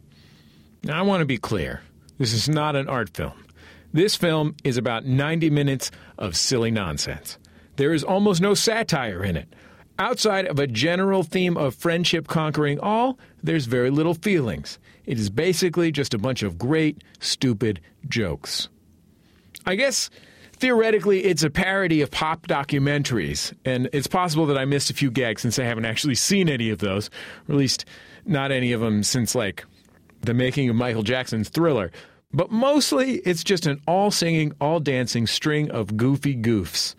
Now 0.82 0.98
I 0.98 1.02
want 1.02 1.20
to 1.20 1.26
be 1.26 1.38
clear. 1.38 1.82
This 2.18 2.34
is 2.34 2.46
not 2.46 2.76
an 2.76 2.88
art 2.88 3.10
film. 3.16 3.44
This 3.92 4.14
film 4.14 4.54
is 4.62 4.76
about 4.76 5.06
90 5.06 5.48
minutes 5.48 5.90
of 6.18 6.36
silly 6.36 6.70
nonsense. 6.70 7.38
There 7.76 7.94
is 7.94 8.04
almost 8.04 8.42
no 8.42 8.52
satire 8.52 9.24
in 9.24 9.36
it. 9.36 9.48
Outside 9.98 10.46
of 10.46 10.58
a 10.58 10.66
general 10.66 11.22
theme 11.22 11.56
of 11.56 11.74
friendship 11.74 12.28
conquering 12.28 12.78
all, 12.80 13.18
there's 13.42 13.64
very 13.64 13.90
little 13.90 14.14
feelings. 14.14 14.78
It 15.08 15.18
is 15.18 15.30
basically 15.30 15.90
just 15.90 16.12
a 16.12 16.18
bunch 16.18 16.42
of 16.42 16.58
great, 16.58 17.02
stupid 17.18 17.80
jokes. 18.10 18.68
I 19.64 19.74
guess 19.74 20.10
theoretically 20.52 21.24
it's 21.24 21.42
a 21.42 21.48
parody 21.48 22.02
of 22.02 22.10
pop 22.10 22.46
documentaries, 22.46 23.54
and 23.64 23.88
it's 23.94 24.06
possible 24.06 24.44
that 24.44 24.58
I 24.58 24.66
missed 24.66 24.90
a 24.90 24.94
few 24.94 25.10
gags 25.10 25.40
since 25.40 25.58
I 25.58 25.64
haven't 25.64 25.86
actually 25.86 26.14
seen 26.14 26.50
any 26.50 26.68
of 26.68 26.80
those, 26.80 27.08
or 27.48 27.54
at 27.54 27.58
least 27.58 27.86
not 28.26 28.52
any 28.52 28.72
of 28.72 28.82
them 28.82 29.02
since, 29.02 29.34
like, 29.34 29.64
the 30.20 30.34
making 30.34 30.68
of 30.68 30.76
Michael 30.76 31.02
Jackson's 31.02 31.48
thriller. 31.48 31.90
But 32.30 32.50
mostly 32.50 33.14
it's 33.24 33.42
just 33.42 33.66
an 33.66 33.80
all 33.88 34.10
singing, 34.10 34.52
all 34.60 34.78
dancing 34.78 35.26
string 35.26 35.70
of 35.70 35.96
goofy 35.96 36.36
goofs. 36.36 36.94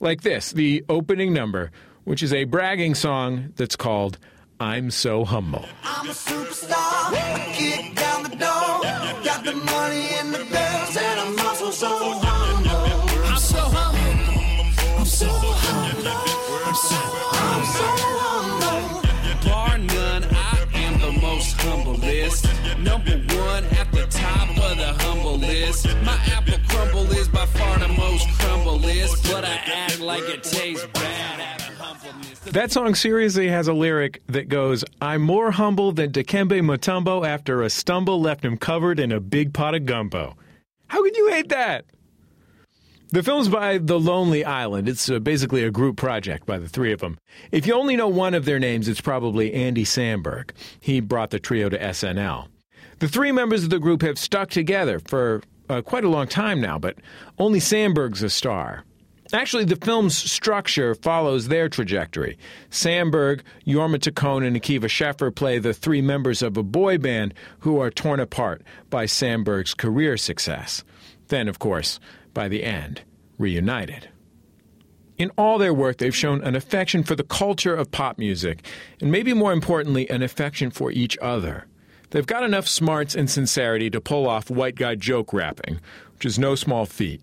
Like 0.00 0.22
this 0.22 0.50
the 0.52 0.82
opening 0.88 1.34
number, 1.34 1.72
which 2.04 2.22
is 2.22 2.32
a 2.32 2.44
bragging 2.44 2.94
song 2.94 3.52
that's 3.56 3.76
called 3.76 4.18
I'm 4.64 4.90
So 4.90 5.26
Humble. 5.26 5.66
I'm 5.84 6.08
a 6.08 6.12
superstar. 6.12 7.12
Kick 7.52 7.94
down 7.96 8.22
the 8.22 8.30
door. 8.30 8.80
Got 9.22 9.44
the 9.44 9.52
money 9.52 10.06
and 10.18 10.32
the 10.32 10.38
girls, 10.38 10.96
and 10.96 11.20
I'm 11.20 11.38
also 11.46 11.70
so 11.70 11.90
humble. 12.24 12.70
I'm 13.28 13.36
so 13.36 13.60
humble. 13.60 14.98
I'm 14.98 15.04
so 15.04 15.28
humble. 15.28 16.08
I'm 16.64 16.74
so, 16.74 16.96
I'm 17.44 17.64
so 17.76 17.88
humble. 18.16 19.02
Bar 19.50 19.76
none, 19.78 20.24
I 20.32 20.66
am 20.72 20.98
the 20.98 21.12
most 21.20 21.60
humblest. 21.60 22.46
Number 22.78 23.18
one 23.36 23.64
at 23.80 23.92
the 23.92 24.06
top 24.08 24.48
of 24.48 24.78
the 24.78 24.92
humble 25.04 25.36
list. 25.36 25.86
My 26.04 26.18
apple 26.32 26.58
crumble 26.70 27.12
is 27.12 27.28
by 27.28 27.44
far 27.44 27.80
the 27.80 27.88
most 27.88 28.26
crumblest, 28.38 29.30
but 29.30 29.44
I 29.44 29.56
act 29.84 30.00
like 30.00 30.24
it 30.24 30.42
tastes 30.42 30.86
bad 30.94 31.40
out 31.40 31.60
of 31.60 31.63
humbleness. 31.63 31.63
That 32.46 32.72
song 32.72 32.94
seriously 32.94 33.48
has 33.48 33.68
a 33.68 33.72
lyric 33.72 34.22
that 34.26 34.48
goes, 34.48 34.84
I'm 35.00 35.22
more 35.22 35.50
humble 35.50 35.92
than 35.92 36.12
Dikembe 36.12 36.60
Mutombo 36.60 37.26
after 37.26 37.62
a 37.62 37.70
stumble 37.70 38.20
left 38.20 38.44
him 38.44 38.56
covered 38.56 39.00
in 39.00 39.12
a 39.12 39.20
big 39.20 39.52
pot 39.54 39.74
of 39.74 39.86
gumbo. 39.86 40.36
How 40.88 41.02
could 41.02 41.16
you 41.16 41.28
hate 41.30 41.48
that? 41.48 41.84
The 43.10 43.22
film's 43.22 43.48
by 43.48 43.78
The 43.78 43.98
Lonely 43.98 44.44
Island. 44.44 44.88
It's 44.88 45.08
uh, 45.08 45.20
basically 45.20 45.62
a 45.62 45.70
group 45.70 45.96
project 45.96 46.46
by 46.46 46.58
the 46.58 46.68
three 46.68 46.92
of 46.92 47.00
them. 47.00 47.18
If 47.52 47.66
you 47.66 47.74
only 47.74 47.96
know 47.96 48.08
one 48.08 48.34
of 48.34 48.44
their 48.44 48.58
names, 48.58 48.88
it's 48.88 49.00
probably 49.00 49.54
Andy 49.54 49.84
Samberg. 49.84 50.50
He 50.80 51.00
brought 51.00 51.30
the 51.30 51.38
trio 51.38 51.68
to 51.68 51.78
SNL. 51.78 52.48
The 52.98 53.08
three 53.08 53.30
members 53.30 53.62
of 53.62 53.70
the 53.70 53.78
group 53.78 54.02
have 54.02 54.18
stuck 54.18 54.50
together 54.50 54.98
for 54.98 55.42
uh, 55.68 55.82
quite 55.82 56.04
a 56.04 56.08
long 56.08 56.26
time 56.26 56.60
now, 56.60 56.78
but 56.78 56.98
only 57.38 57.60
Samberg's 57.60 58.22
a 58.22 58.30
star. 58.30 58.84
Actually, 59.32 59.64
the 59.64 59.76
film's 59.76 60.16
structure 60.16 60.94
follows 60.94 61.48
their 61.48 61.68
trajectory. 61.68 62.36
Samberg, 62.70 63.40
Jorma 63.66 63.98
Taccone, 63.98 64.46
and 64.46 64.54
Akiva 64.54 64.88
Schaffer 64.88 65.30
play 65.30 65.58
the 65.58 65.72
three 65.72 66.02
members 66.02 66.42
of 66.42 66.56
a 66.56 66.62
boy 66.62 66.98
band 66.98 67.32
who 67.60 67.80
are 67.80 67.90
torn 67.90 68.20
apart 68.20 68.62
by 68.90 69.06
Samberg's 69.06 69.74
career 69.74 70.16
success. 70.16 70.84
Then, 71.28 71.48
of 71.48 71.58
course, 71.58 71.98
by 72.34 72.48
the 72.48 72.62
end, 72.62 73.02
reunited. 73.38 74.08
In 75.16 75.30
all 75.38 75.58
their 75.58 75.72
work, 75.72 75.98
they've 75.98 76.14
shown 76.14 76.42
an 76.42 76.56
affection 76.56 77.02
for 77.02 77.14
the 77.14 77.22
culture 77.22 77.74
of 77.74 77.90
pop 77.92 78.18
music, 78.18 78.66
and 79.00 79.10
maybe 79.10 79.32
more 79.32 79.52
importantly, 79.52 80.10
an 80.10 80.22
affection 80.22 80.70
for 80.70 80.90
each 80.90 81.16
other. 81.22 81.66
They've 82.10 82.26
got 82.26 82.44
enough 82.44 82.68
smarts 82.68 83.14
and 83.14 83.30
sincerity 83.30 83.90
to 83.90 84.00
pull 84.00 84.28
off 84.28 84.50
white 84.50 84.74
guy 84.74 84.96
joke 84.96 85.32
rapping, 85.32 85.80
which 86.14 86.26
is 86.26 86.38
no 86.38 86.54
small 86.54 86.84
feat. 86.84 87.22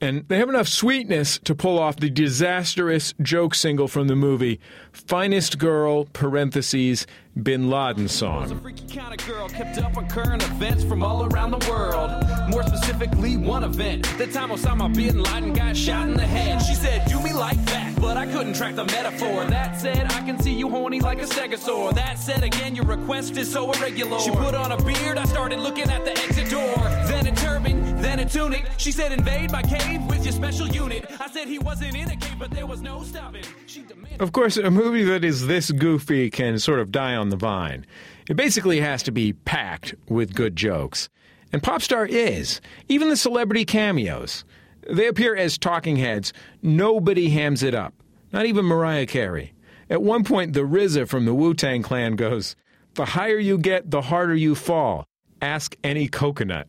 And 0.00 0.26
they 0.28 0.38
have 0.38 0.48
enough 0.48 0.68
sweetness 0.68 1.38
to 1.40 1.54
pull 1.54 1.78
off 1.78 1.96
the 1.96 2.08
disastrous 2.08 3.12
joke 3.20 3.54
single 3.54 3.86
from 3.86 4.08
the 4.08 4.16
movie 4.16 4.58
Finest 4.92 5.58
Girl, 5.58 6.06
parentheses, 6.06 7.06
Bin 7.42 7.70
Laden 7.70 8.08
song. 8.08 8.58
freaky 8.60 8.86
kind 8.94 9.18
of 9.18 9.26
girl 9.26 9.48
kept 9.48 9.78
up 9.78 9.96
on 9.96 10.06
current 10.08 10.42
events 10.42 10.84
from 10.84 11.02
all 11.02 11.24
around 11.26 11.50
the 11.52 11.70
world. 11.70 12.10
More 12.50 12.62
specifically, 12.62 13.36
one 13.36 13.64
event. 13.64 14.06
The 14.18 14.26
time 14.26 14.50
Osama 14.50 14.94
bin 14.94 15.22
Laden 15.22 15.52
got 15.52 15.76
shot 15.76 16.08
in 16.08 16.14
the 16.14 16.26
head. 16.26 16.60
She 16.60 16.74
said, 16.74 17.06
Do 17.08 17.20
me 17.22 17.32
like 17.32 17.62
that, 17.66 17.96
but 18.00 18.16
I 18.16 18.26
couldn't 18.26 18.54
track 18.54 18.74
the 18.74 18.84
metaphor. 18.84 19.44
That 19.46 19.80
said, 19.80 20.12
I 20.12 20.20
can 20.26 20.38
see 20.40 20.52
you 20.52 20.68
horny 20.68 21.00
like 21.00 21.20
a 21.22 21.26
stegosaur. 21.26 21.94
That 21.94 22.18
said, 22.18 22.42
again, 22.42 22.74
your 22.74 22.84
request 22.84 23.36
is 23.36 23.50
so 23.50 23.70
irregular. 23.72 24.18
She 24.20 24.30
put 24.30 24.54
on 24.54 24.72
a 24.72 24.82
beard, 24.84 25.16
I 25.16 25.24
started 25.24 25.60
looking 25.60 25.90
at 25.90 26.04
the 26.04 26.12
exit 26.12 26.50
door. 26.50 26.76
Then 27.08 27.26
a 27.26 27.34
turban, 27.34 28.00
then 28.02 28.18
a 28.18 28.28
tunic. 28.28 28.66
She 28.76 28.92
said, 28.92 29.12
Invade 29.12 29.50
my 29.50 29.62
cave 29.62 30.02
with 30.06 30.24
your 30.24 30.32
special 30.32 30.68
unit. 30.68 31.06
I 31.20 31.28
said 31.30 31.48
he 31.48 31.58
wasn't 31.58 31.96
in 31.96 32.10
a 32.10 32.16
cave, 32.16 32.36
but 32.38 32.50
there 32.50 32.66
was 32.66 32.82
no 32.82 33.02
stopping. 33.02 33.44
She 33.66 33.82
demanded. 33.82 34.20
Of 34.20 34.32
course, 34.32 34.58
a 34.58 34.70
movie 34.70 35.04
that 35.04 35.24
is 35.24 35.46
this 35.46 35.70
goofy 35.70 36.28
can 36.30 36.58
sort 36.58 36.80
of 36.80 36.92
die 36.92 37.14
on 37.16 37.29
the 37.30 37.36
vine. 37.36 37.86
It 38.28 38.36
basically 38.36 38.80
has 38.80 39.02
to 39.04 39.12
be 39.12 39.32
packed 39.32 39.94
with 40.08 40.34
good 40.34 40.54
jokes. 40.56 41.08
And 41.52 41.62
Popstar 41.62 42.08
is. 42.08 42.60
Even 42.88 43.08
the 43.08 43.16
celebrity 43.16 43.64
cameos. 43.64 44.44
They 44.88 45.06
appear 45.06 45.34
as 45.34 45.58
talking 45.58 45.96
heads. 45.96 46.32
Nobody 46.62 47.30
hams 47.30 47.62
it 47.62 47.74
up. 47.74 47.94
Not 48.32 48.46
even 48.46 48.64
Mariah 48.64 49.06
Carey. 49.06 49.52
At 49.88 50.02
one 50.02 50.22
point, 50.22 50.52
the 50.52 50.60
RZA 50.60 51.08
from 51.08 51.24
the 51.24 51.34
Wu 51.34 51.54
Tang 51.54 51.82
Clan 51.82 52.14
goes, 52.14 52.54
The 52.94 53.06
higher 53.06 53.38
you 53.38 53.58
get, 53.58 53.90
the 53.90 54.02
harder 54.02 54.34
you 54.34 54.54
fall. 54.54 55.04
Ask 55.42 55.74
any 55.82 56.06
coconut. 56.06 56.68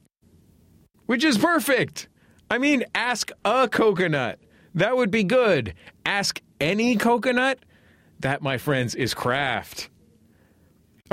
Which 1.06 1.24
is 1.24 1.38
perfect. 1.38 2.08
I 2.50 2.58
mean, 2.58 2.84
ask 2.96 3.32
a 3.46 3.70
coconut. 3.70 4.40
That 4.74 4.98
would 4.98 5.12
be 5.12 5.24
good. 5.24 5.74
Ask 6.06 6.42
any 6.60 6.96
coconut? 6.96 7.60
That, 8.22 8.42
my 8.42 8.58
friends, 8.58 8.96
is 8.96 9.14
craft. 9.14 9.90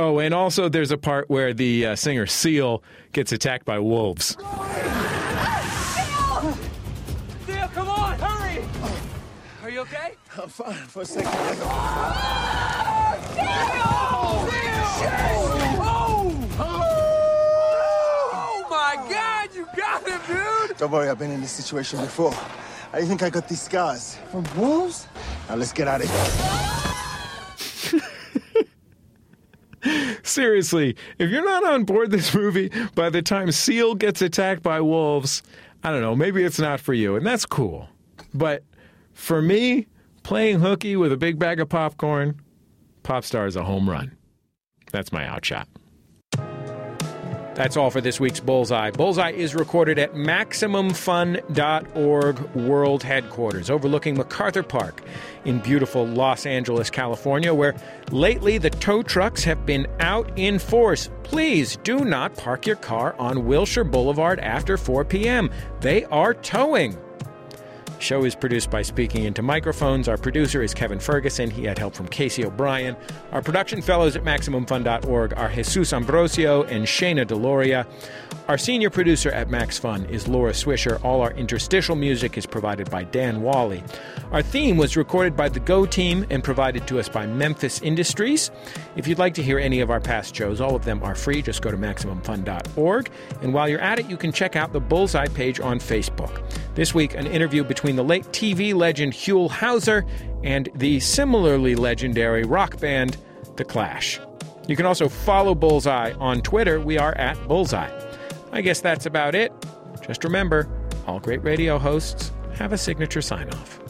Oh, 0.00 0.20
and 0.20 0.32
also 0.32 0.68
there's 0.68 0.92
a 0.92 0.96
part 0.96 1.28
where 1.28 1.52
the 1.52 1.86
uh, 1.86 1.96
singer 1.96 2.24
Seal 2.24 2.84
gets 3.12 3.32
attacked 3.32 3.64
by 3.64 3.80
wolves. 3.80 4.36
Theo, 7.46 7.66
come 7.74 7.88
on, 7.88 8.16
hurry! 8.20 8.64
Are 9.64 9.70
you 9.70 9.80
okay? 9.80 10.14
I'm 10.40 10.48
fine 10.48 10.74
for 10.86 11.02
a 11.02 11.04
second. 11.04 11.32
Seal! 11.32 11.48
Seal! 14.94 15.18
Oh! 15.80 16.48
Oh 18.32 18.66
my 18.70 18.94
god, 19.10 19.48
you 19.52 19.66
got 19.76 20.06
him, 20.06 20.20
dude! 20.28 20.76
Don't 20.76 20.92
worry, 20.92 21.08
I've 21.08 21.18
been 21.18 21.32
in 21.32 21.40
this 21.40 21.50
situation 21.50 21.98
before. 21.98 22.32
I 22.92 23.04
think 23.04 23.24
I 23.24 23.30
got 23.30 23.48
these 23.48 23.62
scars 23.62 24.16
from 24.30 24.44
wolves. 24.56 25.08
Now 25.48 25.56
let's 25.56 25.72
get 25.72 25.88
out 25.88 26.02
of 26.02 26.08
here. 26.08 26.77
Seriously, 30.28 30.94
if 31.18 31.30
you're 31.30 31.44
not 31.44 31.64
on 31.64 31.84
board 31.84 32.10
this 32.10 32.34
movie 32.34 32.70
by 32.94 33.08
the 33.08 33.22
time 33.22 33.50
Seal 33.50 33.94
gets 33.94 34.20
attacked 34.20 34.62
by 34.62 34.80
wolves, 34.80 35.42
I 35.82 35.90
don't 35.90 36.02
know, 36.02 36.14
maybe 36.14 36.44
it's 36.44 36.58
not 36.58 36.80
for 36.80 36.92
you, 36.92 37.16
and 37.16 37.26
that's 37.26 37.46
cool. 37.46 37.88
But 38.34 38.62
for 39.14 39.40
me, 39.40 39.86
playing 40.22 40.60
hooky 40.60 40.96
with 40.96 41.12
a 41.12 41.16
big 41.16 41.38
bag 41.38 41.60
of 41.60 41.70
popcorn, 41.70 42.40
Popstar 43.02 43.46
is 43.46 43.56
a 43.56 43.64
home 43.64 43.88
run. 43.88 44.16
That's 44.92 45.12
my 45.12 45.26
outshot. 45.26 45.66
That's 47.58 47.76
all 47.76 47.90
for 47.90 48.00
this 48.00 48.18
week's 48.20 48.38
Bullseye. 48.38 48.92
Bullseye 48.92 49.32
is 49.32 49.52
recorded 49.52 49.98
at 49.98 50.14
MaximumFun.org 50.14 52.40
World 52.54 53.02
Headquarters, 53.02 53.68
overlooking 53.68 54.16
MacArthur 54.16 54.62
Park 54.62 55.02
in 55.48 55.58
beautiful 55.60 56.06
Los 56.06 56.44
Angeles, 56.44 56.90
California, 56.90 57.54
where 57.54 57.74
lately 58.10 58.58
the 58.58 58.70
tow 58.70 59.02
trucks 59.02 59.42
have 59.44 59.64
been 59.64 59.86
out 59.98 60.30
in 60.36 60.58
force. 60.58 61.08
Please 61.22 61.76
do 61.78 62.04
not 62.04 62.36
park 62.36 62.66
your 62.66 62.76
car 62.76 63.16
on 63.18 63.46
Wilshire 63.46 63.84
Boulevard 63.84 64.38
after 64.40 64.76
4 64.76 65.06
p.m. 65.06 65.50
They 65.80 66.04
are 66.04 66.34
towing. 66.34 66.96
Show 67.98 68.24
is 68.24 68.34
produced 68.34 68.70
by 68.70 68.82
Speaking 68.82 69.24
Into 69.24 69.42
Microphones. 69.42 70.08
Our 70.08 70.16
producer 70.16 70.62
is 70.62 70.72
Kevin 70.72 71.00
Ferguson. 71.00 71.50
He 71.50 71.64
had 71.64 71.78
help 71.78 71.94
from 71.94 72.08
Casey 72.08 72.44
O'Brien. 72.44 72.96
Our 73.32 73.42
production 73.42 73.82
fellows 73.82 74.16
at 74.16 74.24
MaximumFun.org 74.24 75.34
are 75.34 75.48
Jesus 75.48 75.92
Ambrosio 75.92 76.62
and 76.64 76.84
Shayna 76.84 77.26
Deloria. 77.26 77.86
Our 78.48 78.56
senior 78.56 78.88
producer 78.88 79.30
at 79.30 79.50
Max 79.50 79.78
Fun 79.78 80.06
is 80.06 80.26
Laura 80.26 80.52
Swisher. 80.52 81.02
All 81.04 81.20
our 81.20 81.32
interstitial 81.32 81.96
music 81.96 82.38
is 82.38 82.46
provided 82.46 82.90
by 82.90 83.04
Dan 83.04 83.42
Wally. 83.42 83.82
Our 84.32 84.42
theme 84.42 84.76
was 84.78 84.96
recorded 84.96 85.36
by 85.36 85.50
the 85.50 85.60
Go 85.60 85.84
team 85.84 86.24
and 86.30 86.42
provided 86.42 86.86
to 86.86 86.98
us 86.98 87.08
by 87.08 87.26
Memphis 87.26 87.82
Industries. 87.82 88.50
If 88.96 89.06
you'd 89.06 89.18
like 89.18 89.34
to 89.34 89.42
hear 89.42 89.58
any 89.58 89.80
of 89.80 89.90
our 89.90 90.00
past 90.00 90.34
shows, 90.34 90.60
all 90.60 90.74
of 90.74 90.84
them 90.84 91.02
are 91.02 91.14
free. 91.14 91.42
Just 91.42 91.60
go 91.60 91.70
to 91.70 91.76
MaximumFun.org. 91.76 93.10
And 93.42 93.52
while 93.52 93.68
you're 93.68 93.80
at 93.80 93.98
it, 93.98 94.08
you 94.08 94.16
can 94.16 94.32
check 94.32 94.56
out 94.56 94.72
the 94.72 94.80
Bullseye 94.80 95.28
page 95.28 95.60
on 95.60 95.78
Facebook. 95.78 96.42
This 96.74 96.94
week, 96.94 97.14
an 97.14 97.26
interview 97.26 97.64
between 97.64 97.87
the 97.96 98.04
late 98.04 98.24
TV 98.26 98.74
legend 98.74 99.12
Huell 99.12 99.50
Howser 99.50 100.08
and 100.44 100.68
the 100.74 101.00
similarly 101.00 101.74
legendary 101.74 102.44
rock 102.44 102.78
band 102.80 103.16
The 103.56 103.64
Clash. 103.64 104.20
You 104.66 104.76
can 104.76 104.86
also 104.86 105.08
follow 105.08 105.54
Bullseye 105.54 106.12
on 106.20 106.42
Twitter. 106.42 106.80
We 106.80 106.98
are 106.98 107.16
at 107.16 107.36
Bullseye. 107.48 107.90
I 108.52 108.60
guess 108.60 108.80
that's 108.80 109.06
about 109.06 109.34
it. 109.34 109.52
Just 110.06 110.24
remember, 110.24 110.68
all 111.06 111.20
great 111.20 111.42
radio 111.42 111.78
hosts 111.78 112.32
have 112.54 112.72
a 112.72 112.78
signature 112.78 113.22
sign 113.22 113.48
off. 113.50 113.80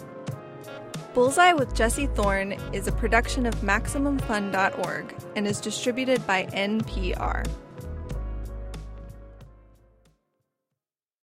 Bullseye 1.14 1.52
with 1.52 1.74
Jesse 1.74 2.06
Thorn 2.06 2.52
is 2.72 2.86
a 2.86 2.92
production 2.92 3.44
of 3.44 3.54
MaximumFun.org 3.56 5.14
and 5.34 5.46
is 5.48 5.60
distributed 5.60 6.24
by 6.26 6.44
NPR. 6.46 7.44